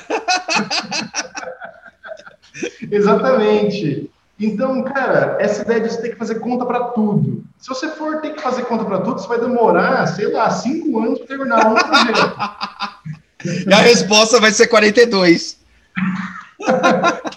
Exatamente. 2.89 4.09
Então, 4.39 4.81
cara, 4.83 5.37
essa 5.39 5.63
ideia 5.63 5.81
de 5.81 5.89
você 5.89 6.01
ter 6.01 6.09
que 6.09 6.15
fazer 6.15 6.35
conta 6.39 6.65
para 6.65 6.85
tudo. 6.91 7.43
Se 7.57 7.67
você 7.67 7.89
for 7.89 8.21
ter 8.21 8.33
que 8.33 8.41
fazer 8.41 8.63
conta 8.63 8.85
para 8.85 9.01
tudo, 9.01 9.19
você 9.19 9.27
vai 9.27 9.39
demorar, 9.39 10.07
sei 10.07 10.31
lá, 10.31 10.49
cinco 10.49 10.97
anos 10.99 11.19
para 11.19 11.27
terminar 11.27 11.67
um 11.67 11.75
projeto. 11.75 12.37
e 13.67 13.73
a 13.73 13.81
resposta 13.81 14.39
vai 14.39 14.51
ser 14.51 14.67
42. 14.67 15.59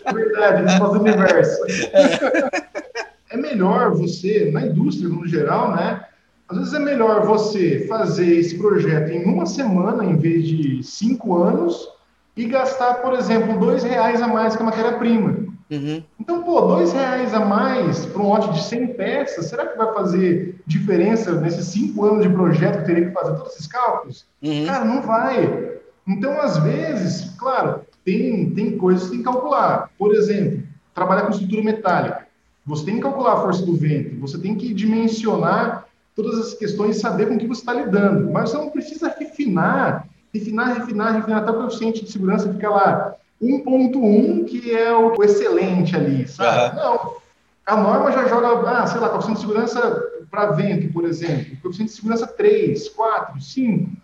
É 0.04 0.12
verdade, 0.12 0.62
resposta 0.64 0.98
do 0.98 1.04
universo. 1.04 1.64
É. 1.92 3.34
é 3.34 3.36
melhor 3.36 3.92
você, 3.92 4.50
na 4.52 4.62
indústria 4.62 5.08
no 5.08 5.26
geral, 5.26 5.72
né? 5.74 6.04
Às 6.48 6.58
vezes 6.58 6.74
é 6.74 6.78
melhor 6.78 7.24
você 7.24 7.86
fazer 7.88 8.26
esse 8.26 8.58
projeto 8.58 9.10
em 9.10 9.24
uma 9.24 9.46
semana 9.46 10.04
em 10.04 10.16
vez 10.16 10.46
de 10.46 10.82
cinco 10.82 11.42
anos 11.42 11.88
e 12.36 12.44
gastar, 12.44 12.94
por 12.96 13.14
exemplo, 13.14 13.58
dois 13.58 13.82
reais 13.82 14.20
a 14.20 14.28
mais 14.28 14.54
que 14.54 14.62
a 14.62 14.66
matéria-prima. 14.66 15.52
Uhum. 15.70 16.02
Então, 16.20 16.42
pô, 16.42 16.60
dois 16.60 16.92
reais 16.92 17.32
a 17.32 17.40
mais 17.40 18.04
para 18.04 18.20
um 18.20 18.28
lote 18.28 18.52
de 18.52 18.62
100 18.62 18.88
peças, 18.88 19.46
será 19.46 19.66
que 19.66 19.78
vai 19.78 19.94
fazer 19.94 20.60
diferença 20.66 21.32
nesses 21.40 21.66
cinco 21.66 22.04
anos 22.04 22.22
de 22.22 22.32
projeto 22.32 22.80
que 22.80 22.84
teria 22.84 23.06
que 23.06 23.14
fazer 23.14 23.34
todos 23.36 23.54
esses 23.54 23.66
cálculos? 23.66 24.26
Uhum. 24.42 24.66
Cara, 24.66 24.84
não 24.84 25.00
vai. 25.00 25.78
Então, 26.06 26.38
às 26.38 26.58
vezes, 26.58 27.34
claro, 27.38 27.80
tem, 28.04 28.50
tem 28.50 28.76
coisas 28.76 29.04
que 29.04 29.10
tem 29.10 29.18
que 29.18 29.24
calcular. 29.24 29.90
Por 29.98 30.14
exemplo, 30.14 30.62
trabalhar 30.94 31.22
com 31.22 31.30
estrutura 31.30 31.62
metálica. 31.62 32.26
Você 32.66 32.84
tem 32.84 32.96
que 32.96 33.00
calcular 33.00 33.34
a 33.34 33.40
força 33.40 33.64
do 33.66 33.74
vento, 33.74 34.20
você 34.20 34.38
tem 34.38 34.54
que 34.54 34.72
dimensionar 34.72 35.86
todas 36.14 36.38
as 36.38 36.54
questões 36.54 36.96
e 36.96 37.00
saber 37.00 37.26
com 37.26 37.34
o 37.34 37.38
que 37.38 37.46
você 37.46 37.60
está 37.60 37.72
lidando. 37.72 38.30
Mas 38.30 38.50
você 38.50 38.58
não 38.58 38.70
precisa 38.70 39.08
refinar, 39.08 40.06
refinar, 40.32 40.78
refinar, 40.78 41.14
refinar 41.14 41.42
até 41.42 41.50
o 41.50 41.54
coeficiente 41.54 42.04
de 42.04 42.12
segurança 42.12 42.52
ficar 42.52 42.70
lá 42.70 43.16
1.1, 43.42 44.44
que 44.44 44.70
é 44.70 44.92
o 44.92 45.22
excelente 45.22 45.96
ali, 45.96 46.28
sabe? 46.28 46.76
Uhum. 46.76 46.82
Não. 46.82 47.22
A 47.64 47.76
norma 47.76 48.12
já 48.12 48.26
joga, 48.28 48.70
ah, 48.70 48.86
sei 48.86 49.00
lá, 49.00 49.08
coeficiente 49.08 49.40
de 49.40 49.46
segurança 49.46 50.02
para 50.30 50.52
vento, 50.52 50.92
por 50.92 51.04
exemplo, 51.04 51.56
coeficiente 51.60 51.90
de 51.90 51.96
segurança 51.96 52.26
3, 52.26 52.88
4, 52.88 53.40
5. 53.40 54.01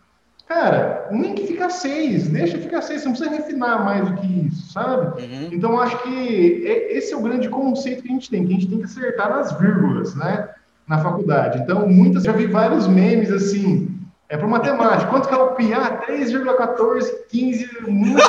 Cara, 0.49 1.09
nem 1.11 1.35
que 1.35 1.47
fica 1.47 1.69
6, 1.69 2.29
deixa 2.29 2.57
ficar 2.59 2.81
6, 2.81 3.03
você 3.03 3.07
não 3.07 3.15
precisa 3.15 3.37
refinar 3.37 3.85
mais 3.85 4.09
do 4.09 4.17
que 4.17 4.47
isso, 4.47 4.73
sabe? 4.73 5.23
Uhum. 5.23 5.49
Então, 5.53 5.79
acho 5.79 6.03
que 6.03 6.63
esse 6.91 7.13
é 7.13 7.17
o 7.17 7.21
grande 7.21 7.51
conceito 7.51 8.03
que 8.03 8.09
a 8.09 8.13
gente 8.13 8.31
tem, 8.31 8.47
que 8.47 8.53
a 8.53 8.55
gente 8.55 8.69
tem 8.69 8.79
que 8.79 8.85
acertar 8.85 9.29
nas 9.29 9.53
vírgulas, 9.59 10.15
né? 10.15 10.49
Na 10.87 11.03
faculdade. 11.03 11.59
Então, 11.59 11.87
muitas, 11.87 12.25
já 12.25 12.33
vi 12.33 12.47
vários 12.47 12.89
memes 12.89 13.31
assim, 13.31 13.95
é 14.31 14.39
para 14.39 14.49
matemática. 14.49 15.11
Quanto 15.11 15.29
que 15.29 15.35
é 15.35 15.37
o 15.37 15.55
pi? 15.55 15.75
Ah, 15.75 16.01
3,1415. 16.09 17.87
Muito... 17.87 18.17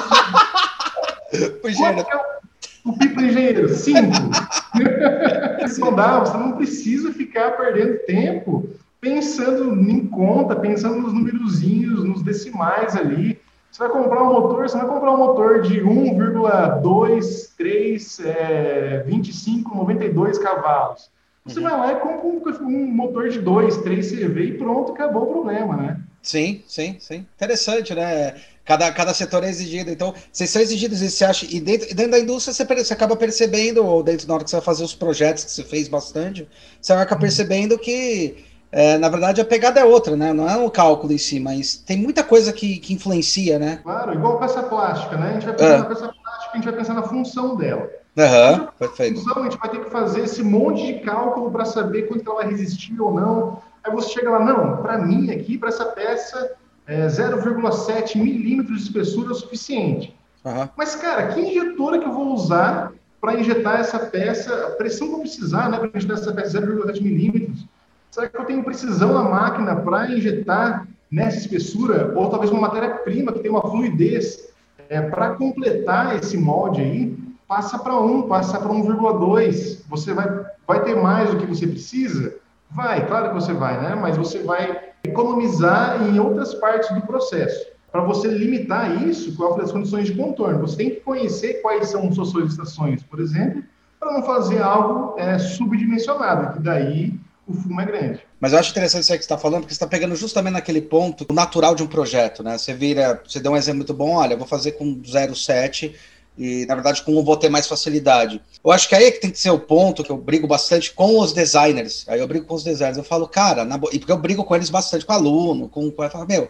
Quanto 1.77 2.05
que 2.05 2.11
é 2.11 2.17
o, 2.17 2.89
o 2.89 2.97
pi 2.97 3.07
para 3.09 3.23
engenheiro? 3.23 3.69
5. 3.69 3.99
não 5.79 5.95
dá, 5.95 6.19
você 6.19 6.37
não 6.37 6.51
precisa 6.51 7.13
ficar 7.13 7.51
perdendo 7.51 7.97
tempo 7.99 8.69
pensando 8.99 9.73
em 9.89 10.05
conta, 10.07 10.55
pensando 10.55 11.01
nos 11.01 11.13
numerozinhos, 11.13 12.03
nos 12.03 12.21
decimais 12.21 12.95
ali. 12.95 13.39
Você 13.71 13.79
vai 13.79 13.89
comprar 13.89 14.23
um 14.23 14.33
motor, 14.33 14.67
você 14.67 14.77
vai 14.77 14.87
comprar 14.87 15.11
um 15.13 15.17
motor 15.17 15.61
de 15.61 15.81
1,2, 15.81 17.49
3, 17.55 18.19
é, 18.21 19.03
25, 19.05 19.75
92 19.75 20.37
cavalos. 20.39 21.09
Você 21.45 21.59
uhum. 21.59 21.69
vai 21.69 21.77
lá 21.77 21.93
e 21.93 21.95
compra 21.97 22.63
um, 22.63 22.67
um 22.67 22.87
motor 22.87 23.29
de 23.29 23.39
2, 23.39 23.77
3 23.77 24.11
CV 24.11 24.43
e 24.43 24.57
pronto, 24.57 24.91
acabou 24.91 25.23
o 25.23 25.33
problema, 25.33 25.77
né? 25.77 25.99
Sim, 26.21 26.61
sim, 26.67 26.97
sim. 26.99 27.25
Interessante, 27.35 27.95
né? 27.95 28.35
Cada, 28.65 28.91
cada 28.91 29.13
setor 29.13 29.43
é 29.43 29.49
exigido. 29.49 29.89
Então, 29.89 30.13
vocês 30.31 30.49
são 30.49 30.61
exigidos 30.61 31.01
e 31.01 31.09
você 31.09 31.25
acha. 31.25 31.45
E 31.49 31.59
dentro, 31.59 31.87
dentro 31.95 32.11
da 32.11 32.19
indústria 32.19 32.53
você, 32.53 32.65
você 32.65 32.93
acaba 32.93 33.15
percebendo, 33.15 33.83
ou 33.83 34.03
dentro 34.03 34.27
da 34.27 34.33
hora 34.33 34.43
que 34.43 34.49
você 34.49 34.57
vai 34.57 34.65
fazer 34.65 34.83
os 34.83 34.93
projetos 34.93 35.43
que 35.45 35.51
você 35.51 35.63
fez 35.63 35.87
bastante, 35.87 36.47
você 36.79 36.93
vai 36.93 37.03
acabar 37.03 37.19
uhum. 37.19 37.21
percebendo 37.21 37.79
que 37.79 38.48
é, 38.71 38.97
na 38.97 39.09
verdade, 39.09 39.41
a 39.41 39.45
pegada 39.45 39.79
é 39.79 39.85
outra, 39.85 40.15
né? 40.15 40.31
Não 40.31 40.47
é 40.47 40.55
o 40.57 40.69
cálculo 40.69 41.11
em 41.11 41.17
si, 41.17 41.39
mas 41.39 41.75
tem 41.75 41.97
muita 41.97 42.23
coisa 42.23 42.53
que, 42.53 42.77
que 42.77 42.93
influencia, 42.93 43.57
né? 43.57 43.79
Claro, 43.81 44.13
igual 44.13 44.39
peça 44.39 44.61
plástica, 44.61 45.17
né? 45.17 45.29
A 45.29 45.33
gente 45.33 45.45
vai 45.45 45.55
pensar 45.55 45.73
é. 45.73 45.77
na 45.77 45.85
peça 45.85 46.13
plástica, 46.21 46.51
a 46.51 46.55
gente 46.55 46.65
vai 46.65 46.73
pensar 46.73 46.93
na 46.93 47.03
função 47.03 47.55
dela. 47.55 47.89
Uhum, 48.15 48.67
perfeito. 48.77 49.21
Função, 49.21 49.41
a 49.41 49.49
gente 49.49 49.57
vai 49.57 49.69
ter 49.69 49.83
que 49.83 49.89
fazer 49.89 50.21
esse 50.21 50.43
monte 50.43 50.85
de 50.85 50.99
cálculo 50.99 51.49
para 51.49 51.65
saber 51.65 52.03
quanto 52.03 52.29
ela 52.29 52.41
vai 52.41 52.51
resistir 52.51 52.99
ou 53.01 53.13
não. 53.13 53.61
Aí 53.83 53.91
você 53.91 54.09
chega 54.09 54.29
lá, 54.29 54.39
não, 54.39 54.77
para 54.77 54.99
mim 54.99 55.31
aqui, 55.31 55.57
para 55.57 55.69
essa 55.69 55.85
peça, 55.85 56.51
é 56.85 57.07
0,7 57.07 58.17
milímetros 58.17 58.77
de 58.77 58.83
espessura 58.83 59.29
é 59.29 59.31
o 59.31 59.35
suficiente. 59.35 60.15
Uhum. 60.45 60.69
Mas, 60.77 60.95
cara, 60.95 61.27
que 61.29 61.39
injetora 61.39 61.97
que 61.97 62.05
eu 62.05 62.13
vou 62.13 62.33
usar 62.33 62.91
para 63.19 63.35
injetar 63.35 63.79
essa 63.79 63.99
peça, 63.99 64.67
a 64.67 64.69
pressão 64.71 65.07
que 65.07 65.13
eu 65.15 65.19
precisar, 65.19 65.69
né, 65.69 65.77
para 65.77 65.97
injetar 65.97 66.17
essa 66.17 66.31
peça 66.31 66.61
0,7 66.61 67.01
milímetros? 67.01 67.65
Será 68.11 68.27
que 68.27 68.37
eu 68.37 68.45
tenho 68.45 68.63
precisão 68.63 69.13
na 69.13 69.23
máquina 69.23 69.75
para 69.75 70.11
injetar 70.11 70.87
nessa 71.11 71.37
espessura? 71.37 72.11
Ou 72.15 72.29
talvez 72.29 72.51
uma 72.51 72.61
matéria-prima 72.61 73.31
que 73.31 73.39
tem 73.39 73.51
uma 73.51 73.61
fluidez 73.61 74.49
é, 74.89 75.01
para 75.01 75.35
completar 75.35 76.17
esse 76.17 76.37
molde 76.37 76.81
aí? 76.81 77.17
Passa 77.47 77.77
para 77.77 77.99
1, 77.99 78.23
passa 78.23 78.59
para 78.59 78.69
1,2. 78.69 79.83
Você 79.87 80.13
vai, 80.13 80.45
vai 80.67 80.83
ter 80.83 80.95
mais 80.95 81.29
do 81.29 81.37
que 81.37 81.45
você 81.45 81.67
precisa? 81.67 82.35
Vai, 82.71 83.05
claro 83.07 83.29
que 83.29 83.35
você 83.35 83.53
vai, 83.53 83.79
né? 83.81 83.95
Mas 83.95 84.17
você 84.17 84.43
vai 84.43 84.89
economizar 85.03 86.01
em 86.07 86.19
outras 86.19 86.53
partes 86.55 86.89
do 86.93 87.01
processo. 87.01 87.67
Para 87.91 88.01
você 88.01 88.27
limitar 88.27 89.03
isso, 89.03 89.35
qual 89.35 89.59
as 89.59 89.71
condições 89.71 90.07
de 90.07 90.13
contorno? 90.13 90.59
Você 90.59 90.77
tem 90.77 90.89
que 90.91 90.99
conhecer 91.01 91.61
quais 91.61 91.89
são 91.89 92.11
suas 92.11 92.29
solicitações, 92.29 93.01
por 93.01 93.19
exemplo, 93.19 93.63
para 93.99 94.13
não 94.13 94.23
fazer 94.23 94.61
algo 94.61 95.15
é, 95.17 95.39
subdimensionado, 95.39 96.53
que 96.53 96.59
daí 96.59 97.19
o 97.49 97.53
fumo 97.53 97.81
é 97.81 97.85
grande. 97.85 98.19
Mas 98.39 98.53
eu 98.53 98.59
acho 98.59 98.71
interessante 98.71 99.03
isso 99.03 99.11
aí 99.11 99.17
que 99.17 99.25
você 99.25 99.33
está 99.33 99.37
falando, 99.37 99.61
porque 99.61 99.73
você 99.73 99.77
está 99.77 99.87
pegando 99.87 100.15
justamente 100.15 100.53
naquele 100.53 100.81
ponto 100.81 101.25
natural 101.33 101.73
de 101.73 101.83
um 101.83 101.87
projeto, 101.87 102.43
né? 102.43 102.57
Você 102.57 102.73
vira, 102.73 103.21
você 103.27 103.39
deu 103.39 103.51
um 103.51 103.57
exemplo 103.57 103.77
muito 103.77 103.93
bom, 103.93 104.15
olha, 104.15 104.37
vou 104.37 104.47
fazer 104.47 104.73
com 104.73 105.01
0,7 105.01 105.95
e, 106.37 106.65
na 106.67 106.75
verdade, 106.75 107.03
com 107.03 107.19
um 107.19 107.23
vou 107.23 107.35
ter 107.35 107.49
mais 107.49 107.67
facilidade. 107.67 108.41
Eu 108.63 108.71
acho 108.71 108.87
que 108.87 108.95
aí 108.95 109.05
é 109.05 109.11
que 109.11 109.19
tem 109.19 109.31
que 109.31 109.39
ser 109.39 109.49
o 109.49 109.59
ponto 109.59 110.03
que 110.03 110.11
eu 110.11 110.17
brigo 110.17 110.47
bastante 110.47 110.93
com 110.93 111.19
os 111.19 111.33
designers. 111.33 112.05
Aí 112.07 112.19
eu 112.19 112.27
brigo 112.27 112.45
com 112.45 112.55
os 112.55 112.63
designers, 112.63 112.97
eu 112.97 113.03
falo, 113.03 113.27
cara, 113.27 113.65
na... 113.65 113.79
e 113.91 113.99
porque 113.99 114.11
eu 114.11 114.17
brigo 114.17 114.43
com 114.43 114.55
eles 114.55 114.69
bastante, 114.69 115.05
com 115.05 115.11
aluno, 115.11 115.67
com... 115.67 115.93
Eu 115.97 116.09
falo, 116.09 116.27
meu, 116.27 116.47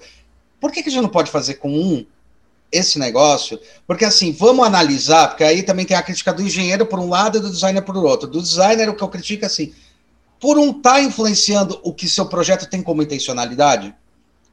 por 0.60 0.72
que, 0.72 0.84
que 0.84 0.90
a 0.90 0.92
gente 0.92 1.02
não 1.02 1.10
pode 1.10 1.32
fazer 1.32 1.56
com 1.56 1.72
um 1.72 2.06
esse 2.72 3.00
negócio? 3.00 3.60
Porque 3.88 4.06
assim, 4.06 4.32
vamos 4.32 4.64
analisar, 4.66 5.30
porque 5.30 5.44
aí 5.44 5.64
também 5.64 5.86
tem 5.86 5.98
a 5.98 6.04
crítica 6.04 6.32
do 6.32 6.44
engenheiro 6.44 6.86
por 6.86 7.00
um 7.00 7.10
lado 7.10 7.40
e 7.40 7.42
do 7.42 7.50
designer 7.50 7.82
por 7.82 7.98
outro. 7.98 8.28
Do 8.28 8.42
designer, 8.42 8.90
o 8.90 8.96
que 8.96 9.02
eu 9.02 9.08
critico 9.08 9.46
é 9.46 9.48
assim, 9.48 9.74
por 10.40 10.58
um 10.58 10.72
estar 10.72 10.94
tá 10.94 11.02
influenciando 11.02 11.80
o 11.84 11.94
que 11.94 12.08
seu 12.08 12.26
projeto 12.26 12.70
tem 12.70 12.82
como 12.82 13.02
intencionalidade. 13.04 13.94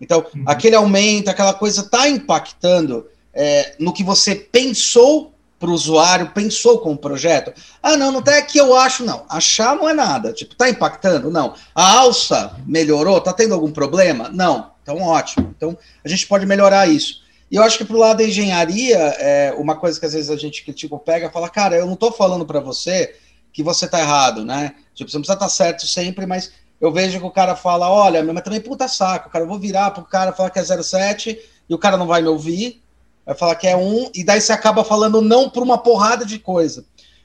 Então, 0.00 0.24
uhum. 0.34 0.44
aquele 0.46 0.76
aumento, 0.76 1.28
aquela 1.28 1.54
coisa 1.54 1.82
está 1.82 2.08
impactando 2.08 3.06
é, 3.32 3.74
no 3.78 3.92
que 3.92 4.02
você 4.02 4.34
pensou 4.34 5.32
para 5.58 5.70
o 5.70 5.72
usuário, 5.72 6.32
pensou 6.34 6.78
com 6.80 6.92
o 6.92 6.98
projeto. 6.98 7.52
Ah, 7.82 7.96
não, 7.96 8.12
não 8.12 8.20
tá 8.20 8.36
aqui, 8.36 8.58
eu 8.58 8.76
acho, 8.76 9.04
não. 9.04 9.24
Achar 9.28 9.74
não 9.74 9.88
é 9.88 9.94
nada. 9.94 10.32
Tipo, 10.32 10.54
tá 10.54 10.68
impactando? 10.68 11.30
Não. 11.30 11.54
A 11.74 11.98
alça 11.98 12.56
melhorou? 12.66 13.20
Tá 13.20 13.32
tendo 13.32 13.54
algum 13.54 13.70
problema? 13.70 14.28
Não. 14.28 14.70
Então, 14.82 15.00
ótimo. 15.00 15.54
Então, 15.56 15.76
a 16.04 16.08
gente 16.08 16.26
pode 16.26 16.44
melhorar 16.44 16.86
isso. 16.86 17.22
E 17.50 17.56
eu 17.56 17.62
acho 17.62 17.78
que 17.78 17.84
para 17.84 17.96
o 17.96 17.98
lado 17.98 18.18
da 18.18 18.24
engenharia, 18.24 18.98
é, 18.98 19.54
uma 19.56 19.76
coisa 19.76 19.98
que 19.98 20.04
às 20.04 20.12
vezes 20.12 20.30
a 20.30 20.36
gente 20.36 20.64
critica 20.64 20.96
pega, 20.98 21.30
fala, 21.30 21.48
cara, 21.48 21.76
eu 21.76 21.86
não 21.86 21.94
estou 21.94 22.12
falando 22.12 22.44
para 22.44 22.60
você 22.60 23.14
que 23.56 23.62
você 23.62 23.86
está 23.86 23.98
errado, 23.98 24.44
né? 24.44 24.74
Tipo, 24.94 25.10
você 25.10 25.16
não 25.16 25.22
precisa 25.22 25.32
estar 25.32 25.46
tá 25.46 25.48
certo 25.48 25.86
sempre, 25.86 26.26
mas 26.26 26.52
eu 26.78 26.92
vejo 26.92 27.18
que 27.18 27.24
o 27.24 27.30
cara 27.30 27.56
fala, 27.56 27.90
olha, 27.90 28.22
mas 28.22 28.44
também 28.44 28.60
puta 28.60 28.86
saco, 28.86 29.30
cara, 29.30 29.44
eu 29.44 29.48
vou 29.48 29.58
virar 29.58 29.92
pro 29.92 30.04
cara 30.04 30.30
falar 30.30 30.50
que 30.50 30.58
é 30.58 30.62
07 30.62 31.40
e 31.66 31.74
o 31.74 31.78
cara 31.78 31.96
não 31.96 32.06
vai 32.06 32.20
me 32.20 32.28
ouvir, 32.28 32.82
vai 33.24 33.34
falar 33.34 33.54
que 33.54 33.66
é 33.66 33.74
um, 33.74 34.10
e 34.14 34.22
daí 34.22 34.42
você 34.42 34.52
acaba 34.52 34.84
falando 34.84 35.22
não 35.22 35.48
por 35.48 35.62
uma 35.62 35.78
porrada 35.78 36.26
de 36.26 36.38
coisa. 36.38 36.84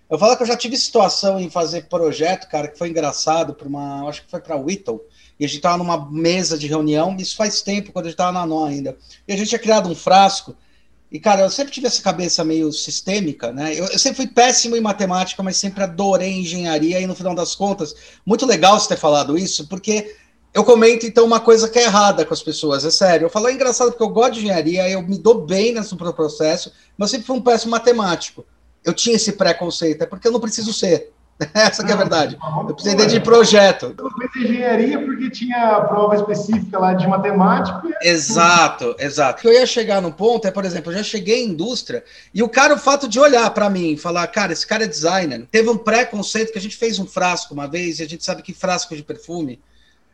Eu 0.10 0.18
falo 0.18 0.38
que 0.38 0.44
eu 0.44 0.48
já 0.48 0.56
tive 0.56 0.78
situação 0.78 1.38
em 1.38 1.50
fazer 1.50 1.90
projeto, 1.90 2.48
cara, 2.48 2.70
que 2.70 2.78
foi 2.78 2.88
engraçado, 2.88 3.54
para 3.54 3.68
uma, 3.68 4.08
acho 4.08 4.24
que 4.24 4.32
foi 4.32 4.40
para 4.40 4.56
Whittle, 4.56 5.02
e 5.38 5.44
a 5.44 5.48
gente 5.50 5.58
estava 5.58 5.78
numa 5.78 6.10
mesa 6.10 6.58
de 6.58 6.66
reunião, 6.66 7.14
isso 7.20 7.36
faz 7.36 7.62
tempo, 7.62 7.92
quando 7.92 8.06
a 8.06 8.08
gente 8.08 8.14
estava 8.14 8.32
na 8.32 8.46
NO 8.46 8.64
ainda, 8.64 8.98
e 9.28 9.34
a 9.34 9.36
gente 9.36 9.50
tinha 9.50 9.60
criado 9.60 9.90
um 9.90 9.96
frasco 9.96 10.56
e, 11.12 11.20
cara, 11.20 11.42
eu 11.42 11.50
sempre 11.50 11.74
tive 11.74 11.88
essa 11.88 12.02
cabeça 12.02 12.42
meio 12.42 12.72
sistêmica, 12.72 13.52
né? 13.52 13.74
Eu, 13.74 13.86
eu, 13.86 14.00
sempre 14.00 14.16
fui 14.16 14.28
péssimo 14.28 14.78
em 14.78 14.82
matemática, 14.82 15.44
mas 15.44 15.58
sempre 15.58 15.84
adorei 15.84 16.32
engenharia, 16.32 17.02
e 17.02 17.06
no 17.06 17.14
final 17.14 17.36
das 17.36 17.54
contas, 17.54 17.94
muito 18.26 18.46
legal 18.46 18.80
você 18.80 18.88
ter 18.88 18.98
falado 18.98 19.38
isso, 19.38 19.68
porque 19.68 20.16
eu 20.54 20.64
comento, 20.64 21.06
então, 21.06 21.26
uma 21.26 21.42
coisa 21.42 21.68
que 21.68 21.78
é 21.78 21.84
errada 21.84 22.26
com 22.26 22.34
as 22.34 22.42
pessoas, 22.42 22.86
é 22.86 22.92
sério. 22.92 23.26
Eu 23.26 23.30
falo, 23.30 23.50
é 23.50 23.54
engraçado 23.54 23.90
porque 23.90 24.04
eu 24.04 24.10
gosto 24.10 24.34
de 24.34 24.40
engenharia, 24.40 24.90
eu 24.90 25.02
me 25.02 25.18
dou 25.18 25.46
bem 25.46 25.74
nesse 25.74 25.94
processo, 25.98 26.72
mas 26.98 27.12
sempre 27.12 27.28
fui 27.28 27.36
um 27.36 27.42
péssimo 27.42 27.72
matemático. 27.72 28.46
Eu 28.82 28.94
tinha 28.94 29.18
esse 29.18 29.34
preconceito, 29.34 30.04
é 30.04 30.06
porque 30.06 30.28
eu 30.28 30.32
não 30.32 30.40
preciso 30.40 30.72
ser. 30.72 31.12
Essa 31.54 31.84
que 31.84 31.92
é 31.92 31.94
a 31.94 31.98
verdade. 31.98 32.38
Eu 32.68 32.74
precisei 32.74 33.08
de 33.08 33.20
projeto. 33.20 33.96
Eu 33.98 34.30
fiz 34.32 34.44
engenharia 34.44 35.04
porque 35.04 35.30
tinha 35.30 35.82
prova 35.82 36.16
específica 36.16 36.78
lá 36.78 36.94
de 36.94 37.08
matemática. 37.08 37.82
Exato, 38.02 38.96
exato. 39.00 39.40
O 39.40 39.42
que 39.42 39.48
eu 39.48 39.54
ia 39.54 39.66
chegar 39.66 40.02
no 40.02 40.12
ponto 40.12 40.48
é, 40.48 40.52
por 40.52 40.66
exemplo, 40.66 40.92
eu 40.92 40.98
já 40.98 41.04
cheguei 41.04 41.44
em 41.44 41.50
indústria 41.50 42.04
e 42.34 42.44
o 42.44 42.50
cara, 42.50 42.76
o 42.76 42.78
fato 42.78 43.08
de 43.08 43.20
olhar 43.20 43.50
para 43.52 43.70
mim 43.70 43.94
e 43.94 43.98
falar, 43.98 44.28
cara, 44.28 44.54
esse 44.54 44.66
cara 44.66 44.84
é 44.84 44.88
designer, 44.88 45.48
teve 45.52 45.70
um 45.70 45.78
preconceito 45.78 46.52
que 46.52 46.60
a 46.60 46.62
gente 46.62 46.78
fez 46.78 47.00
um 47.00 47.06
frasco 47.06 47.54
uma 47.54 47.68
vez 47.68 48.00
e 48.00 48.04
a 48.04 48.08
gente 48.08 48.24
sabe 48.24 48.42
que 48.42 48.54
frasco 48.54 48.96
de 48.96 49.04
perfume 49.04 49.60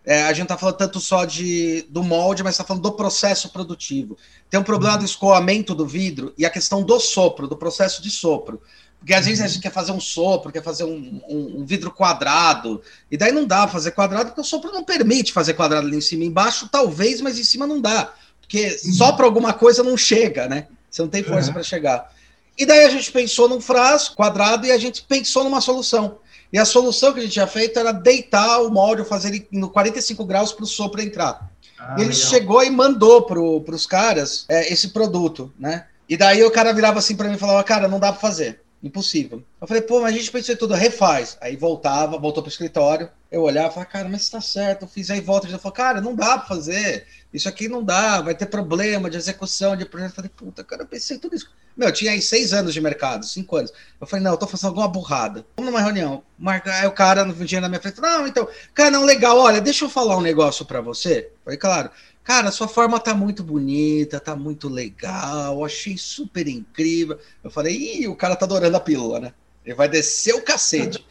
é, 0.07 0.23
a 0.23 0.31
gente 0.31 0.47
tá 0.47 0.57
falando 0.57 0.77
tanto 0.77 1.01
só 1.01 1.25
de, 1.25 1.85
do 1.89 2.01
molde, 2.01 2.41
mas 2.41 2.53
está 2.53 2.63
falando 2.63 2.81
do 2.81 2.93
processo 2.93 3.49
produtivo. 3.49 4.17
Tem 4.49 4.57
um 4.57 4.63
problema 4.63 4.97
do 4.97 5.03
escoamento 5.03 5.75
do 5.75 5.85
vidro 5.85 6.33
e 6.37 6.45
a 6.45 6.49
questão 6.49 6.81
do 6.81 6.97
sopro, 6.97 7.45
do 7.45 7.57
processo 7.57 8.01
de 8.01 8.09
sopro. 8.09 8.61
Porque 8.99 9.13
às 9.13 9.25
vezes 9.25 9.43
a 9.43 9.47
gente 9.47 9.61
quer 9.61 9.71
fazer 9.71 9.91
um 9.91 9.99
sopro, 9.99 10.51
quer 10.51 10.63
fazer 10.63 10.83
um, 10.83 11.21
um, 11.29 11.59
um, 11.59 11.65
vidro 11.65 11.91
quadrado, 11.91 12.81
e 13.09 13.17
daí 13.17 13.31
não 13.31 13.45
dá 13.45 13.63
pra 13.63 13.73
fazer 13.73 13.91
quadrado, 13.91 14.29
porque 14.29 14.41
o 14.41 14.43
sopro 14.43 14.71
não 14.71 14.83
permite 14.83 15.31
fazer 15.31 15.53
quadrado 15.53 15.87
ali 15.87 15.97
em 15.97 16.01
cima. 16.01 16.23
Embaixo, 16.23 16.67
talvez, 16.69 17.21
mas 17.21 17.39
em 17.39 17.43
cima 17.43 17.67
não 17.67 17.79
dá. 17.79 18.13
Porque 18.41 18.77
só 18.77 19.11
para 19.11 19.25
alguma 19.25 19.53
coisa 19.53 19.83
não 19.83 19.95
chega, 19.95 20.47
né? 20.47 20.67
Você 20.89 21.01
não 21.01 21.09
tem 21.09 21.23
força 21.23 21.47
uhum. 21.47 21.53
para 21.53 21.63
chegar. 21.63 22.11
E 22.57 22.65
daí 22.65 22.85
a 22.85 22.89
gente 22.89 23.11
pensou 23.11 23.47
num 23.47 23.61
frasco 23.61 24.15
quadrado 24.15 24.65
e 24.65 24.71
a 24.71 24.77
gente 24.77 25.03
pensou 25.03 25.43
numa 25.43 25.61
solução. 25.61 26.17
E 26.51 26.57
a 26.57 26.65
solução 26.65 27.13
que 27.13 27.19
a 27.19 27.23
gente 27.23 27.33
tinha 27.33 27.47
feito 27.47 27.77
era 27.77 27.91
deitar 27.91 28.61
o 28.61 28.71
molde, 28.71 29.03
fazer 29.03 29.29
ele 29.29 29.47
no 29.51 29.69
45 29.69 30.25
graus 30.25 30.53
para 30.53 30.63
o 30.63 30.67
sopro 30.67 31.01
entrar. 31.01 31.51
Ah, 31.77 31.95
ele 31.97 32.09
legal. 32.09 32.29
chegou 32.29 32.63
e 32.63 32.69
mandou 32.69 33.21
para 33.23 33.39
os 33.39 33.85
caras 33.85 34.45
é, 34.49 34.71
esse 34.71 34.89
produto, 34.89 35.53
né? 35.59 35.85
E 36.09 36.15
daí 36.15 36.43
o 36.43 36.49
cara 36.51 36.73
virava 36.73 36.99
assim 36.99 37.15
para 37.15 37.27
mim 37.27 37.35
e 37.35 37.39
falava, 37.39 37.63
cara, 37.63 37.87
não 37.87 37.99
dá 37.99 38.11
para 38.11 38.21
fazer. 38.21 38.61
Impossível. 38.81 39.43
Eu 39.59 39.67
falei, 39.67 39.81
pô, 39.81 40.01
mas 40.01 40.13
a 40.13 40.17
gente 40.17 40.31
pensou 40.31 40.53
em 40.53 40.57
tudo, 40.57 40.73
refaz. 40.75 41.37
Aí 41.41 41.55
voltava, 41.55 42.17
voltou 42.17 42.43
pro 42.43 42.51
escritório. 42.51 43.09
Eu 43.31 43.41
olhava 43.41 43.71
falava, 43.71 43.91
cara, 43.91 44.07
mas 44.07 44.21
está 44.21 44.39
certo, 44.39 44.83
eu 44.83 44.87
fiz 44.87 45.09
aí 45.09 45.19
volta. 45.19 45.47
Ele 45.47 45.57
falou, 45.57 45.73
cara, 45.73 45.99
não 45.99 46.15
dá 46.15 46.37
para 46.37 46.47
fazer. 46.47 47.07
Isso 47.33 47.49
aqui 47.49 47.67
não 47.67 47.83
dá, 47.83 48.21
vai 48.21 48.35
ter 48.35 48.45
problema 48.45 49.09
de 49.09 49.17
execução 49.17 49.75
de 49.75 49.85
projeto. 49.85 50.11
Eu 50.11 50.15
falei, 50.15 50.31
puta, 50.35 50.63
cara, 50.63 50.83
eu 50.83 50.87
pensei 50.87 51.17
tudo 51.17 51.35
isso. 51.35 51.49
Meu, 51.75 51.89
eu 51.89 51.93
tinha 51.93 52.11
aí 52.11 52.21
seis 52.21 52.53
anos 52.53 52.73
de 52.73 52.79
mercado, 52.79 53.25
cinco 53.25 53.55
anos. 53.55 53.71
Eu 53.99 54.07
falei, 54.07 54.23
não, 54.23 54.31
eu 54.31 54.37
tô 54.37 54.47
fazendo 54.47 54.69
alguma 54.69 54.87
burrada. 54.87 55.45
Vamos 55.57 55.71
numa 55.71 55.81
reunião. 55.81 56.23
Marca, 56.37 56.73
aí 56.73 56.87
o 56.87 56.91
cara 56.91 57.25
no 57.25 57.33
dia 57.45 57.59
na 57.59 57.69
minha 57.69 57.81
frente, 57.81 57.99
não, 57.99 58.25
então, 58.25 58.47
cara, 58.73 58.91
não, 58.91 59.03
legal, 59.03 59.37
olha, 59.37 59.59
deixa 59.59 59.85
eu 59.85 59.89
falar 59.89 60.17
um 60.17 60.21
negócio 60.21 60.65
para 60.65 60.81
você. 60.81 61.31
Eu 61.33 61.39
falei, 61.43 61.57
claro. 61.57 61.91
Cara, 62.27 62.51
sua 62.51 62.67
forma 62.67 62.99
tá 62.99 63.13
muito 63.13 63.41
bonita, 63.41 64.19
tá 64.19 64.35
muito 64.35 64.67
legal, 64.67 65.63
achei 65.63 65.97
super 65.97 66.45
incrível. 66.45 67.17
Eu 67.41 67.49
falei, 67.49 68.01
ih, 68.01 68.07
o 68.09 68.17
cara 68.17 68.35
tá 68.35 68.43
adorando 68.43 68.75
a 68.75 68.81
pílula, 68.81 69.17
né? 69.21 69.33
Ele 69.65 69.73
vai 69.73 69.87
descer 69.87 70.35
o 70.35 70.41
cacete. 70.41 71.05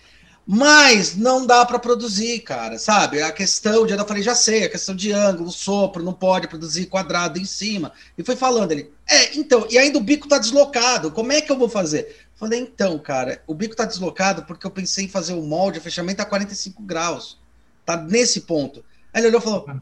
Mas 0.46 1.16
não 1.16 1.46
dá 1.46 1.64
para 1.64 1.78
produzir, 1.78 2.40
cara, 2.40 2.78
sabe? 2.78 3.22
A 3.22 3.32
questão 3.32 3.86
de, 3.86 3.94
eu 3.94 4.06
falei, 4.06 4.22
já 4.22 4.34
sei, 4.34 4.64
a 4.64 4.68
questão 4.68 4.94
de 4.94 5.10
ângulo, 5.10 5.50
sopro, 5.50 6.02
não 6.02 6.12
pode 6.12 6.48
produzir 6.48 6.84
quadrado 6.84 7.38
em 7.38 7.46
cima. 7.46 7.92
E 8.18 8.22
foi 8.22 8.36
falando 8.36 8.72
ele, 8.72 8.92
é, 9.08 9.38
então, 9.38 9.66
e 9.70 9.78
ainda 9.78 9.96
o 9.96 10.02
bico 10.02 10.28
tá 10.28 10.36
deslocado, 10.36 11.10
como 11.10 11.32
é 11.32 11.40
que 11.40 11.50
eu 11.50 11.56
vou 11.56 11.70
fazer? 11.70 12.26
Falei, 12.34 12.60
então, 12.60 12.98
cara, 12.98 13.42
o 13.46 13.54
bico 13.54 13.74
tá 13.74 13.86
deslocado 13.86 14.42
porque 14.42 14.66
eu 14.66 14.70
pensei 14.70 15.06
em 15.06 15.08
fazer 15.08 15.32
o 15.32 15.40
molde, 15.40 15.78
o 15.78 15.82
fechamento 15.82 16.20
a 16.20 16.26
45 16.26 16.82
graus. 16.82 17.38
Tá 17.86 17.96
nesse 17.96 18.42
ponto. 18.42 18.84
Aí 19.14 19.22
ele 19.22 19.28
olhou 19.28 19.40
e 19.40 19.44
falou, 19.44 19.80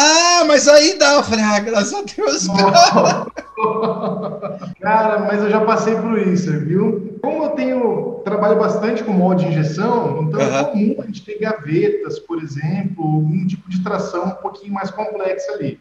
ah, 0.00 0.44
mas 0.46 0.68
aí 0.68 0.96
dá. 0.96 1.14
Eu 1.14 1.24
falei, 1.24 1.44
ah, 1.44 1.58
graças 1.58 1.92
a 1.92 2.02
Deus. 2.02 2.46
Cara, 4.80 5.18
mas 5.20 5.42
eu 5.42 5.50
já 5.50 5.64
passei 5.64 5.96
por 5.96 6.16
isso, 6.18 6.52
viu? 6.60 7.18
Como 7.20 7.42
eu 7.42 7.50
tenho 7.50 8.20
trabalho 8.24 8.58
bastante 8.58 9.02
com 9.02 9.12
molde 9.12 9.44
de 9.44 9.50
injeção, 9.50 10.22
então 10.22 10.40
uhum. 10.40 10.56
é 10.56 10.64
comum 10.64 10.94
a 11.02 11.06
gente 11.06 11.24
ter 11.24 11.40
gavetas, 11.40 12.20
por 12.20 12.40
exemplo, 12.40 13.18
um 13.18 13.44
tipo 13.46 13.68
de 13.68 13.82
tração 13.82 14.26
um 14.26 14.36
pouquinho 14.36 14.72
mais 14.72 14.90
complexa 14.90 15.50
ali. 15.52 15.80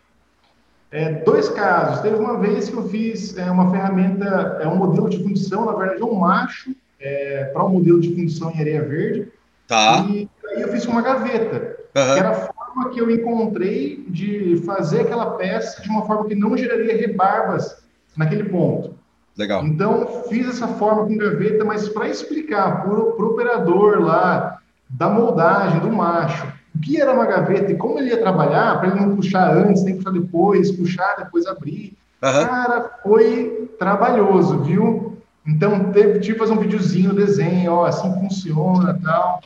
É, 0.89 1.11
dois 1.23 1.49
casos. 1.49 1.99
Teve 1.99 2.15
uma 2.15 2.39
vez 2.39 2.69
que 2.69 2.75
eu 2.75 2.89
fiz 2.89 3.37
é, 3.37 3.51
uma 3.51 3.69
ferramenta, 3.69 4.57
é 4.61 4.67
um 4.67 4.77
modelo 4.77 5.09
de 5.09 5.21
fundição, 5.21 5.65
na 5.65 5.73
verdade 5.73 6.01
é 6.01 6.05
um 6.05 6.15
macho, 6.15 6.73
é, 6.99 7.51
para 7.53 7.63
um 7.63 7.69
modelo 7.69 7.99
de 7.99 8.15
fundição 8.15 8.51
em 8.51 8.59
areia 8.59 8.83
verde. 8.83 9.31
Tá. 9.67 10.05
E 10.09 10.27
aí 10.47 10.61
eu 10.61 10.69
fiz 10.69 10.85
uma 10.85 11.01
gaveta, 11.01 11.77
uhum. 11.95 12.13
que 12.13 12.19
era 12.19 12.49
forma 12.77 12.89
que 12.91 13.01
eu 13.01 13.09
encontrei 13.09 14.05
de 14.07 14.61
fazer 14.65 15.01
aquela 15.01 15.31
peça 15.31 15.81
de 15.81 15.89
uma 15.89 16.05
forma 16.05 16.25
que 16.25 16.35
não 16.35 16.55
geraria 16.55 16.95
rebarbas 16.95 17.83
naquele 18.15 18.43
ponto. 18.45 18.95
Legal. 19.35 19.65
Então, 19.65 20.23
fiz 20.29 20.47
essa 20.47 20.67
forma 20.67 21.05
com 21.05 21.17
gaveta, 21.17 21.65
mas 21.65 21.89
para 21.89 22.09
explicar 22.09 22.83
para 22.83 22.93
o 22.93 23.25
operador 23.25 23.99
lá 23.99 24.59
da 24.89 25.09
moldagem 25.09 25.79
do 25.79 25.91
macho 25.91 26.47
o 26.73 26.79
que 26.79 27.01
era 27.01 27.11
uma 27.11 27.25
gaveta 27.25 27.71
e 27.71 27.75
como 27.75 27.97
ele 27.97 28.09
ia 28.09 28.19
trabalhar, 28.19 28.79
para 28.79 28.89
ele 28.89 28.99
não 28.99 29.15
puxar 29.15 29.51
antes, 29.51 29.83
nem 29.83 29.95
puxar 29.95 30.11
depois, 30.11 30.71
puxar, 30.71 31.15
depois 31.17 31.47
abrir. 31.47 31.97
Uhum. 32.21 32.45
Cara, 32.45 32.91
foi 33.01 33.71
trabalhoso, 33.79 34.63
viu? 34.63 35.17
Então, 35.45 35.91
teve, 35.91 36.19
tive 36.19 36.33
que 36.33 36.39
fazer 36.39 36.53
um 36.53 36.59
videozinho, 36.59 37.13
desenho, 37.13 37.71
ó, 37.71 37.85
assim 37.85 38.13
funciona 38.19 38.99
tal. 39.03 39.41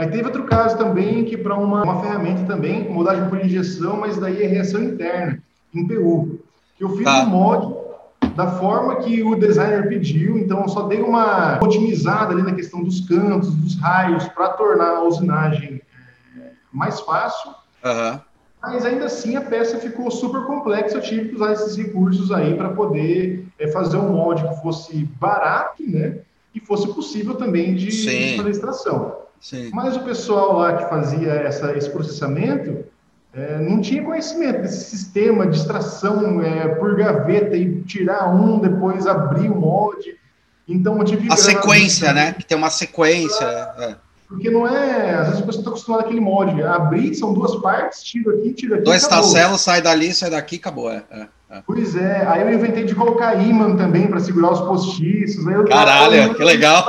Aí 0.00 0.08
teve 0.08 0.24
outro 0.24 0.44
caso 0.44 0.78
também 0.78 1.26
que 1.26 1.36
para 1.36 1.54
uma, 1.54 1.82
uma 1.82 2.00
ferramenta 2.00 2.44
também, 2.44 2.88
moldagem 2.88 3.28
por 3.28 3.38
injeção, 3.38 3.98
mas 3.98 4.16
daí 4.16 4.42
é 4.42 4.46
reação 4.46 4.82
interna, 4.82 5.42
em 5.74 5.86
PU. 5.86 6.40
Que 6.78 6.84
eu 6.84 6.96
fiz 6.96 7.04
tá. 7.04 7.24
um 7.24 7.26
mod 7.26 7.76
da 8.34 8.46
forma 8.52 8.96
que 8.96 9.22
o 9.22 9.36
designer 9.36 9.90
pediu, 9.90 10.38
então 10.38 10.62
eu 10.62 10.68
só 10.70 10.84
dei 10.84 11.02
uma 11.02 11.62
otimizada 11.62 12.32
ali 12.32 12.42
na 12.42 12.54
questão 12.54 12.82
dos 12.82 13.06
cantos, 13.06 13.54
dos 13.54 13.78
raios, 13.78 14.26
para 14.28 14.48
tornar 14.48 14.96
a 14.96 15.02
usinagem 15.02 15.82
é, 16.38 16.48
mais 16.72 16.98
fácil. 17.00 17.50
Uhum. 17.84 18.20
Mas 18.62 18.86
ainda 18.86 19.04
assim 19.04 19.36
a 19.36 19.42
peça 19.42 19.76
ficou 19.76 20.10
super 20.10 20.46
complexa. 20.46 20.96
Eu 20.96 21.02
tive 21.02 21.28
que 21.28 21.34
usar 21.34 21.52
esses 21.52 21.76
recursos 21.76 22.32
aí 22.32 22.54
para 22.54 22.70
poder 22.70 23.46
é, 23.58 23.68
fazer 23.68 23.98
um 23.98 24.12
molde 24.12 24.48
que 24.48 24.62
fosse 24.62 25.04
barato, 25.20 25.82
né? 25.86 26.20
E 26.54 26.60
fosse 26.60 26.88
possível 26.88 27.34
também 27.34 27.74
de, 27.74 27.90
extração. 28.48 29.19
Sim. 29.40 29.70
Mas 29.72 29.96
o 29.96 30.00
pessoal 30.00 30.58
lá 30.58 30.76
que 30.76 30.88
fazia 30.88 31.32
essa, 31.32 31.76
esse 31.76 31.88
processamento 31.88 32.84
é, 33.32 33.58
não 33.58 33.80
tinha 33.80 34.02
conhecimento 34.02 34.62
desse 34.62 34.90
sistema 34.90 35.46
de 35.46 35.56
extração 35.56 36.42
é, 36.42 36.68
por 36.74 36.96
gaveta 36.96 37.56
e 37.56 37.80
tirar 37.82 38.28
um, 38.34 38.58
depois 38.58 39.06
abrir 39.06 39.50
o 39.50 39.54
molde. 39.54 40.16
Então 40.68 40.98
eu 40.98 41.04
tive 41.04 41.32
A 41.32 41.36
sequência, 41.36 42.12
né? 42.12 42.32
Que 42.32 42.44
tem 42.44 42.56
uma 42.56 42.70
sequência. 42.70 43.44
É. 43.44 43.96
Porque 44.28 44.50
não 44.50 44.66
é. 44.66 45.14
Às 45.14 45.26
vezes 45.28 45.42
a 45.42 45.46
pessoa 45.46 45.60
está 45.60 45.70
acostumada 45.70 46.04
àquele 46.04 46.20
molde. 46.20 46.62
Abrir 46.62 47.14
são 47.14 47.32
duas 47.32 47.56
partes, 47.56 48.02
tiro 48.02 48.30
aqui, 48.30 48.52
tiro 48.52 48.74
aqui. 48.74 48.84
Dois 48.84 49.06
tacelos, 49.06 49.60
sai 49.60 49.80
dali, 49.82 50.12
sai 50.14 50.30
daqui, 50.30 50.56
acabou. 50.56 50.90
É, 50.90 51.02
é, 51.10 51.26
é. 51.50 51.62
Pois 51.66 51.96
é. 51.96 52.24
Aí 52.26 52.42
eu 52.42 52.52
inventei 52.52 52.84
de 52.84 52.94
colocar 52.94 53.34
imã 53.34 53.74
também 53.74 54.06
para 54.06 54.20
segurar 54.20 54.52
os 54.52 54.60
postiços. 54.60 55.44
Caralho, 55.68 56.34
que 56.34 56.44
legal. 56.44 56.84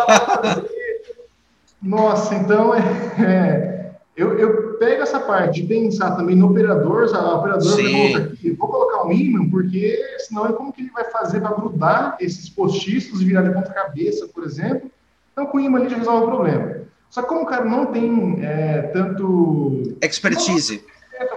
Nossa, 1.82 2.36
então 2.36 2.74
é, 2.76 2.80
é, 3.20 3.92
eu, 4.16 4.38
eu 4.38 4.74
pego 4.78 5.02
essa 5.02 5.20
parte 5.20 5.62
de 5.62 5.68
pensar 5.68 6.16
também 6.16 6.36
no 6.36 6.52
operador, 6.52 7.06
o 7.06 7.36
operador 7.36 7.76
Sim. 7.76 8.14
vai 8.14 8.22
aqui, 8.24 8.52
vou 8.52 8.68
colocar 8.68 9.04
um 9.06 9.12
imã, 9.12 9.50
porque 9.50 10.00
senão 10.20 10.46
é 10.46 10.54
como 10.54 10.72
que 10.72 10.82
ele 10.82 10.92
vai 10.92 11.06
fazer 11.06 11.42
para 11.42 11.56
grudar 11.56 12.18
esses 12.20 12.50
postiços 12.50 13.22
e 13.22 13.26
virar 13.26 13.42
de 13.42 13.52
ponta 13.52 13.74
cabeça, 13.74 14.28
por 14.28 14.44
exemplo. 14.44 14.92
Então 15.32 15.46
com 15.46 15.58
o 15.58 15.62
imã 15.62 15.80
ali 15.80 15.90
já 15.90 15.98
resolve 15.98 16.26
o 16.26 16.30
problema. 16.30 16.82
Só 17.10 17.22
que 17.22 17.28
como 17.28 17.42
o 17.42 17.46
cara 17.46 17.66
não 17.66 17.88
tem 17.88 18.38
é, 18.42 18.84
tanto... 18.94 19.98
Expertise. 20.02 20.84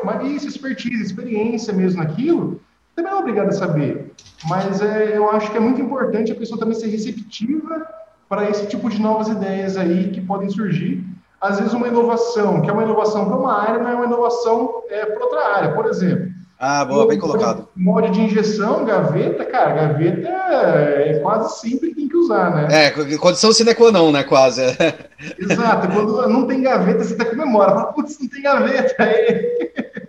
Não, 0.04 0.26
isso, 0.26 0.46
expertise, 0.46 1.02
experiência 1.02 1.72
mesmo 1.72 2.02
naquilo, 2.02 2.60
também 2.94 3.12
é 3.12 3.16
obrigado 3.16 3.48
a 3.48 3.52
saber. 3.52 4.12
Mas 4.48 4.80
é, 4.80 5.16
eu 5.16 5.30
acho 5.30 5.50
que 5.50 5.56
é 5.56 5.60
muito 5.60 5.80
importante 5.80 6.32
a 6.32 6.34
pessoa 6.34 6.58
também 6.58 6.74
ser 6.74 6.88
receptiva 6.88 7.86
para 8.34 8.50
esse 8.50 8.66
tipo 8.66 8.90
de 8.90 9.00
novas 9.00 9.28
ideias 9.28 9.76
aí 9.76 10.10
que 10.10 10.20
podem 10.20 10.50
surgir. 10.50 11.04
Às 11.40 11.58
vezes 11.58 11.72
uma 11.72 11.86
inovação, 11.86 12.60
que 12.60 12.68
é 12.68 12.72
uma 12.72 12.82
inovação 12.82 13.26
para 13.26 13.36
uma 13.36 13.60
área, 13.60 13.78
não 13.78 13.90
é 13.90 13.94
uma 13.94 14.06
inovação 14.06 14.82
é, 14.90 15.06
para 15.06 15.24
outra 15.24 15.56
área. 15.56 15.72
Por 15.72 15.86
exemplo, 15.86 16.32
ah, 16.58 16.84
boa, 16.84 17.06
bem 17.06 17.18
colocado. 17.18 17.68
Molde 17.76 18.10
de 18.10 18.22
injeção, 18.22 18.84
gaveta, 18.84 19.44
cara, 19.44 19.72
gaveta 19.72 20.28
é 20.28 21.18
quase 21.22 21.60
sempre 21.60 21.94
tem 21.94 22.08
que 22.08 22.16
usar, 22.16 22.54
né? 22.54 22.86
É, 22.86 22.90
condição 23.18 23.52
sine 23.52 23.74
qua 23.74 23.92
non, 23.92 24.10
né, 24.10 24.24
quase. 24.24 24.62
Exato, 25.38 25.88
quando 25.88 26.28
não 26.28 26.46
tem 26.46 26.62
gaveta, 26.62 27.04
você 27.04 27.14
até 27.14 27.26
comemora, 27.26 27.72
fala, 27.72 27.92
putz, 27.92 28.18
não 28.18 28.28
tem 28.28 28.42
gaveta, 28.42 28.94
aí... 29.02 29.74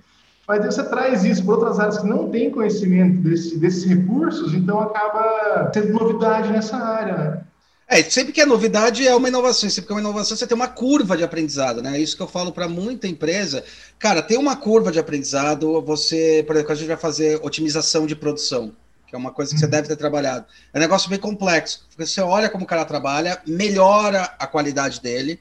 Mas 0.48 0.62
aí 0.62 0.72
você 0.72 0.84
traz 0.84 1.26
isso 1.26 1.44
para 1.44 1.56
outras 1.56 1.80
áreas 1.80 1.98
que 1.98 2.08
não 2.08 2.30
têm 2.30 2.52
conhecimento 2.52 3.20
desse, 3.22 3.58
desses 3.58 3.84
recursos, 3.84 4.54
então 4.54 4.80
acaba 4.80 5.72
tendo 5.74 5.92
novidade 5.92 6.52
nessa 6.52 6.78
área, 6.78 7.18
né? 7.18 7.42
É, 7.88 8.02
sempre 8.02 8.34
que 8.34 8.42
é 8.42 8.46
novidade 8.46 9.08
é 9.08 9.16
uma 9.16 9.28
inovação, 9.28 9.70
sempre 9.70 9.88
que 9.88 9.94
é 9.94 9.96
uma 9.96 10.02
inovação 10.02 10.36
você 10.36 10.48
tem 10.48 10.56
uma 10.56 10.68
curva 10.68 11.16
de 11.16 11.24
aprendizado, 11.24 11.84
né? 11.84 11.98
É 11.98 12.02
isso 12.02 12.18
que 12.18 12.24
eu 12.24 12.28
falo 12.28 12.52
para 12.52 12.68
muita 12.68 13.08
empresa. 13.08 13.64
Cara, 14.00 14.24
tem 14.24 14.40
uma 14.40 14.56
curva 14.56 14.92
de 14.92 14.98
aprendizado, 14.98 15.80
você, 15.84 16.44
por 16.48 16.56
exemplo, 16.56 16.72
a 16.72 16.76
gente 16.76 16.88
vai 16.88 16.98
fazer 16.98 17.40
otimização 17.44 18.08
de 18.08 18.16
produção, 18.16 18.76
que 19.08 19.14
é 19.14 19.18
uma 19.18 19.32
coisa 19.32 19.54
que 19.54 19.60
você 19.60 19.66
uhum. 19.66 19.72
deve 19.72 19.88
ter 19.88 19.96
trabalhado. 19.96 20.48
É 20.74 20.80
um 20.80 20.82
negócio 20.82 21.08
bem 21.12 21.20
complexo, 21.20 21.86
porque 21.90 22.08
você 22.08 22.22
olha 22.22 22.50
como 22.50 22.64
o 22.64 22.68
cara 22.68 22.86
trabalha, 22.86 23.40
melhora 23.46 24.34
a 24.40 24.48
qualidade 24.48 25.00
dele, 25.00 25.40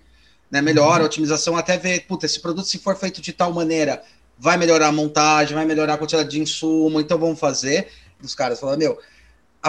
né? 0.50 0.60
Melhora 0.60 0.98
a 0.98 1.00
uhum. 1.00 1.06
otimização, 1.06 1.56
até 1.56 1.78
ver, 1.78 2.00
puta, 2.00 2.26
esse 2.26 2.38
produto 2.38 2.68
se 2.68 2.78
for 2.78 2.94
feito 2.94 3.22
de 3.22 3.32
tal 3.32 3.54
maneira, 3.54 4.02
vai 4.38 4.58
melhorar 4.58 4.88
a 4.88 4.92
montagem, 4.92 5.54
vai 5.54 5.64
melhorar 5.64 5.94
a 5.94 5.98
quantidade 5.98 6.28
de 6.28 6.40
insumo, 6.40 7.00
então 7.00 7.18
vamos 7.18 7.40
fazer. 7.40 7.88
Os 8.22 8.34
caras 8.34 8.60
falam, 8.60 8.76
meu, 8.76 8.98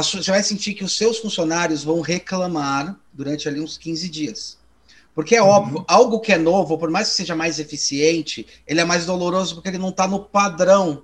você 0.01 0.31
vai 0.31 0.43
sentir 0.43 0.73
que 0.73 0.83
os 0.83 0.97
seus 0.97 1.19
funcionários 1.19 1.83
vão 1.83 2.01
reclamar 2.01 2.97
durante 3.13 3.47
ali 3.47 3.61
uns 3.61 3.77
15 3.77 4.09
dias. 4.09 4.57
Porque 5.15 5.35
é 5.35 5.41
uhum. 5.41 5.47
óbvio, 5.47 5.85
algo 5.87 6.19
que 6.19 6.33
é 6.33 6.37
novo, 6.37 6.77
por 6.77 6.91
mais 6.91 7.09
que 7.09 7.15
seja 7.15 7.33
mais 7.33 7.57
eficiente, 7.57 8.45
ele 8.67 8.81
é 8.81 8.85
mais 8.85 9.05
doloroso 9.05 9.55
porque 9.55 9.69
ele 9.69 9.77
não 9.77 9.89
está 9.89 10.05
no 10.05 10.19
padrão, 10.19 11.03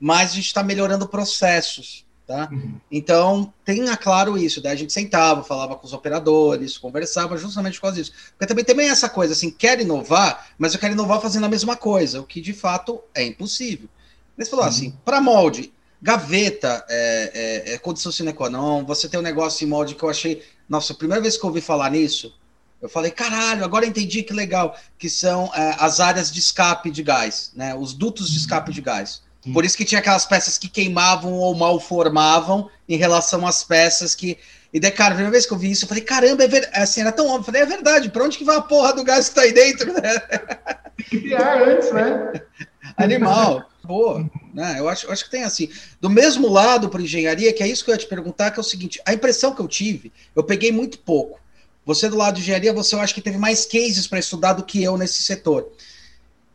mas 0.00 0.32
a 0.32 0.34
gente 0.36 0.46
está 0.46 0.62
melhorando 0.62 1.06
processos. 1.06 2.04
Tá? 2.26 2.48
Uhum. 2.50 2.80
Então, 2.90 3.52
tenha 3.66 3.94
claro 3.98 4.38
isso. 4.38 4.62
Daí 4.62 4.72
a 4.72 4.76
gente 4.76 4.94
sentava, 4.94 5.44
falava 5.44 5.76
com 5.76 5.86
os 5.86 5.92
operadores, 5.92 6.78
conversava 6.78 7.36
justamente 7.36 7.74
por 7.74 7.82
causa 7.82 7.96
disso. 7.96 8.12
Porque 8.30 8.46
também 8.46 8.64
tem 8.64 8.88
essa 8.88 9.10
coisa 9.10 9.34
assim, 9.34 9.50
quer 9.50 9.78
inovar, 9.78 10.48
mas 10.56 10.72
eu 10.72 10.80
quero 10.80 10.94
inovar 10.94 11.20
fazendo 11.20 11.44
a 11.44 11.50
mesma 11.50 11.76
coisa, 11.76 12.22
o 12.22 12.24
que 12.24 12.40
de 12.40 12.54
fato 12.54 13.02
é 13.14 13.22
impossível. 13.22 13.90
Mas 14.38 14.48
falou 14.48 14.64
uhum. 14.64 14.70
assim, 14.70 14.94
para 15.04 15.20
molde, 15.20 15.73
Gaveta 16.04 16.84
é, 16.86 17.30
é, 17.34 17.72
é 17.72 17.78
condição 17.78 18.12
sine 18.12 18.34
qua 18.34 18.50
non. 18.50 18.84
Você 18.84 19.08
tem 19.08 19.18
um 19.18 19.22
negócio 19.22 19.64
em 19.64 19.68
molde 19.68 19.94
que 19.94 20.02
eu 20.02 20.10
achei. 20.10 20.42
Nossa, 20.68 20.92
a 20.92 20.96
primeira 20.96 21.22
vez 21.22 21.38
que 21.38 21.42
eu 21.42 21.48
ouvi 21.48 21.62
falar 21.62 21.90
nisso, 21.90 22.38
eu 22.82 22.90
falei, 22.90 23.10
caralho, 23.10 23.64
agora 23.64 23.86
entendi 23.86 24.22
que 24.22 24.34
legal. 24.34 24.78
Que 24.98 25.08
são 25.08 25.50
é, 25.54 25.76
as 25.78 26.00
áreas 26.00 26.30
de 26.30 26.40
escape 26.40 26.90
de 26.90 27.02
gás, 27.02 27.52
né? 27.56 27.74
Os 27.74 27.94
dutos 27.94 28.30
de 28.30 28.36
escape 28.36 28.70
de 28.70 28.82
gás. 28.82 29.22
Sim. 29.42 29.54
Por 29.54 29.64
isso 29.64 29.78
que 29.78 29.84
tinha 29.86 29.98
aquelas 29.98 30.26
peças 30.26 30.58
que 30.58 30.68
queimavam 30.68 31.32
ou 31.32 31.54
malformavam 31.54 32.68
em 32.86 32.98
relação 32.98 33.46
às 33.46 33.64
peças 33.64 34.14
que. 34.14 34.36
E 34.74 34.78
daí, 34.78 34.90
cara, 34.90 35.12
a 35.12 35.14
primeira 35.14 35.32
vez 35.32 35.46
que 35.46 35.54
eu 35.54 35.58
vi 35.58 35.70
isso, 35.70 35.86
eu 35.86 35.88
falei, 35.88 36.04
caramba, 36.04 36.44
é 36.44 36.48
ver... 36.48 36.68
assim, 36.74 37.00
era 37.00 37.12
tão 37.12 37.28
óbvio. 37.28 37.40
Eu 37.40 37.44
falei, 37.44 37.62
é 37.62 37.66
verdade, 37.66 38.10
pra 38.10 38.24
onde 38.24 38.36
que 38.36 38.44
vai 38.44 38.56
a 38.56 38.60
porra 38.60 38.92
do 38.92 39.04
gás 39.04 39.30
que 39.30 39.36
tá 39.36 39.40
aí 39.40 39.54
dentro, 39.54 39.90
né? 39.94 40.18
Tem 40.18 41.06
que 41.08 41.20
criar 41.22 41.62
antes, 41.62 41.90
né? 41.92 42.42
Animal. 42.98 43.70
Boa, 43.84 44.28
né? 44.52 44.76
Eu 44.78 44.88
acho, 44.88 45.06
eu 45.06 45.12
acho 45.12 45.24
que 45.24 45.30
tem 45.30 45.44
assim. 45.44 45.68
Do 46.00 46.08
mesmo 46.08 46.48
lado 46.48 46.88
para 46.88 47.02
engenharia, 47.02 47.52
que 47.52 47.62
é 47.62 47.68
isso 47.68 47.84
que 47.84 47.90
eu 47.90 47.94
ia 47.94 47.98
te 47.98 48.06
perguntar, 48.06 48.50
que 48.50 48.58
é 48.58 48.62
o 48.62 48.64
seguinte: 48.64 49.00
a 49.04 49.12
impressão 49.12 49.54
que 49.54 49.60
eu 49.60 49.68
tive, 49.68 50.10
eu 50.34 50.42
peguei 50.42 50.72
muito 50.72 50.98
pouco. 50.98 51.38
Você 51.84 52.08
do 52.08 52.16
lado 52.16 52.36
de 52.36 52.40
engenharia, 52.40 52.72
você 52.72 52.94
eu 52.94 53.00
acho 53.00 53.14
que 53.14 53.20
teve 53.20 53.36
mais 53.36 53.66
cases 53.66 54.06
para 54.06 54.18
estudar 54.18 54.54
do 54.54 54.64
que 54.64 54.82
eu 54.82 54.96
nesse 54.96 55.22
setor. 55.22 55.70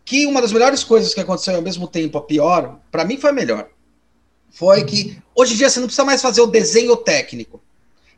Que 0.03 0.25
uma 0.25 0.41
das 0.41 0.51
melhores 0.51 0.83
coisas 0.83 1.13
que 1.13 1.19
aconteceu 1.19 1.55
ao 1.55 1.61
mesmo 1.61 1.87
tempo, 1.87 2.17
a 2.17 2.21
pior, 2.21 2.79
para 2.91 3.05
mim 3.05 3.17
foi 3.17 3.29
a 3.29 3.33
melhor. 3.33 3.69
Foi 4.49 4.83
que 4.83 5.21
hoje 5.35 5.53
em 5.53 5.57
dia 5.57 5.69
você 5.69 5.79
não 5.79 5.85
precisa 5.85 6.03
mais 6.03 6.21
fazer 6.21 6.41
o 6.41 6.47
desenho 6.47 6.97
técnico, 6.97 7.61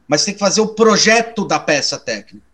mas 0.07 0.23
tem 0.23 0.33
que 0.33 0.39
fazer 0.39 0.61
o 0.61 0.69
projeto 0.69 1.45
da 1.45 1.59
peça 1.59 1.99
técnica. 1.99 2.45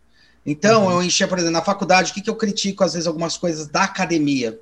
Então, 0.44 0.86
uhum. 0.86 0.94
eu 0.94 1.04
enchia, 1.04 1.28
por 1.28 1.38
exemplo, 1.38 1.54
na 1.54 1.62
faculdade, 1.62 2.10
o 2.10 2.14
que, 2.16 2.22
que 2.22 2.30
eu 2.30 2.36
critico 2.36 2.84
às 2.84 2.94
vezes 2.94 3.06
algumas 3.06 3.38
coisas 3.38 3.68
da 3.68 3.84
academia? 3.84 4.60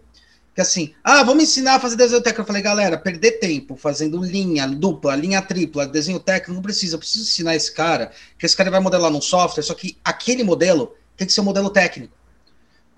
Que 0.56 0.62
assim, 0.62 0.96
ah, 1.04 1.22
vamos 1.22 1.44
ensinar 1.44 1.76
a 1.76 1.80
fazer 1.82 1.98
desenho 1.98 2.22
técnico. 2.22 2.42
Eu 2.42 2.48
falei, 2.48 2.62
galera, 2.62 2.98
perder 2.98 3.34
tempo 3.34 3.76
fazendo 3.76 4.24
linha 4.24 4.66
dupla, 4.66 5.14
linha 5.14 5.42
tripla, 5.42 5.86
desenho 5.86 6.18
técnico, 6.18 6.54
não 6.54 6.62
precisa. 6.62 6.96
Eu 6.96 7.00
preciso 7.00 7.26
ensinar 7.26 7.58
esse 7.58 7.74
cara, 7.74 8.14
que 8.40 8.46
esse 8.46 8.56
cara 8.56 8.72
vai 8.72 8.80
modelar 8.80 9.12
num 9.12 9.20
software, 9.20 9.64
só 9.64 9.74
que 9.74 9.98
aquele 10.02 10.46
modelo 10.46 10.96
tem 11.18 11.28
que 11.28 11.34
ser 11.34 11.42
um 11.42 11.44
modelo 11.44 11.70
técnico. 11.70 12.14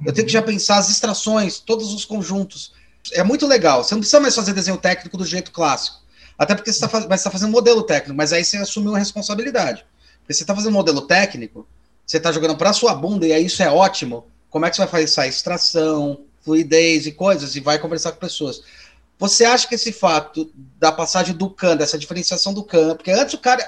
Eu 0.05 0.14
tenho 0.14 0.28
que 0.28 0.34
já 0.34 0.43
pensar 0.43 0.78
as 0.78 0.91
extrações, 0.91 1.58
todos 1.58 1.91
os 1.95 2.05
conjuntos. 2.05 2.74
É 3.14 3.24
muito 3.24 3.47
legal. 3.47 3.84
Você 3.84 3.95
não 3.95 4.01
precisa 4.01 4.20
mais 4.20 4.36
fazer 4.36 4.53
desenho 4.53 4.78
técnico 4.78 5.18
do 5.18 5.26
jeito 5.26 5.51
clássico. 5.51 5.97
Até 6.38 6.53
porque 6.53 6.72
você 6.72 6.86
está 6.86 7.01
tá 7.01 7.32
fazendo 7.32 7.49
modelo 7.49 7.82
técnico, 7.82 8.16
mas 8.16 8.32
aí 8.32 8.45
você 8.45 8.58
assumiu 8.58 8.91
uma 8.91 8.99
responsabilidade. 8.99 9.84
Porque 10.20 10.36
você 10.36 10.43
está 10.43 10.53
fazendo 10.53 10.74
modelo 10.74 11.01
técnico, 11.01 11.68
você 12.05 12.18
está 12.18 12.32
jogando 12.32 12.55
para 12.55 12.72
sua 12.72 12.93
bunda 12.93 13.26
e 13.26 13.34
aí 13.34 13.47
isso 13.47 13.64
é 13.64 13.72
ótimo. 13.72 14.28
Como 14.47 14.64
é 14.64 14.70
que 14.70 14.76
você 14.76 14.84
vai 14.84 14.91
fazer 14.91 15.03
essa 15.05 15.26
extração, 15.26 16.27
fluidez 16.48 17.06
e 17.06 17.12
coisas, 17.12 17.58
e 17.58 17.60
vai 17.60 17.78
conversar 17.78 18.14
com 18.14 18.20
pessoas. 18.20 18.62
Você 19.20 19.43
acha 19.43 19.68
que 19.68 19.76
esse 19.76 19.91
fato 19.91 20.50
da 20.80 20.93
passagem 20.93 21.36
do 21.36 21.50
CAN, 21.50 21.76
dessa 21.76 21.98
diferenciação 21.98 22.54
do 22.54 22.64
CAN, 22.64 22.95
porque 22.95 23.12
antes 23.12 23.34
o 23.34 23.38
cara. 23.38 23.68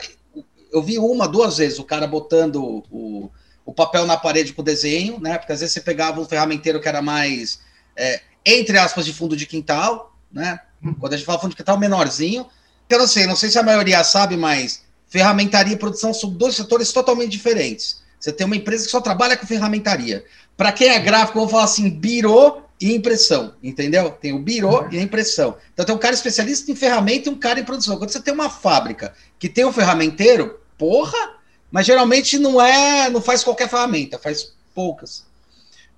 Eu 0.71 0.83
vi 0.83 0.99
uma, 0.99 1.27
duas 1.27 1.57
vezes 1.57 1.79
o 1.79 1.83
cara 1.83 2.05
botando 2.05 2.85
o, 2.91 3.31
o 3.65 3.73
papel 3.73 4.05
na 4.05 4.15
parede 4.15 4.53
com 4.53 4.61
o 4.61 4.65
desenho, 4.65 5.19
né? 5.19 5.37
Porque 5.37 5.51
às 5.51 5.59
vezes 5.59 5.73
você 5.73 5.81
pegava 5.81 6.21
um 6.21 6.25
ferramenteiro 6.25 6.79
que 6.79 6.87
era 6.87 7.01
mais, 7.01 7.59
é, 7.97 8.21
entre 8.45 8.77
aspas, 8.77 9.03
de 9.03 9.11
fundo 9.11 9.35
de 9.35 9.47
quintal, 9.47 10.15
né? 10.31 10.59
Quando 10.99 11.13
a 11.13 11.17
gente 11.17 11.25
fala 11.25 11.39
fundo 11.39 11.51
de 11.51 11.57
quintal, 11.57 11.77
menorzinho. 11.77 12.45
Eu 12.87 12.99
não 12.99 13.07
sei, 13.07 13.25
não 13.25 13.35
sei 13.35 13.49
se 13.49 13.57
a 13.57 13.63
maioria 13.63 14.03
sabe, 14.03 14.37
mas 14.37 14.83
ferramentaria 15.07 15.73
e 15.73 15.77
produção 15.77 16.13
são 16.13 16.29
dois 16.29 16.55
setores 16.55 16.93
totalmente 16.93 17.31
diferentes. 17.31 18.03
Você 18.19 18.31
tem 18.31 18.45
uma 18.45 18.55
empresa 18.55 18.85
que 18.85 18.91
só 18.91 19.01
trabalha 19.01 19.35
com 19.35 19.47
ferramentaria. 19.47 20.23
Para 20.55 20.71
quem 20.71 20.89
é 20.89 20.99
gráfico, 20.99 21.39
eu 21.39 21.43
vou 21.43 21.49
falar 21.49 21.63
assim, 21.63 21.89
birô 21.89 22.68
e 22.81 22.95
impressão, 22.95 23.55
entendeu? 23.61 24.11
Tem 24.11 24.33
o 24.33 24.39
birô 24.39 24.81
uhum. 24.81 24.91
e 24.91 24.97
a 24.97 25.01
impressão. 25.01 25.57
Então 25.73 25.85
tem 25.85 25.95
um 25.95 25.99
cara 25.99 26.13
especialista 26.13 26.71
em 26.71 26.75
ferramenta 26.75 27.27
e 27.27 27.31
um 27.31 27.37
cara 27.37 27.59
em 27.59 27.65
produção. 27.65 27.97
Quando 27.97 28.11
você 28.11 28.21
tem 28.21 28.33
uma 28.33 28.49
fábrica 28.49 29.13
que 29.37 29.49
tem 29.49 29.65
um 29.65 29.73
ferramenteiro, 29.73 30.59
porra, 30.77 31.37
mas 31.69 31.85
geralmente 31.85 32.39
não 32.39 32.61
é, 32.61 33.09
não 33.09 33.21
faz 33.21 33.43
qualquer 33.43 33.69
ferramenta, 33.69 34.17
faz 34.17 34.53
poucas. 34.73 35.25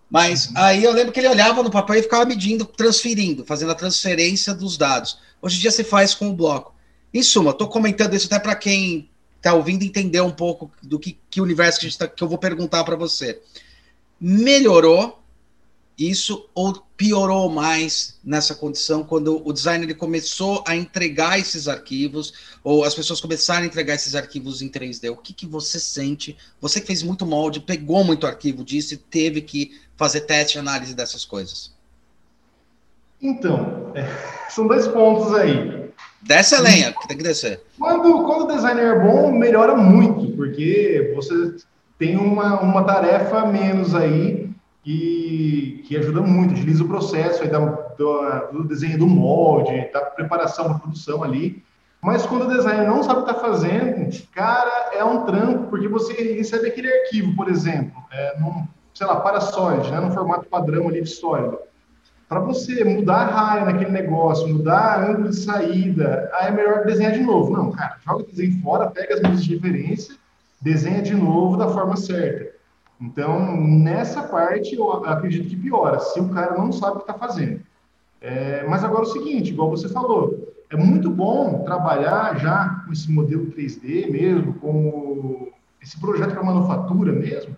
Mas 0.10 0.48
uhum. 0.48 0.54
aí 0.56 0.84
eu 0.84 0.92
lembro 0.92 1.12
que 1.12 1.20
ele 1.20 1.30
olhava 1.30 1.62
no 1.62 1.70
papel 1.70 1.98
e 1.98 2.02
ficava 2.02 2.26
medindo, 2.26 2.66
transferindo, 2.66 3.46
fazendo 3.46 3.72
a 3.72 3.76
transferência 3.76 4.54
dos 4.54 4.76
dados. 4.76 5.20
Hoje 5.42 5.58
em 5.58 5.62
dia 5.62 5.72
você 5.72 5.84
faz 5.84 6.16
com 6.16 6.30
o 6.30 6.34
bloco. 6.34 6.74
Em 7.14 7.22
suma, 7.22 7.52
estou 7.52 7.68
comentando 7.68 8.16
isso 8.16 8.26
até 8.26 8.40
para 8.40 8.56
quem 8.56 9.10
está 9.38 9.54
ouvindo 9.54 9.84
entender 9.84 10.22
um 10.22 10.32
pouco 10.32 10.72
do 10.82 11.00
que, 11.00 11.18
que 11.30 11.42
universo 11.42 11.80
que, 11.80 11.98
tá, 11.98 12.08
que 12.08 12.24
eu 12.24 12.28
vou 12.28 12.38
perguntar 12.38 12.84
para 12.84 12.96
você. 12.96 13.40
Melhorou 14.20 15.21
isso 15.98 16.50
ou 16.56 16.74
piorou 16.98 17.50
mais 17.50 18.20
nessa 18.24 18.56
condição 18.56 19.04
quando 19.04 19.42
o 19.48 19.54
designer 19.54 19.84
ele 19.84 19.94
começou 19.94 20.64
a 20.68 20.76
entregar 20.76 21.40
esses 21.40 21.68
arquivos 21.68 22.34
ou 22.64 22.84
as 22.84 22.96
pessoas 22.96 23.20
começaram 23.20 23.64
a 23.64 23.66
entregar 23.66 23.96
esses 23.96 24.16
arquivos 24.16 24.62
em 24.62 24.70
3D? 24.70 25.12
O 25.12 25.18
que, 25.18 25.34
que 25.34 25.46
você 25.46 25.80
sente? 25.80 26.38
Você 26.60 26.80
que 26.80 26.88
fez 26.88 27.04
muito 27.04 27.26
molde, 27.26 27.60
pegou 27.60 28.04
muito 28.04 28.28
arquivo 28.28 28.64
disso 28.64 28.94
e 28.94 28.98
teve 28.98 29.42
que 29.42 29.80
fazer 29.98 30.22
teste 30.22 30.58
e 30.58 30.60
análise 30.60 30.96
dessas 30.96 31.26
coisas. 31.26 31.74
Então, 33.22 33.92
é, 33.96 34.06
são 34.50 34.68
dois 34.68 34.88
pontos 34.88 35.34
aí. 35.34 35.82
Desce 36.22 36.56
a 36.56 36.60
lenha, 36.60 36.94
que 36.94 37.08
tem 37.08 37.18
que 37.18 37.24
descer. 37.24 37.62
Quando, 37.80 38.24
quando 38.26 38.44
o 38.44 38.56
designer 38.56 38.96
é 38.96 39.00
bom, 39.00 39.32
melhora 39.32 39.76
muito, 39.76 40.36
porque 40.36 41.12
você 41.16 41.56
tem 41.98 42.16
uma, 42.16 42.60
uma 42.62 42.84
tarefa 42.84 43.46
menos 43.46 43.96
aí 43.96 44.51
que, 44.84 45.84
que 45.86 45.96
ajuda 45.98 46.22
muito, 46.22 46.54
utiliza 46.54 46.84
o 46.84 46.88
processo 46.88 47.44
aí 47.44 47.50
da, 47.50 47.60
do, 47.60 48.64
desenho 48.64 48.98
do 48.98 49.08
molde, 49.08 49.90
da 49.94 50.02
preparação 50.02 50.68
da 50.68 50.74
produção 50.76 51.24
ali. 51.24 51.64
Mas 52.02 52.26
quando 52.26 52.46
o 52.46 52.50
designer 52.50 52.88
não 52.88 53.04
sabe 53.04 53.22
o 53.22 53.26
que 53.26 53.32
está 53.32 53.42
fazendo, 53.42 54.10
cara, 54.34 54.90
é 54.94 55.04
um 55.04 55.24
trampo, 55.24 55.70
porque 55.70 55.88
você 55.88 56.14
recebe 56.34 56.68
aquele 56.68 56.92
arquivo, 56.92 57.36
por 57.36 57.48
exemplo, 57.48 58.02
é, 58.12 58.40
num, 58.40 58.68
sei 58.94 59.06
lá, 59.06 59.20
para 59.20 59.40
sólido, 59.40 59.90
né, 59.92 60.00
no 60.00 60.12
formato 60.12 60.48
padrão 60.48 60.88
ali 60.88 61.02
de 61.02 61.10
sólido. 61.10 61.60
Para 62.28 62.40
você 62.40 62.84
mudar 62.84 63.28
a 63.28 63.32
raia 63.32 63.66
naquele 63.66 63.92
negócio, 63.92 64.48
mudar 64.48 65.04
ângulo 65.04 65.30
de 65.30 65.36
saída, 65.36 66.32
aí 66.34 66.48
é 66.48 66.52
melhor 66.52 66.86
desenhar 66.86 67.12
de 67.12 67.20
novo. 67.20 67.52
Não, 67.52 67.72
cara, 67.72 67.98
joga 68.04 68.24
o 68.24 68.26
desenho 68.26 68.60
fora, 68.64 68.90
pega 68.90 69.16
as 69.16 69.22
medidas 69.22 69.44
de 69.44 69.56
referência, 69.56 70.16
desenha 70.60 71.02
de 71.02 71.14
novo 71.14 71.58
da 71.58 71.68
forma 71.68 71.98
certa. 71.98 72.61
Então, 73.02 73.60
nessa 73.60 74.22
parte, 74.22 74.76
eu 74.76 74.92
acredito 75.06 75.50
que 75.50 75.56
piora, 75.56 76.00
se 76.00 76.20
o 76.20 76.30
cara 76.30 76.56
não 76.56 76.72
sabe 76.72 76.94
o 76.94 76.96
que 76.98 77.12
está 77.12 77.16
fazendo. 77.16 77.60
É, 78.22 78.64
mas 78.70 78.84
agora 78.84 79.02
é 79.02 79.08
o 79.08 79.12
seguinte, 79.12 79.50
igual 79.50 79.72
você 79.72 79.90
falou, 79.90 80.54
é 80.70 80.78
muito 80.78 81.10
bom 81.10 81.64
trabalhar 81.64 82.38
já 82.38 82.84
com 82.86 82.94
esse 82.94 83.12
modelo 83.12 83.48
3D 83.48 84.12
mesmo, 84.12 84.54
com 84.56 85.52
esse 85.82 86.00
projeto 86.00 86.34
para 86.34 86.44
manufatura 86.44 87.12
mesmo, 87.12 87.58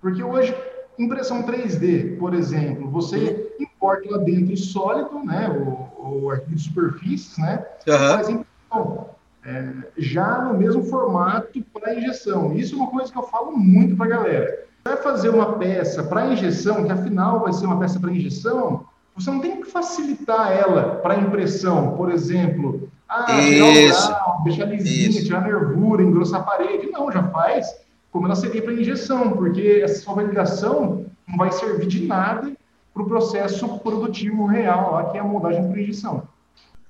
porque 0.00 0.20
hoje, 0.20 0.52
impressão 0.98 1.44
3D, 1.44 2.18
por 2.18 2.34
exemplo, 2.34 2.90
você 2.90 3.54
importa 3.60 4.10
lá 4.10 4.18
dentro 4.18 4.56
sólido, 4.56 5.22
né, 5.24 5.48
o, 5.48 6.24
o 6.24 6.30
arquivo 6.30 6.56
de 6.56 6.62
superfícies, 6.62 7.38
né, 7.38 7.64
uhum. 7.86 7.98
faz 7.98 8.28
impressão. 8.28 9.12
É, 9.44 9.72
já 9.96 10.42
no 10.42 10.56
mesmo 10.56 10.84
formato 10.84 11.60
para 11.72 11.94
injeção. 11.94 12.54
Isso 12.54 12.76
é 12.76 12.78
uma 12.78 12.90
coisa 12.90 13.10
que 13.10 13.18
eu 13.18 13.24
falo 13.24 13.56
muito 13.56 13.96
para 13.96 14.06
a 14.06 14.08
galera 14.08 14.71
vai 14.84 14.96
fazer 14.96 15.28
uma 15.28 15.58
peça 15.58 16.02
para 16.02 16.26
injeção, 16.26 16.84
que 16.84 16.92
afinal 16.92 17.40
vai 17.40 17.52
ser 17.52 17.66
uma 17.66 17.78
peça 17.78 18.00
para 18.00 18.10
injeção, 18.10 18.84
você 19.14 19.30
não 19.30 19.40
tem 19.40 19.60
que 19.60 19.70
facilitar 19.70 20.52
ela 20.52 20.96
para 20.96 21.18
impressão, 21.18 21.96
por 21.96 22.10
exemplo, 22.10 22.88
ah, 23.08 23.26
tirar 23.26 23.66
o 23.66 24.08
grau, 24.08 24.40
deixar 24.44 24.64
lisinha, 24.64 25.10
Isso. 25.10 25.24
tirar 25.24 25.42
nervura, 25.42 26.02
engrossar 26.02 26.40
a 26.40 26.44
parede. 26.44 26.90
Não, 26.90 27.12
já 27.12 27.22
faz 27.28 27.66
como 28.10 28.26
ela 28.26 28.34
seria 28.34 28.62
para 28.62 28.72
injeção, 28.72 29.32
porque 29.32 29.80
essa 29.82 30.02
sua 30.02 30.14
validação 30.14 31.06
não 31.26 31.36
vai 31.36 31.52
servir 31.52 31.86
de 31.86 32.06
nada 32.06 32.52
para 32.92 33.02
o 33.02 33.06
processo 33.06 33.66
produtivo 33.78 34.46
real, 34.46 34.92
lá, 34.92 35.10
que 35.10 35.16
é 35.16 35.20
a 35.20 35.24
moldagem 35.24 35.66
por 35.66 35.78
injeção. 35.78 36.28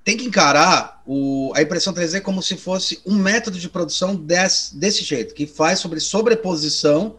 Tem 0.05 0.17
que 0.17 0.25
encarar 0.25 1.01
o, 1.07 1.53
a 1.55 1.63
impressão 1.63 1.93
3D 1.93 2.21
como 2.23 2.43
se 2.43 2.57
fosse 2.57 3.01
um 3.07 3.15
método 3.15 3.57
de 3.57 3.69
produção 3.69 4.17
desse, 4.17 4.77
desse 4.77 5.05
jeito, 5.05 5.33
que 5.33 5.47
faz 5.47 5.79
sobre 5.79 6.01
sobreposição 6.01 7.17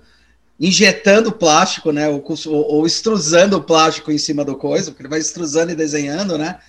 injetando 0.59 1.31
plástico, 1.31 1.91
né? 1.91 2.07
Ou, 2.07 2.23
ou, 2.47 2.85
extrusando 2.85 3.57
o 3.57 3.63
plástico 3.63 4.11
em 4.11 4.17
cima 4.17 4.45
do 4.45 4.55
coisa, 4.55 4.91
porque 4.91 5.03
ele 5.03 5.09
vai 5.09 5.19
extrusando 5.19 5.71
e 5.71 5.75
desenhando, 5.75 6.37
né? 6.37 6.59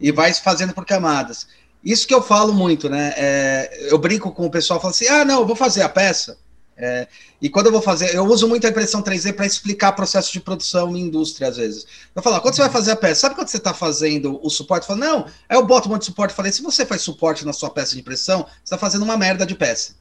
E 0.00 0.10
vai 0.10 0.32
fazendo 0.34 0.72
por 0.72 0.84
camadas. 0.84 1.46
Isso 1.84 2.06
que 2.06 2.14
eu 2.14 2.22
falo 2.22 2.52
muito, 2.52 2.88
né? 2.88 3.14
É, 3.16 3.88
eu 3.90 3.98
brinco 3.98 4.32
com 4.32 4.46
o 4.46 4.50
pessoal, 4.50 4.80
falo 4.80 4.92
assim: 4.92 5.06
ah, 5.08 5.24
não, 5.24 5.40
eu 5.40 5.46
vou 5.46 5.56
fazer 5.56 5.82
a 5.82 5.88
peça. 5.88 6.38
É, 6.76 7.06
e 7.40 7.48
quando 7.48 7.66
eu 7.66 7.72
vou 7.72 7.80
fazer, 7.80 8.14
eu 8.14 8.24
uso 8.24 8.48
muito 8.48 8.66
a 8.66 8.70
impressão 8.70 9.00
3D 9.00 9.32
para 9.32 9.46
explicar 9.46 9.92
processo 9.92 10.32
de 10.32 10.40
produção 10.40 10.96
em 10.96 11.02
indústria, 11.02 11.48
às 11.48 11.56
vezes. 11.56 11.86
Eu 12.14 12.22
falo, 12.22 12.40
quando 12.40 12.54
você 12.54 12.62
vai 12.62 12.70
fazer 12.70 12.90
a 12.92 12.96
peça, 12.96 13.20
sabe 13.22 13.34
quando 13.36 13.48
você 13.48 13.58
está 13.58 13.72
fazendo 13.72 14.40
o 14.42 14.50
suporte? 14.50 14.82
Eu 14.82 14.88
falo, 14.88 15.00
não, 15.00 15.26
aí 15.48 15.56
eu 15.56 15.64
boto 15.64 15.88
um 15.88 15.92
monte 15.92 16.00
de 16.00 16.06
suporte. 16.06 16.34
Falei, 16.34 16.50
se 16.50 16.62
você 16.62 16.84
faz 16.84 17.02
suporte 17.02 17.44
na 17.44 17.52
sua 17.52 17.70
peça 17.70 17.94
de 17.94 18.00
impressão, 18.00 18.42
você 18.42 18.64
está 18.64 18.78
fazendo 18.78 19.02
uma 19.04 19.16
merda 19.16 19.46
de 19.46 19.54
peça. 19.54 19.94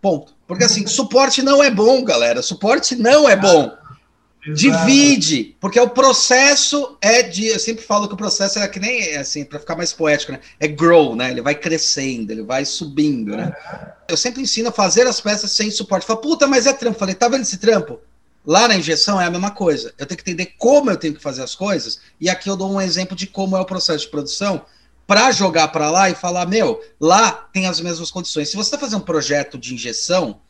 Ponto. 0.00 0.34
Porque 0.46 0.64
assim, 0.64 0.86
suporte 0.86 1.42
não 1.42 1.62
é 1.62 1.70
bom, 1.70 2.02
galera. 2.04 2.42
Suporte 2.42 2.96
não 2.96 3.28
é 3.28 3.36
bom. 3.36 3.76
Divide, 4.54 5.56
porque 5.60 5.78
o 5.78 5.90
processo 5.90 6.96
é 7.02 7.22
de. 7.22 7.48
Eu 7.48 7.58
sempre 7.58 7.84
falo 7.84 8.08
que 8.08 8.14
o 8.14 8.16
processo 8.16 8.58
é 8.58 8.68
que 8.68 8.80
nem 8.80 9.16
assim, 9.16 9.44
para 9.44 9.58
ficar 9.58 9.76
mais 9.76 9.92
poético, 9.92 10.32
né? 10.32 10.40
É 10.58 10.66
grow, 10.66 11.14
né? 11.14 11.30
Ele 11.30 11.42
vai 11.42 11.54
crescendo, 11.54 12.30
ele 12.30 12.42
vai 12.42 12.64
subindo, 12.64 13.36
né? 13.36 13.52
Eu 14.08 14.16
sempre 14.16 14.40
ensino 14.40 14.68
a 14.68 14.72
fazer 14.72 15.06
as 15.06 15.20
peças 15.20 15.52
sem 15.52 15.70
suporte. 15.70 16.06
Fala, 16.06 16.20
puta, 16.20 16.46
mas 16.46 16.66
é 16.66 16.72
trampo. 16.72 16.98
Falei, 16.98 17.14
tá 17.14 17.28
vendo 17.28 17.42
esse 17.42 17.58
trampo? 17.58 18.00
Lá 18.46 18.66
na 18.68 18.76
injeção 18.76 19.20
é 19.20 19.26
a 19.26 19.30
mesma 19.30 19.50
coisa. 19.50 19.92
Eu 19.98 20.06
tenho 20.06 20.16
que 20.16 20.30
entender 20.30 20.54
como 20.56 20.90
eu 20.90 20.96
tenho 20.96 21.14
que 21.14 21.20
fazer 21.20 21.42
as 21.42 21.54
coisas, 21.54 22.00
e 22.18 22.30
aqui 22.30 22.48
eu 22.48 22.56
dou 22.56 22.72
um 22.72 22.80
exemplo 22.80 23.14
de 23.14 23.26
como 23.26 23.56
é 23.56 23.60
o 23.60 23.66
processo 23.66 24.04
de 24.04 24.10
produção 24.10 24.64
para 25.08 25.32
jogar 25.32 25.68
para 25.68 25.90
lá 25.90 26.10
e 26.10 26.14
falar, 26.14 26.44
meu, 26.44 26.84
lá 27.00 27.32
tem 27.32 27.66
as 27.66 27.80
mesmas 27.80 28.10
condições. 28.10 28.50
Se 28.50 28.56
você 28.56 28.66
está 28.66 28.76
fazendo 28.76 29.00
um 29.00 29.06
projeto 29.06 29.56
de 29.56 29.72
injeção, 29.72 30.42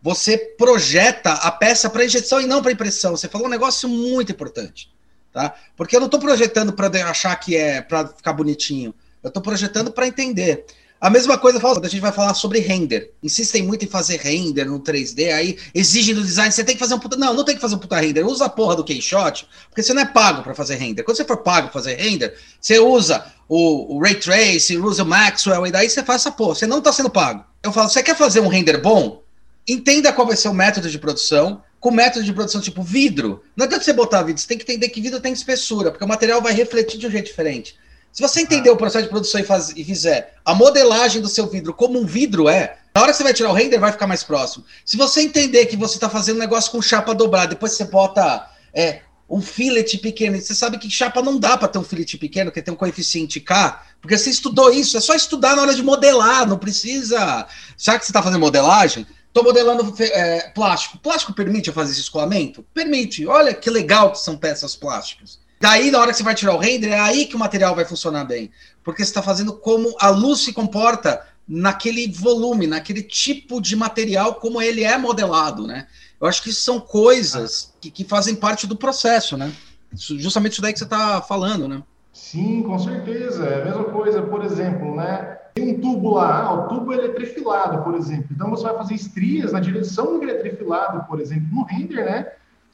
você 0.00 0.38
projeta 0.38 1.30
a 1.34 1.50
peça 1.50 1.90
para 1.90 2.06
injeção 2.06 2.40
e 2.40 2.46
não 2.46 2.62
para 2.62 2.72
impressão. 2.72 3.14
Você 3.14 3.28
falou 3.28 3.46
um 3.46 3.50
negócio 3.50 3.86
muito 3.90 4.32
importante, 4.32 4.90
tá? 5.30 5.54
Porque 5.76 5.94
eu 5.94 6.00
não 6.00 6.06
estou 6.06 6.18
projetando 6.18 6.72
para 6.72 6.88
achar 7.06 7.36
que 7.36 7.54
é 7.54 7.82
para 7.82 8.08
ficar 8.08 8.32
bonitinho. 8.32 8.94
Eu 9.22 9.28
estou 9.28 9.42
projetando 9.42 9.92
para 9.92 10.06
entender. 10.06 10.64
A 11.02 11.10
mesma 11.10 11.36
coisa 11.36 11.58
quando 11.58 11.84
a 11.84 11.88
gente 11.88 12.00
vai 12.00 12.12
falar 12.12 12.32
sobre 12.32 12.60
render. 12.60 13.10
Insistem 13.20 13.60
muito 13.60 13.84
em 13.84 13.88
fazer 13.88 14.20
render 14.20 14.66
no 14.66 14.78
3D, 14.78 15.34
aí 15.34 15.58
exigem 15.74 16.14
do 16.14 16.22
design, 16.22 16.52
você 16.52 16.62
tem 16.62 16.76
que 16.76 16.78
fazer 16.78 16.94
um 16.94 16.98
puta. 17.00 17.16
Não, 17.16 17.34
não 17.34 17.44
tem 17.44 17.56
que 17.56 17.60
fazer 17.60 17.74
um 17.74 17.78
puta 17.78 17.98
render. 17.98 18.22
Usa 18.22 18.44
a 18.44 18.48
porra 18.48 18.76
do 18.76 18.84
Keyshot, 18.84 19.48
porque 19.68 19.82
você 19.82 19.92
não 19.92 20.02
é 20.02 20.04
pago 20.04 20.44
para 20.44 20.54
fazer 20.54 20.76
render. 20.76 21.02
Quando 21.02 21.16
você 21.16 21.24
for 21.24 21.38
pago 21.38 21.66
para 21.66 21.72
fazer 21.72 21.96
render, 21.96 22.38
você 22.60 22.78
usa 22.78 23.26
o, 23.48 23.96
o 23.96 24.00
Ray 24.00 24.14
Trace, 24.14 24.78
usa 24.78 25.02
o 25.02 25.06
Maxwell, 25.06 25.66
e 25.66 25.72
daí 25.72 25.90
você 25.90 26.04
faz 26.04 26.22
essa 26.22 26.30
porra. 26.30 26.54
Você 26.54 26.68
não 26.68 26.78
está 26.78 26.92
sendo 26.92 27.10
pago. 27.10 27.44
Eu 27.64 27.72
falo, 27.72 27.88
você 27.88 28.00
quer 28.00 28.16
fazer 28.16 28.38
um 28.38 28.46
render 28.46 28.80
bom? 28.80 29.24
Entenda 29.66 30.12
qual 30.12 30.28
vai 30.28 30.36
ser 30.36 30.50
o 30.50 30.54
método 30.54 30.88
de 30.88 31.00
produção, 31.00 31.64
com 31.80 31.90
método 31.90 32.24
de 32.24 32.32
produção 32.32 32.60
tipo 32.60 32.80
vidro. 32.80 33.42
Não 33.56 33.66
adianta 33.66 33.84
você 33.84 33.92
botar 33.92 34.22
vidro, 34.22 34.40
você 34.40 34.46
tem 34.46 34.56
que 34.56 34.62
entender 34.62 34.88
que 34.88 35.00
vidro 35.00 35.18
tem 35.18 35.32
espessura, 35.32 35.90
porque 35.90 36.04
o 36.04 36.08
material 36.08 36.40
vai 36.40 36.52
refletir 36.52 36.96
de 36.96 37.08
um 37.08 37.10
jeito 37.10 37.26
diferente. 37.26 37.76
Se 38.12 38.20
você 38.20 38.42
entender 38.42 38.68
o 38.68 38.76
processo 38.76 39.04
de 39.04 39.10
produção 39.10 39.40
e, 39.40 39.44
faz, 39.44 39.70
e 39.74 39.82
fizer 39.82 40.34
a 40.44 40.54
modelagem 40.54 41.22
do 41.22 41.28
seu 41.28 41.46
vidro 41.46 41.72
como 41.72 41.98
um 41.98 42.04
vidro 42.04 42.48
é, 42.48 42.76
na 42.94 43.00
hora 43.00 43.10
que 43.10 43.16
você 43.16 43.22
vai 43.22 43.32
tirar 43.32 43.50
o 43.50 43.54
render, 43.54 43.78
vai 43.78 43.90
ficar 43.90 44.06
mais 44.06 44.22
próximo. 44.22 44.64
Se 44.84 44.98
você 44.98 45.22
entender 45.22 45.64
que 45.64 45.76
você 45.76 45.94
está 45.94 46.10
fazendo 46.10 46.36
um 46.36 46.40
negócio 46.40 46.70
com 46.70 46.82
chapa 46.82 47.14
dobrada, 47.14 47.48
depois 47.48 47.72
você 47.72 47.86
bota 47.86 48.46
é, 48.74 49.00
um 49.30 49.40
fillet 49.40 49.96
pequeno, 49.96 50.38
você 50.38 50.54
sabe 50.54 50.76
que 50.76 50.90
chapa 50.90 51.22
não 51.22 51.38
dá 51.38 51.56
para 51.56 51.68
ter 51.68 51.78
um 51.78 51.84
fillet 51.84 52.18
pequeno, 52.18 52.50
porque 52.50 52.60
tem 52.60 52.74
um 52.74 52.76
coeficiente 52.76 53.40
K, 53.40 53.82
porque 53.98 54.18
você 54.18 54.28
estudou 54.28 54.70
isso, 54.70 54.98
é 54.98 55.00
só 55.00 55.14
estudar 55.14 55.56
na 55.56 55.62
hora 55.62 55.74
de 55.74 55.82
modelar, 55.82 56.46
não 56.46 56.58
precisa. 56.58 57.46
Já 57.78 57.98
que 57.98 58.04
você 58.04 58.10
está 58.10 58.22
fazendo 58.22 58.40
modelagem, 58.40 59.06
estou 59.28 59.42
modelando 59.42 59.94
é, 59.98 60.50
plástico. 60.50 60.98
Plástico 60.98 61.32
permite 61.32 61.68
eu 61.68 61.74
fazer 61.74 61.92
esse 61.92 62.00
escoamento? 62.00 62.62
Permite. 62.74 63.26
Olha 63.26 63.54
que 63.54 63.70
legal 63.70 64.12
que 64.12 64.18
são 64.18 64.36
peças 64.36 64.76
plásticas. 64.76 65.38
Daí, 65.62 65.92
na 65.92 66.00
hora 66.00 66.10
que 66.10 66.16
você 66.16 66.24
vai 66.24 66.34
tirar 66.34 66.56
o 66.56 66.58
render, 66.58 66.88
é 66.88 66.98
aí 66.98 67.24
que 67.24 67.36
o 67.36 67.38
material 67.38 67.72
vai 67.72 67.84
funcionar 67.84 68.24
bem. 68.24 68.50
Porque 68.82 69.04
você 69.04 69.10
está 69.10 69.22
fazendo 69.22 69.52
como 69.52 69.94
a 70.00 70.10
luz 70.10 70.40
se 70.40 70.52
comporta 70.52 71.24
naquele 71.46 72.10
volume, 72.10 72.66
naquele 72.66 73.00
tipo 73.00 73.60
de 73.60 73.76
material, 73.76 74.34
como 74.34 74.60
ele 74.60 74.82
é 74.82 74.98
modelado, 74.98 75.64
né? 75.64 75.86
Eu 76.20 76.26
acho 76.26 76.42
que 76.42 76.50
isso 76.50 76.62
são 76.62 76.80
coisas 76.80 77.72
que, 77.80 77.92
que 77.92 78.02
fazem 78.02 78.34
parte 78.34 78.66
do 78.66 78.74
processo, 78.74 79.36
né? 79.36 79.52
Justamente 79.94 80.54
isso 80.54 80.62
daí 80.62 80.72
que 80.72 80.80
você 80.80 80.84
está 80.84 81.22
falando, 81.22 81.68
né? 81.68 81.80
Sim, 82.12 82.64
com 82.64 82.76
certeza. 82.80 83.44
É 83.44 83.62
a 83.62 83.64
mesma 83.64 83.84
coisa, 83.84 84.20
por 84.20 84.44
exemplo, 84.44 84.96
né? 84.96 85.38
Tem 85.54 85.76
um 85.76 85.80
tubo 85.80 86.14
lá, 86.14 86.42
ah, 86.42 86.54
o 86.54 86.68
tubo 86.70 86.92
ele 86.92 87.06
é 87.06 87.78
por 87.84 87.94
exemplo. 87.94 88.26
Então 88.32 88.50
você 88.50 88.64
vai 88.64 88.76
fazer 88.78 88.94
estrias 88.94 89.52
na 89.52 89.60
direção 89.60 90.18
que 90.18 90.24
ele 90.24 90.32
é 90.32 90.98
por 91.06 91.20
exemplo, 91.20 91.46
no 91.52 91.62
render, 91.62 92.04
né? 92.04 92.32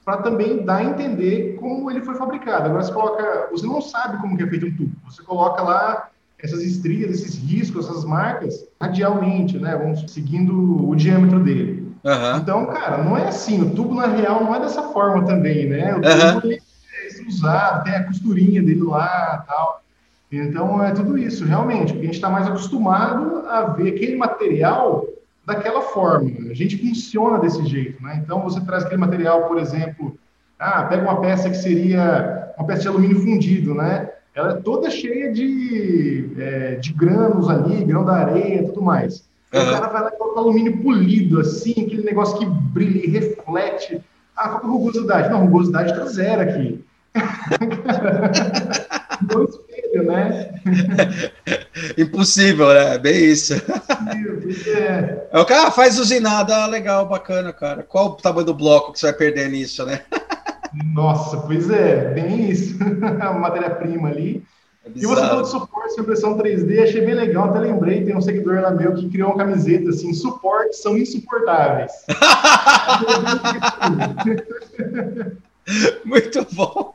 Para 0.09 0.23
também 0.23 0.65
dar 0.65 0.77
a 0.77 0.85
entender 0.85 1.57
como 1.61 1.91
ele 1.91 2.01
foi 2.01 2.15
fabricado. 2.15 2.65
Agora 2.65 2.83
você 2.83 2.91
coloca, 2.91 3.49
você 3.51 3.67
não 3.67 3.83
sabe 3.83 4.17
como 4.23 4.39
que 4.39 4.43
é 4.43 4.47
feito 4.47 4.65
um 4.65 4.75
tubo. 4.75 4.97
Você 5.05 5.23
coloca 5.23 5.61
lá 5.61 6.09
essas 6.43 6.63
estrias, 6.63 7.11
esses 7.11 7.37
riscos, 7.37 7.85
essas 7.85 8.07
marcas 8.07 8.67
radialmente, 8.81 9.59
né? 9.59 9.77
Vamos 9.77 10.11
seguindo 10.11 10.89
o 10.89 10.97
diâmetro 10.97 11.41
dele. 11.41 11.93
Uhum. 12.03 12.37
Então, 12.39 12.67
cara, 12.69 13.05
não 13.05 13.19
é 13.19 13.29
assim. 13.29 13.61
O 13.61 13.75
tubo 13.75 13.95
na 13.95 14.07
real 14.07 14.43
não 14.43 14.55
é 14.55 14.61
dessa 14.61 14.83
forma 14.85 15.27
também, 15.27 15.69
né? 15.69 15.95
O 15.95 16.01
tubo 16.01 16.47
uhum. 16.47 16.53
é 16.55 17.29
usado, 17.29 17.85
tem 17.85 17.93
a 17.93 18.05
costurinha 18.05 18.63
dele 18.63 18.85
lá, 18.85 19.45
tal. 19.47 19.83
Então 20.33 20.83
é 20.83 20.91
tudo 20.93 21.19
isso, 21.19 21.45
realmente. 21.45 21.93
Porque 21.93 22.05
a 22.05 22.07
gente 22.07 22.15
está 22.15 22.31
mais 22.31 22.47
acostumado 22.47 23.47
a 23.47 23.65
ver 23.65 23.95
aquele 23.95 24.17
material 24.17 25.05
daquela 25.49 25.81
forma. 25.81 26.51
A 26.51 26.55
gente 26.55 26.77
funciona 26.77 27.39
desse 27.39 27.65
jeito, 27.65 28.03
né? 28.03 28.21
Então, 28.23 28.43
você 28.43 28.61
traz 28.61 28.85
aquele 28.85 29.01
material, 29.01 29.49
por 29.49 29.59
exemplo, 29.59 30.17
Ah, 30.59 30.85
pega 30.85 31.03
uma 31.03 31.21
peça 31.21 31.49
que 31.49 31.57
seria 31.57 32.53
uma 32.59 32.67
peça 32.67 32.83
de 32.83 32.89
alumínio 32.89 33.21
fundido, 33.21 33.75
né? 33.75 34.11
Ela 34.35 34.51
é 34.51 34.57
toda 34.57 34.91
cheia 34.91 35.33
de, 35.33 36.31
é, 36.37 36.75
de 36.75 36.93
grãos 36.93 37.49
ali, 37.49 37.85
grão 37.85 38.05
da 38.05 38.15
areia 38.15 38.67
tudo 38.67 38.83
mais. 38.83 39.25
Uhum. 39.55 39.63
O 39.63 39.71
cara 39.71 39.89
vai 39.89 40.03
lá 40.03 40.11
e 40.13 40.19
coloca 40.19 40.41
alumínio 40.41 40.83
polido, 40.83 41.41
assim, 41.41 41.71
aquele 41.71 42.03
negócio 42.03 42.39
que 42.39 42.47
brilha 42.47 43.07
e 43.07 43.09
reflete. 43.09 44.03
Ah, 44.37 44.49
qual 44.49 44.63
é 44.63 44.67
a 44.67 44.69
rugosidade? 44.69 45.31
Não, 45.31 45.47
rugosidade 45.47 45.95
tá 45.95 46.05
zero 46.07 46.43
aqui. 46.43 46.85
né? 50.03 50.61
Impossível, 51.97 52.69
né? 52.69 52.99
Bem 52.99 53.25
isso. 53.25 53.55
É. 54.67 55.27
é. 55.33 55.39
O 55.39 55.45
cara 55.45 55.71
faz 55.71 55.99
usinada, 55.99 56.57
ah, 56.57 56.67
legal, 56.67 57.07
bacana, 57.07 57.53
cara. 57.53 57.83
Qual 57.83 58.07
o 58.07 58.15
tamanho 58.15 58.47
do 58.47 58.55
bloco 58.55 58.93
que 58.93 59.01
você 59.01 59.07
vai 59.07 59.15
perder 59.17 59.49
nisso, 59.51 59.85
né? 59.85 60.01
Nossa, 60.95 61.39
pois 61.39 61.71
é, 61.71 62.13
bem 62.13 62.51
isso. 62.51 62.79
A 63.21 63.33
matéria-prima 63.33 64.09
ali. 64.09 64.43
É 64.85 64.91
e 64.95 65.07
você 65.07 65.21
falou 65.21 65.43
de 65.43 65.51
suporte 65.51 65.95
de 65.95 66.01
impressão 66.01 66.39
3D, 66.39 66.83
achei 66.83 67.05
bem 67.05 67.15
legal, 67.15 67.51
até 67.51 67.59
lembrei, 67.61 68.05
tem 68.05 68.17
um 68.17 68.21
seguidor 68.21 68.61
lá 68.61 68.71
meu 68.71 68.95
que 68.95 69.09
criou 69.09 69.31
uma 69.31 69.39
camiseta 69.39 69.91
assim, 69.91 70.13
suportes 70.15 70.81
são 70.81 70.97
insuportáveis. 70.97 71.93
Muito 76.05 76.47
bom. 76.53 76.93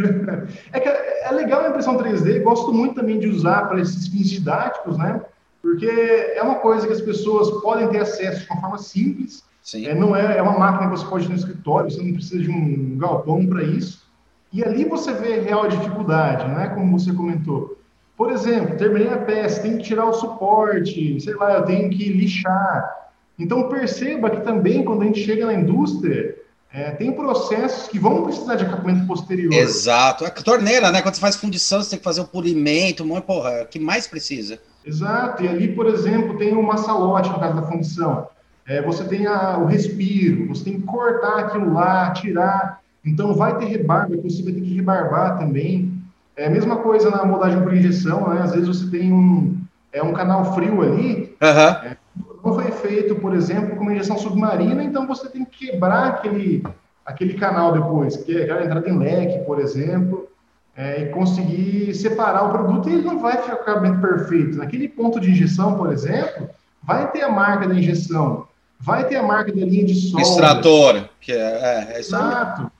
É, 0.72 0.80
que 0.80 0.88
é 0.88 1.30
legal 1.32 1.62
a 1.62 1.68
impressão 1.68 1.96
3D, 1.96 2.42
gosto 2.42 2.72
muito 2.72 2.94
também 2.94 3.18
de 3.18 3.28
usar 3.28 3.68
para 3.68 3.80
esses 3.80 4.08
fins 4.08 4.28
didáticos, 4.28 4.96
né? 4.96 5.20
Porque 5.62 5.86
é 5.86 6.42
uma 6.42 6.56
coisa 6.56 6.86
que 6.86 6.92
as 6.92 7.00
pessoas 7.00 7.50
podem 7.62 7.88
ter 7.88 7.98
acesso 7.98 8.40
de 8.40 8.50
uma 8.50 8.60
forma 8.60 8.78
simples. 8.78 9.44
É, 9.74 9.94
não 9.94 10.16
é, 10.16 10.38
é 10.38 10.42
uma 10.42 10.58
máquina 10.58 10.90
que 10.90 10.96
você 10.96 11.06
pode 11.06 11.26
ter 11.26 11.32
no 11.32 11.38
escritório, 11.38 11.90
você 11.90 12.02
não 12.02 12.14
precisa 12.14 12.42
de 12.42 12.50
um 12.50 12.96
galpão 12.98 13.46
para 13.46 13.62
isso. 13.62 14.08
E 14.52 14.64
ali 14.64 14.84
você 14.84 15.12
vê 15.12 15.40
real 15.40 15.68
dificuldade, 15.68 16.48
né? 16.48 16.68
Como 16.68 16.98
você 16.98 17.12
comentou. 17.12 17.78
Por 18.16 18.32
exemplo, 18.32 18.76
terminei 18.76 19.08
a 19.08 19.18
peça, 19.18 19.62
tem 19.62 19.78
que 19.78 19.84
tirar 19.84 20.06
o 20.06 20.12
suporte, 20.12 21.20
sei 21.20 21.34
lá, 21.34 21.54
eu 21.54 21.62
tenho 21.62 21.88
que 21.88 22.12
lixar. 22.12 23.10
Então 23.38 23.68
perceba 23.68 24.28
que 24.28 24.40
também 24.40 24.84
quando 24.84 25.02
a 25.02 25.04
gente 25.06 25.20
chega 25.20 25.46
na 25.46 25.54
indústria, 25.54 26.36
é, 26.72 26.92
tem 26.92 27.12
processos 27.12 27.88
que 27.88 27.98
vão 27.98 28.22
precisar 28.22 28.54
de 28.54 28.64
acabamento 28.64 29.06
posterior. 29.06 29.52
Exato. 29.52 30.24
A 30.24 30.30
torneira, 30.30 30.92
né? 30.92 31.02
Quando 31.02 31.14
você 31.14 31.20
faz 31.20 31.36
fundição, 31.36 31.82
você 31.82 31.90
tem 31.90 31.98
que 31.98 32.04
fazer 32.04 32.20
o 32.20 32.26
polimento, 32.26 33.02
uma 33.02 33.20
porra, 33.20 33.50
é 33.50 33.62
o 33.62 33.66
que 33.66 33.80
mais 33.80 34.06
precisa. 34.06 34.58
Exato. 34.84 35.42
E 35.42 35.48
ali, 35.48 35.68
por 35.74 35.86
exemplo, 35.86 36.38
tem 36.38 36.54
o 36.54 36.62
massalote 36.62 37.28
no 37.28 37.40
caso 37.40 37.60
da 37.60 37.66
fundição. 37.66 38.28
É, 38.66 38.80
você 38.80 39.02
tem 39.02 39.26
a, 39.26 39.58
o 39.58 39.66
respiro, 39.66 40.46
você 40.46 40.64
tem 40.64 40.80
que 40.80 40.86
cortar 40.86 41.40
aquilo 41.40 41.72
lá, 41.72 42.12
tirar. 42.12 42.80
Então, 43.04 43.34
vai 43.34 43.58
ter 43.58 43.64
rebarba, 43.64 44.16
você 44.22 44.42
vai 44.42 44.52
ter 44.52 44.60
que 44.60 44.74
rebarbar 44.74 45.38
também. 45.38 45.92
É 46.36 46.46
a 46.46 46.50
mesma 46.50 46.76
coisa 46.76 47.10
na 47.10 47.24
moldagem 47.24 47.60
por 47.62 47.74
injeção, 47.74 48.28
né? 48.28 48.42
Às 48.42 48.52
vezes 48.52 48.68
você 48.68 48.90
tem 48.90 49.12
um, 49.12 49.60
é, 49.92 50.00
um 50.02 50.12
canal 50.12 50.54
frio 50.54 50.82
ali, 50.82 51.36
uhum. 51.42 51.88
é, 51.88 51.96
não 52.44 52.54
foi 52.54 52.70
feito, 52.70 53.14
por 53.16 53.34
exemplo, 53.34 53.76
com 53.76 53.82
uma 53.82 53.92
injeção 53.92 54.18
submarina, 54.18 54.82
então 54.82 55.06
você 55.06 55.28
tem 55.28 55.44
que 55.44 55.66
quebrar 55.66 56.08
aquele, 56.08 56.62
aquele 57.04 57.34
canal 57.34 57.72
depois, 57.72 58.16
que 58.16 58.36
é 58.36 58.44
aquela 58.44 58.64
entrada 58.64 58.88
em 58.88 58.98
leque, 58.98 59.44
por 59.44 59.60
exemplo, 59.60 60.28
é, 60.76 61.02
e 61.02 61.06
conseguir 61.10 61.94
separar 61.94 62.44
o 62.44 62.50
produto 62.50 62.88
e 62.88 62.94
ele 62.94 63.02
não 63.02 63.20
vai 63.20 63.36
ficar 63.36 63.54
acabamento 63.54 64.00
perfeito. 64.00 64.56
Naquele 64.56 64.88
ponto 64.88 65.20
de 65.20 65.30
injeção, 65.30 65.76
por 65.76 65.92
exemplo, 65.92 66.48
vai 66.82 67.10
ter 67.10 67.22
a 67.22 67.28
marca 67.28 67.68
da 67.68 67.74
injeção, 67.74 68.46
vai 68.78 69.06
ter 69.06 69.16
a 69.16 69.22
marca 69.22 69.52
da 69.52 69.64
linha 69.64 69.84
de 69.84 69.94
solda. 69.94 70.22
Extrator, 70.22 71.08
que 71.20 71.32
é, 71.32 71.36
é, 71.36 71.92
é 71.94 71.98
Exato. 71.98 72.70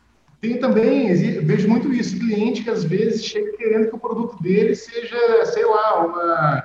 Tem 0.41 0.57
também, 0.57 1.13
vejo 1.45 1.69
muito 1.69 1.93
isso, 1.93 2.19
cliente 2.19 2.63
que 2.63 2.71
às 2.71 2.83
vezes 2.83 3.23
chega 3.23 3.59
querendo 3.59 3.91
que 3.91 3.95
o 3.95 3.99
produto 3.99 4.43
dele 4.43 4.75
seja, 4.75 5.45
sei 5.45 5.67
lá, 5.67 6.07
uma 6.07 6.65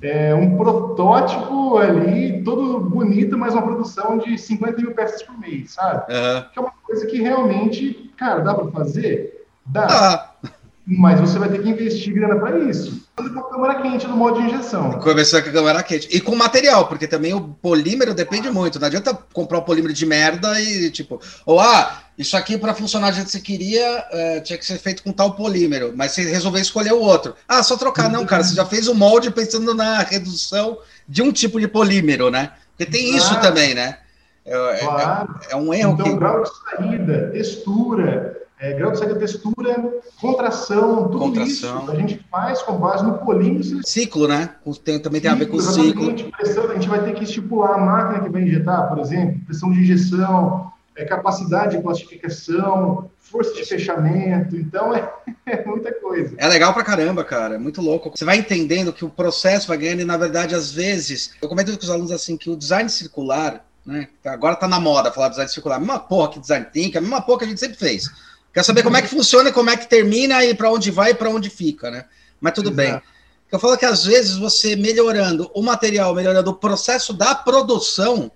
é, 0.00 0.34
um 0.34 0.56
protótipo 0.56 1.76
ali, 1.78 2.42
todo 2.42 2.80
bonito, 2.80 3.36
mas 3.36 3.52
uma 3.52 3.62
produção 3.62 4.18
de 4.18 4.38
50 4.38 4.80
mil 4.80 4.94
peças 4.94 5.22
por 5.22 5.38
mês, 5.38 5.72
sabe? 5.72 6.12
Uhum. 6.12 6.42
Que 6.52 6.58
é 6.58 6.62
uma 6.62 6.72
coisa 6.82 7.06
que 7.06 7.20
realmente, 7.20 8.12
cara, 8.16 8.40
dá 8.40 8.54
para 8.54 8.70
fazer? 8.70 9.46
Dá. 9.66 9.86
Ah. 9.90 10.50
Mas 10.84 11.20
você 11.20 11.38
vai 11.38 11.48
ter 11.48 11.62
que 11.62 11.68
investir 11.68 12.12
grana 12.12 12.36
para 12.40 12.58
isso. 12.58 13.06
Com 13.14 13.22
a 13.22 13.50
câmara 13.50 13.82
quente 13.82 14.06
no 14.06 14.16
modo 14.16 14.40
de 14.40 14.48
injeção. 14.48 14.92
Começar 14.98 15.40
com 15.40 15.50
a 15.50 15.52
câmara 15.52 15.82
quente. 15.82 16.08
E 16.10 16.20
com 16.20 16.34
material, 16.34 16.88
porque 16.88 17.06
também 17.06 17.32
o 17.32 17.40
polímero 17.40 18.12
depende 18.12 18.50
muito. 18.50 18.80
Não 18.80 18.88
adianta 18.88 19.16
comprar 19.32 19.58
um 19.58 19.62
polímero 19.62 19.94
de 19.94 20.04
merda 20.04 20.60
e, 20.60 20.90
tipo, 20.90 21.20
ou 21.46 21.60
ah, 21.60 22.02
isso 22.18 22.36
aqui 22.36 22.58
para 22.58 22.74
funcionar 22.74 23.10
do 23.10 23.14
jeito 23.14 23.26
que 23.26 23.32
você 23.32 23.40
queria, 23.40 24.04
é, 24.10 24.40
tinha 24.40 24.58
que 24.58 24.66
ser 24.66 24.78
feito 24.78 25.04
com 25.04 25.12
tal 25.12 25.34
polímero, 25.34 25.92
mas 25.94 26.12
você 26.12 26.22
resolveu 26.22 26.60
escolher 26.60 26.92
o 26.92 27.00
outro. 27.00 27.34
Ah, 27.46 27.62
só 27.62 27.76
trocar. 27.76 28.10
Não, 28.10 28.26
cara, 28.26 28.42
você 28.42 28.54
já 28.54 28.66
fez 28.66 28.88
o 28.88 28.94
molde 28.94 29.30
pensando 29.30 29.74
na 29.74 30.00
redução 30.00 30.78
de 31.08 31.22
um 31.22 31.30
tipo 31.30 31.60
de 31.60 31.68
polímero, 31.68 32.28
né? 32.28 32.52
Porque 32.76 32.90
tem 32.90 33.16
isso 33.16 33.40
também, 33.40 33.72
né? 33.72 33.98
É, 34.44 34.54
é, 34.54 34.78
claro. 34.78 35.40
é, 35.48 35.52
é 35.52 35.56
um 35.56 35.72
erro 35.72 35.92
então, 35.92 36.06
que... 36.06 36.16
grau 36.16 36.42
de 36.42 36.50
saída, 36.64 37.30
textura, 37.32 38.41
é, 38.62 38.72
grau 38.74 38.92
de 38.92 38.98
saída, 38.98 39.16
textura, 39.16 39.92
contração, 40.20 41.08
tudo 41.08 41.18
contração. 41.18 41.82
isso 41.82 41.90
a 41.90 41.94
gente 41.96 42.24
faz 42.30 42.62
com 42.62 42.78
base 42.78 43.02
no 43.02 43.18
polímero. 43.18 43.80
Ciclo, 43.84 44.28
né? 44.28 44.50
Tem, 44.84 45.00
também 45.00 45.20
tem 45.20 45.28
a 45.28 45.34
ver 45.34 45.46
com 45.46 45.56
o 45.56 45.60
ciclo. 45.60 46.14
Pressão, 46.30 46.70
a 46.70 46.74
gente 46.74 46.88
vai 46.88 47.02
ter 47.04 47.12
que 47.14 47.24
estipular 47.24 47.74
a 47.74 47.78
máquina 47.78 48.20
que 48.20 48.30
vai 48.30 48.42
injetar, 48.42 48.88
por 48.88 49.00
exemplo, 49.00 49.40
pressão 49.44 49.72
de 49.72 49.80
injeção, 49.80 50.70
é, 50.94 51.04
capacidade 51.04 51.76
de 51.76 51.82
plastificação, 51.82 53.10
força 53.18 53.52
de 53.52 53.64
fechamento, 53.64 54.54
então 54.54 54.94
é, 54.94 55.12
é, 55.44 55.64
muita 55.64 55.92
coisa. 55.94 56.32
É 56.38 56.46
legal 56.46 56.72
pra 56.72 56.84
caramba, 56.84 57.24
cara, 57.24 57.56
é 57.56 57.58
muito 57.58 57.82
louco. 57.82 58.12
Você 58.16 58.24
vai 58.24 58.36
entendendo 58.36 58.92
que 58.92 59.04
o 59.04 59.10
processo 59.10 59.66
vai 59.66 59.76
ganhando 59.76 60.02
e, 60.02 60.04
na 60.04 60.16
verdade, 60.16 60.54
às 60.54 60.70
vezes, 60.70 61.32
eu 61.42 61.48
comento 61.48 61.76
com 61.76 61.82
os 61.82 61.90
alunos 61.90 62.12
assim, 62.12 62.36
que 62.36 62.48
o 62.48 62.56
design 62.56 62.88
circular, 62.88 63.64
né, 63.84 64.06
agora 64.24 64.54
tá 64.54 64.68
na 64.68 64.78
moda 64.78 65.10
falar 65.10 65.30
design 65.30 65.50
circular, 65.50 65.76
a 65.78 65.80
mesma 65.80 65.98
porra 65.98 66.30
que 66.30 66.38
design 66.38 66.64
thinking, 66.72 66.98
a 66.98 67.00
mesma 67.00 67.22
porra 67.22 67.40
que 67.40 67.44
a 67.46 67.48
gente 67.48 67.58
sempre 67.58 67.76
fez. 67.76 68.08
Quer 68.52 68.64
saber 68.64 68.82
como 68.82 68.96
é 68.96 69.02
que 69.02 69.08
funciona 69.08 69.48
e 69.48 69.52
como 69.52 69.70
é 69.70 69.76
que 69.76 69.88
termina 69.88 70.44
e 70.44 70.54
para 70.54 70.70
onde 70.70 70.90
vai 70.90 71.10
e 71.10 71.14
para 71.14 71.30
onde 71.30 71.48
fica, 71.48 71.90
né? 71.90 72.04
Mas 72.40 72.52
tudo 72.52 72.70
Exato. 72.70 72.76
bem. 72.76 73.02
Eu 73.50 73.58
falo 73.58 73.76
que 73.76 73.84
às 73.84 74.04
vezes 74.04 74.36
você 74.36 74.76
melhorando 74.76 75.50
o 75.54 75.62
material, 75.62 76.14
melhorando 76.14 76.50
o 76.50 76.54
processo 76.54 77.12
da 77.12 77.34
produção, 77.34 78.30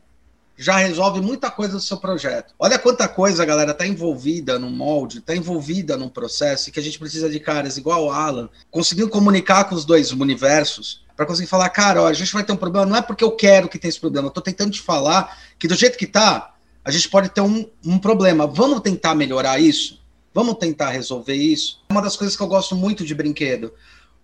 já 0.56 0.76
resolve 0.76 1.20
muita 1.20 1.50
coisa 1.50 1.74
do 1.74 1.80
seu 1.80 1.98
projeto. 1.98 2.54
Olha 2.58 2.78
quanta 2.78 3.06
coisa, 3.06 3.44
galera, 3.44 3.72
está 3.72 3.86
envolvida 3.86 4.58
no 4.58 4.70
molde, 4.70 5.18
está 5.18 5.36
envolvida 5.36 5.96
num 5.96 6.08
processo 6.08 6.70
que 6.70 6.80
a 6.80 6.82
gente 6.82 6.98
precisa 6.98 7.28
de 7.28 7.38
caras 7.38 7.76
igual 7.76 8.04
o 8.04 8.10
Alan, 8.10 8.48
conseguindo 8.70 9.08
comunicar 9.08 9.64
com 9.64 9.74
os 9.74 9.84
dois 9.84 10.12
universos 10.12 11.04
para 11.14 11.26
conseguir 11.26 11.48
falar, 11.48 11.68
cara, 11.70 12.02
ó, 12.02 12.06
a 12.06 12.12
gente 12.12 12.32
vai 12.32 12.44
ter 12.44 12.52
um 12.52 12.56
problema, 12.56 12.86
não 12.86 12.96
é 12.96 13.02
porque 13.02 13.24
eu 13.24 13.32
quero 13.32 13.68
que 13.68 13.78
tenha 13.78 13.88
esse 13.88 14.00
problema, 14.00 14.26
eu 14.26 14.28
estou 14.28 14.42
tentando 14.42 14.70
te 14.70 14.82
falar 14.82 15.38
que 15.58 15.66
do 15.66 15.74
jeito 15.74 15.96
que 15.96 16.04
está, 16.04 16.54
a 16.84 16.90
gente 16.90 17.08
pode 17.08 17.30
ter 17.30 17.40
um, 17.40 17.66
um 17.84 17.98
problema. 17.98 18.46
Vamos 18.46 18.80
tentar 18.80 19.14
melhorar 19.14 19.58
isso? 19.58 20.04
Vamos 20.36 20.56
tentar 20.56 20.90
resolver 20.90 21.32
isso? 21.32 21.82
Uma 21.90 22.02
das 22.02 22.14
coisas 22.14 22.36
que 22.36 22.42
eu 22.42 22.46
gosto 22.46 22.76
muito 22.76 23.06
de 23.06 23.14
brinquedo, 23.14 23.72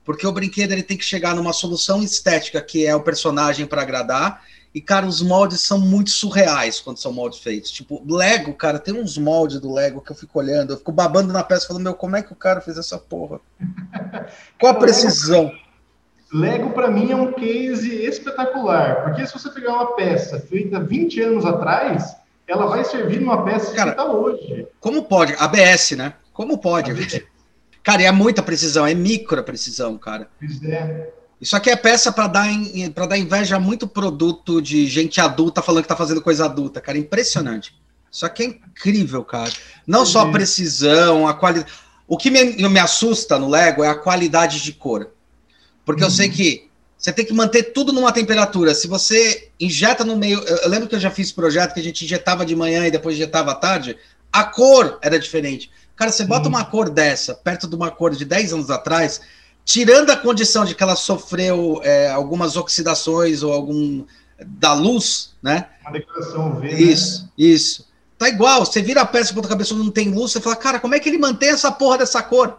porque 0.05 0.27
o 0.27 0.31
brinquedo 0.31 0.73
ele 0.73 0.83
tem 0.83 0.99
que 0.99 1.05
chegar 1.07 1.35
numa 1.35 1.55
solução 1.55 2.03
estética 2.03 2.61
que 2.61 2.85
é 2.85 2.95
o 2.95 3.01
personagem 3.01 3.65
para 3.65 3.81
agradar 3.81 4.43
e, 4.75 4.81
cara, 4.83 5.07
os 5.07 5.23
moldes 5.23 5.63
são 5.63 5.79
muito 5.79 6.11
surreais 6.11 6.81
quando 6.81 6.99
são 6.99 7.15
moldes 7.15 7.39
feitos. 7.39 7.71
Tipo, 7.71 8.05
Lego, 8.07 8.53
cara, 8.53 8.79
tem 8.79 8.93
uns 8.93 9.17
moldes 9.17 9.59
do 9.59 9.73
Lego 9.73 10.03
que 10.03 10.13
eu 10.13 10.17
fico 10.17 10.39
olhando, 10.39 10.75
eu 10.75 10.77
fico 10.77 10.93
babando 10.93 11.33
na 11.33 11.43
peça 11.43 11.67
falando, 11.67 11.85
meu, 11.85 11.95
como 11.95 12.15
é 12.15 12.23
que 12.23 12.35
o 12.35 12.37
cara 12.37 12.61
fez 12.61 12.77
essa 12.77 12.99
porra? 12.99 13.41
Qual 14.61 14.73
a 14.73 14.79
precisão? 14.79 15.51
Lego, 16.31 16.73
para 16.73 16.91
mim, 16.91 17.11
é 17.11 17.17
um 17.17 17.33
case 17.33 17.91
espetacular, 18.05 19.05
porque 19.05 19.27
se 19.27 19.33
você 19.33 19.49
pegar 19.49 19.73
uma 19.73 19.97
peça 19.97 20.39
feita 20.39 20.79
20 20.79 21.23
anos 21.23 21.47
atrás, 21.47 22.21
ela 22.47 22.67
vai 22.67 22.85
servir 22.85 23.21
numa 23.21 23.45
peça 23.45 23.73
cara, 23.73 23.93
que 23.93 24.01
está 24.01 24.13
hoje. 24.13 24.67
Como 24.81 25.05
pode? 25.05 25.35
ABS, 25.39 25.93
né? 25.93 26.15
Como 26.33 26.59
pode? 26.59 26.91
ABS. 26.91 27.23
Cara, 27.83 28.03
e 28.03 28.05
é 28.05 28.13
muita 28.13 28.43
precisão, 28.43 28.87
é 28.87 28.95
micro 28.95 29.43
precisão, 29.43 29.99
cara. 29.99 30.29
É. 30.65 31.11
Isso 31.41 31.57
aqui 31.57 31.71
é 31.71 31.77
peça 31.77 32.13
para 32.13 32.29
dar, 32.29 32.47
para 32.95 33.07
dar 33.07 33.19
inveja 33.19 33.57
a 33.57 33.61
muito 33.61 33.89
produto 33.89 34.63
de 34.63 34.87
gente 34.87 35.21
adulta 35.21 35.61
falando 35.61 35.83
que 35.83 35.89
tá 35.89 35.97
fazendo 35.97 36.23
coisa 36.23 36.45
adulta, 36.45 36.81
cara. 36.81 36.97
Impressionante. 36.97 37.75
Isso 38.11 38.25
aqui 38.25 38.43
é 38.45 38.47
incrível, 38.47 39.25
cara. 39.25 39.51
Não 39.87 40.07
só 40.07 40.21
a 40.21 40.31
precisão, 40.31 41.27
a 41.27 41.35
qualidade. 41.35 41.73
O 42.07 42.17
que 42.17 42.31
me, 42.31 42.69
me 42.69 42.79
assusta 42.79 43.39
no 43.39 43.49
Lego 43.49 43.83
é 43.83 43.89
a 43.89 43.95
qualidade 43.95 44.63
de 44.63 44.73
cor. 44.73 45.11
Porque 45.85 46.03
uhum. 46.03 46.09
eu 46.09 46.13
sei 46.13 46.29
uhum. 46.29 46.35
que 46.35 46.71
você 47.03 47.13
tem 47.13 47.25
que 47.25 47.35
manter 47.35 47.73
tudo 47.73 47.93
numa 47.93 48.13
temperatura. 48.13 48.77
Se 48.77 48.87
você 48.87 49.51
injeta 49.59 50.05
no 50.05 50.17
meio. 50.17 50.39
Eu, 50.39 50.69
lembro 50.69 50.89
que 50.89 50.95
eu 50.95 51.01
já 51.01 51.11
fiz 51.11 51.33
projeto 51.33 51.75
que 51.75 51.81
a 51.81 51.83
gente 51.83 52.05
injetava 52.05 52.47
de 52.47 52.55
manhã 52.55 52.87
e 52.87 52.93
depois 52.93 53.17
injetava 53.17 53.51
à 53.51 53.55
tarde. 53.57 53.99
A 54.33 54.45
cor 54.45 55.01
era 55.03 55.19
diferente. 55.19 55.69
Cara, 55.97 56.13
você 56.13 56.25
bota 56.25 56.45
uhum. 56.49 56.55
uma 56.55 56.65
cor 56.65 56.89
dessa 56.89 57.35
perto 57.35 57.67
de 57.67 57.75
uma 57.75 57.91
cor 57.91 58.15
de 58.15 58.25
10 58.25 58.53
anos 58.53 58.71
atrás 58.71 59.21
tirando 59.65 60.11
a 60.11 60.17
condição 60.17 60.65
de 60.65 60.75
que 60.75 60.83
ela 60.83 60.97
sofreu 60.97 61.81
é, 61.83 62.11
algumas 62.11 62.57
oxidações 62.57 63.43
ou 63.43 63.53
algum 63.53 64.05
da 64.45 64.73
luz, 64.73 65.35
né? 65.43 65.67
Uma 65.83 65.93
decoração 65.93 66.53
UV. 66.53 66.69
Né? 66.69 66.81
Isso, 66.81 67.23
né? 67.23 67.29
isso. 67.37 67.89
tá 68.19 68.29
igual. 68.29 68.65
Você 68.65 68.81
vira 68.81 69.03
a 69.03 69.07
peça 69.07 69.35
contra 69.35 69.49
a 69.49 69.55
cabeça 69.55 69.75
não 69.75 69.91
tem 69.91 70.09
luz, 70.09 70.33
você 70.33 70.41
fala, 70.41 70.57
cara, 70.57 70.81
como 70.81 70.95
é 70.95 71.01
que 71.01 71.09
ele 71.09 71.19
mantém 71.19 71.51
essa 71.51 71.71
porra 71.71 71.99
dessa 71.99 72.23
cor? 72.23 72.59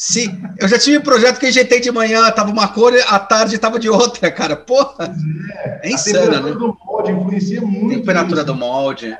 Se, 0.00 0.34
eu 0.58 0.66
já 0.66 0.78
tive 0.78 0.96
um 0.96 1.02
projeto 1.02 1.38
que 1.38 1.44
eu 1.44 1.50
injetei 1.50 1.78
de 1.78 1.92
manhã, 1.92 2.30
tava 2.30 2.50
uma 2.50 2.66
cor, 2.68 2.94
à 3.06 3.18
tarde 3.18 3.58
tava 3.58 3.78
de 3.78 3.90
outra, 3.90 4.32
cara. 4.32 4.56
Porra! 4.56 5.14
É, 5.52 5.88
é 5.88 5.92
insano, 5.92 6.40
né? 6.40 6.52
do 6.52 6.74
molde 6.86 7.12
influencia 7.12 7.60
muito. 7.60 7.98
Temperatura 7.98 8.40
isso. 8.40 8.46
do 8.46 8.54
molde. 8.54 9.14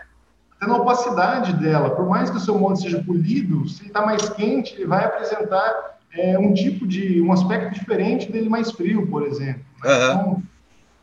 Até 0.56 0.66
na 0.66 0.78
opacidade 0.78 1.52
dela. 1.52 1.90
Por 1.90 2.08
mais 2.08 2.30
que 2.30 2.38
o 2.38 2.40
seu 2.40 2.58
molde 2.58 2.80
seja 2.80 3.04
polido, 3.04 3.68
se 3.68 3.82
ele 3.82 3.90
tá 3.90 4.06
mais 4.06 4.26
quente, 4.30 4.74
ele 4.74 4.86
vai 4.86 5.04
apresentar 5.04 5.98
é, 6.16 6.38
um 6.38 6.54
tipo 6.54 6.86
de, 6.86 7.20
um 7.20 7.30
aspecto 7.30 7.74
diferente 7.78 8.32
dele 8.32 8.48
mais 8.48 8.70
frio, 8.70 9.06
por 9.06 9.26
exemplo. 9.26 9.60
Uhum. 9.84 9.92
Então, 9.92 10.42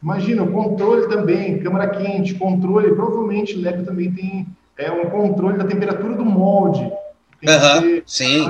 imagina, 0.01 0.41
o 0.41 0.51
controle 0.51 1.07
também, 1.07 1.59
câmara 1.59 1.87
quente, 1.89 2.33
controle, 2.33 2.95
provavelmente 2.95 3.55
o 3.55 3.61
Lego 3.61 3.85
também 3.85 4.11
tem 4.11 4.47
é, 4.75 4.91
um 4.91 5.05
controle 5.11 5.55
da 5.55 5.65
temperatura 5.65 6.15
do 6.15 6.25
molde. 6.25 6.91
Tem 7.39 7.49
uhum. 7.49 7.81
que 7.81 7.89
ter 7.89 8.03
Sim. 8.05 8.45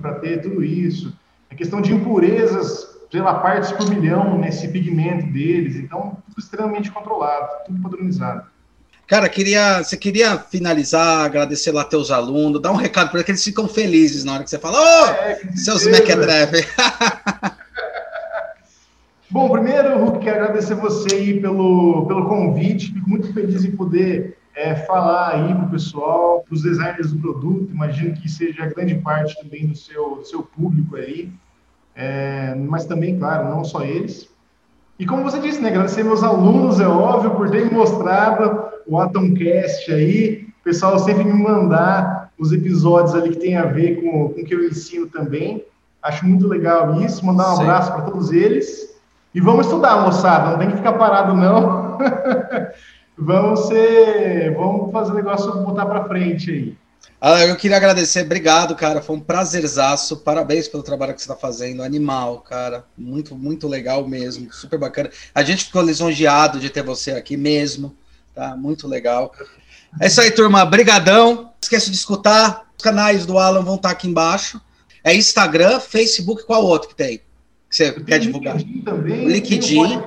para 0.00 0.14
ter 0.14 0.42
tudo 0.42 0.64
isso. 0.64 1.12
A 1.50 1.54
questão 1.54 1.80
de 1.80 1.92
impurezas, 1.92 2.94
lá, 3.12 3.34
partes 3.34 3.70
por 3.72 3.88
milhão 3.88 4.38
nesse 4.38 4.68
pigmento 4.68 5.26
deles. 5.32 5.76
Então, 5.76 6.16
tudo 6.28 6.38
extremamente 6.38 6.90
controlado, 6.90 7.48
tudo 7.66 7.82
padronizado. 7.82 8.46
Cara, 9.06 9.28
queria, 9.28 9.82
você 9.82 9.96
queria 9.96 10.38
finalizar, 10.38 11.26
agradecer 11.26 11.70
lá 11.70 11.84
teus 11.84 12.10
alunos, 12.10 12.60
dar 12.60 12.72
um 12.72 12.76
recado 12.76 13.10
para 13.10 13.18
eles 13.18 13.26
que 13.26 13.32
eles 13.32 13.44
ficam 13.44 13.68
felizes 13.68 14.24
na 14.24 14.32
hora 14.32 14.44
que 14.44 14.48
você 14.48 14.58
fala, 14.58 14.78
ô, 14.78 14.82
oh, 14.82 15.06
é, 15.06 15.40
seus 15.54 15.86
mequetrefe. 15.86 16.66
Bom, 19.30 19.50
primeiro, 19.50 19.98
Hulk, 19.98 20.20
quero 20.20 20.44
agradecer 20.44 20.74
você 20.74 21.14
aí 21.14 21.40
pelo, 21.40 22.06
pelo 22.06 22.28
convite, 22.28 22.92
fico 22.94 23.10
muito 23.10 23.32
feliz 23.32 23.64
em 23.64 23.72
poder 23.72 24.38
é, 24.54 24.74
falar 24.74 25.34
aí 25.34 25.54
para 25.54 25.64
o 25.64 25.70
pessoal, 25.70 26.40
para 26.40 26.54
os 26.54 26.62
designers 26.62 27.12
do 27.12 27.20
produto, 27.20 27.72
imagino 27.72 28.14
que 28.14 28.28
seja 28.28 28.66
grande 28.66 28.94
parte 28.96 29.40
também 29.42 29.66
do 29.66 29.76
seu, 29.76 30.16
do 30.16 30.24
seu 30.24 30.42
público 30.42 30.96
aí, 30.96 31.30
é, 31.94 32.54
mas 32.54 32.84
também, 32.84 33.18
claro, 33.18 33.48
não 33.48 33.64
só 33.64 33.82
eles. 33.82 34.28
E 34.98 35.04
como 35.04 35.24
você 35.24 35.40
disse, 35.40 35.60
né, 35.60 35.70
agradecer 35.70 36.04
meus 36.04 36.22
alunos, 36.22 36.78
é 36.80 36.86
óbvio, 36.86 37.32
por 37.32 37.50
terem 37.50 37.70
mostrado 37.70 38.68
o 38.86 38.98
Atomcast 38.98 39.92
aí, 39.92 40.46
o 40.60 40.64
pessoal 40.64 40.98
sempre 40.98 41.24
me 41.24 41.32
mandar 41.32 42.32
os 42.38 42.52
episódios 42.52 43.14
ali 43.14 43.30
que 43.30 43.38
tem 43.38 43.56
a 43.56 43.66
ver 43.66 44.00
com, 44.00 44.28
com 44.28 44.40
o 44.40 44.44
que 44.44 44.54
eu 44.54 44.64
ensino 44.64 45.08
também. 45.08 45.64
Acho 46.02 46.24
muito 46.26 46.46
legal 46.46 47.00
isso, 47.00 47.24
mandar 47.24 47.52
um 47.52 47.56
Sim. 47.56 47.62
abraço 47.62 47.92
para 47.92 48.02
todos 48.02 48.30
eles. 48.30 48.94
E 49.34 49.40
vamos 49.40 49.66
estudar, 49.66 50.02
moçada, 50.02 50.50
não 50.50 50.58
tem 50.58 50.70
que 50.70 50.76
ficar 50.76 50.92
parado, 50.92 51.34
não. 51.34 51.98
vamos 53.16 53.66
ser, 53.66 54.54
vamos 54.54 54.92
fazer 54.92 55.12
o 55.12 55.14
negócio 55.14 55.52
botar 55.62 55.86
para 55.86 56.08
frente 56.08 56.50
aí. 56.50 56.84
Ah, 57.20 57.42
eu 57.46 57.56
queria 57.56 57.78
agradecer, 57.78 58.22
obrigado, 58.22 58.76
cara. 58.76 59.00
Foi 59.00 59.16
um 59.16 59.20
prazerzaço. 59.20 60.18
Parabéns 60.18 60.68
pelo 60.68 60.82
trabalho 60.82 61.14
que 61.14 61.22
você 61.22 61.24
está 61.24 61.34
fazendo. 61.34 61.82
Animal, 61.82 62.40
cara. 62.40 62.84
Muito, 62.98 63.34
muito 63.34 63.66
legal 63.66 64.06
mesmo. 64.06 64.52
Super 64.52 64.78
bacana. 64.78 65.10
A 65.34 65.42
gente 65.42 65.64
ficou 65.64 65.80
lisonjeado 65.80 66.60
de 66.60 66.68
ter 66.68 66.82
você 66.82 67.12
aqui 67.12 67.34
mesmo. 67.34 67.96
Tá? 68.34 68.54
Muito 68.54 68.86
legal. 68.86 69.32
É 69.98 70.06
isso 70.06 70.20
aí, 70.20 70.30
turma. 70.30 70.66
Brigadão. 70.66 71.34
Não 71.34 71.54
esqueça 71.62 71.90
de 71.90 71.96
escutar. 71.96 72.66
Os 72.76 72.82
canais 72.82 73.24
do 73.24 73.38
Alan 73.38 73.62
vão 73.62 73.76
estar 73.76 73.90
aqui 73.90 74.06
embaixo. 74.06 74.60
É 75.02 75.14
Instagram, 75.14 75.80
Facebook, 75.80 76.44
qual 76.44 76.62
outro 76.64 76.88
que 76.88 76.94
tem? 76.94 77.18
Que 77.70 77.76
você 77.76 77.92
quer 77.92 78.18
divulgar? 78.18 78.56
LinkedIn 78.56 78.80
também. 78.82 79.26
LinkedIn. 79.26 80.02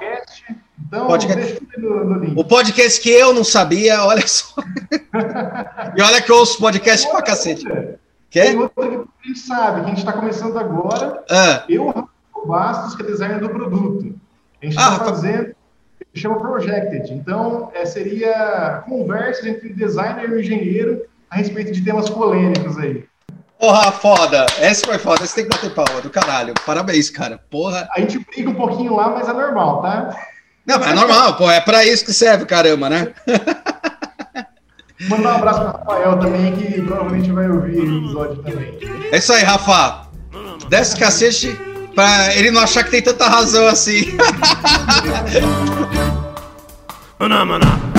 Então, 0.85 1.07
podcast. 1.07 1.67
No, 1.77 2.05
no 2.05 2.39
o 2.39 2.45
podcast 2.45 3.01
que 3.01 3.09
eu 3.09 3.33
não 3.33 3.43
sabia, 3.43 4.03
olha 4.03 4.25
só. 4.27 4.55
e 5.97 6.01
olha 6.01 6.21
que 6.21 6.31
eu 6.31 6.37
ouço 6.37 6.59
podcast 6.59 7.09
pra 7.09 7.21
cacete. 7.21 7.65
Quê? 8.29 8.41
Tem 8.41 8.57
outra 8.57 8.87
que 8.87 8.95
a 8.95 9.27
gente 9.27 9.39
sabe, 9.39 9.79
que 9.81 9.85
a 9.85 9.89
gente 9.89 9.99
está 9.99 10.13
começando 10.13 10.57
agora. 10.57 11.23
Ah. 11.29 11.63
Eu, 11.67 11.87
Rafael 11.87 12.07
Bastos, 12.45 12.95
que 12.95 13.03
é 13.03 13.05
designer 13.05 13.39
do 13.39 13.49
produto. 13.49 14.15
A 14.61 14.65
gente 14.65 14.75
está 14.75 14.95
ah, 14.95 14.99
fazendo, 14.99 15.55
chama 16.13 16.39
Projected. 16.39 17.13
Então, 17.13 17.71
é, 17.73 17.85
seria 17.85 18.83
conversas 18.87 19.45
entre 19.45 19.69
designer 19.73 20.29
e 20.29 20.41
engenheiro 20.41 21.05
a 21.29 21.37
respeito 21.37 21.71
de 21.71 21.83
temas 21.83 22.09
polêmicos 22.09 22.77
aí. 22.77 23.05
Porra, 23.59 23.91
foda. 23.91 24.45
Essa 24.59 24.85
foi 24.85 24.99
foda. 24.99 25.23
Esse 25.23 25.35
tem 25.35 25.43
que 25.45 25.49
bater 25.49 25.73
palma 25.73 26.01
do 26.01 26.09
caralho. 26.09 26.53
Parabéns, 26.65 27.09
cara. 27.09 27.39
Porra. 27.49 27.87
A 27.95 27.99
gente 27.99 28.19
briga 28.19 28.49
um 28.49 28.55
pouquinho 28.55 28.95
lá, 28.95 29.09
mas 29.09 29.27
é 29.27 29.33
normal, 29.33 29.81
tá? 29.81 30.15
Não, 30.67 30.79
mas 30.79 30.89
é 30.89 30.93
normal, 30.93 31.37
pô, 31.37 31.49
é 31.49 31.61
para 31.61 31.85
isso 31.85 32.03
que 32.03 32.11
serve, 32.13 32.45
caramba, 32.45 32.89
né? 32.89 33.07
Mandar 35.07 35.33
um 35.33 35.37
abraço 35.37 35.61
para 35.61 35.71
Rafael 35.71 36.19
também, 36.19 36.53
que 36.55 36.81
provavelmente 36.81 37.31
vai 37.31 37.49
ouvir 37.49 37.79
o 37.79 37.99
episódio 37.99 38.43
também. 38.43 38.77
É 39.11 39.17
isso 39.17 39.31
aí, 39.31 39.43
Rafa. 39.43 40.07
Desce 40.69 40.97
cacete 40.97 41.57
para 41.95 42.35
ele 42.35 42.51
não 42.51 42.59
achar 42.61 42.83
que 42.83 42.91
tem 42.91 43.01
tanta 43.01 43.29
razão 43.29 43.65
assim. 43.67 44.17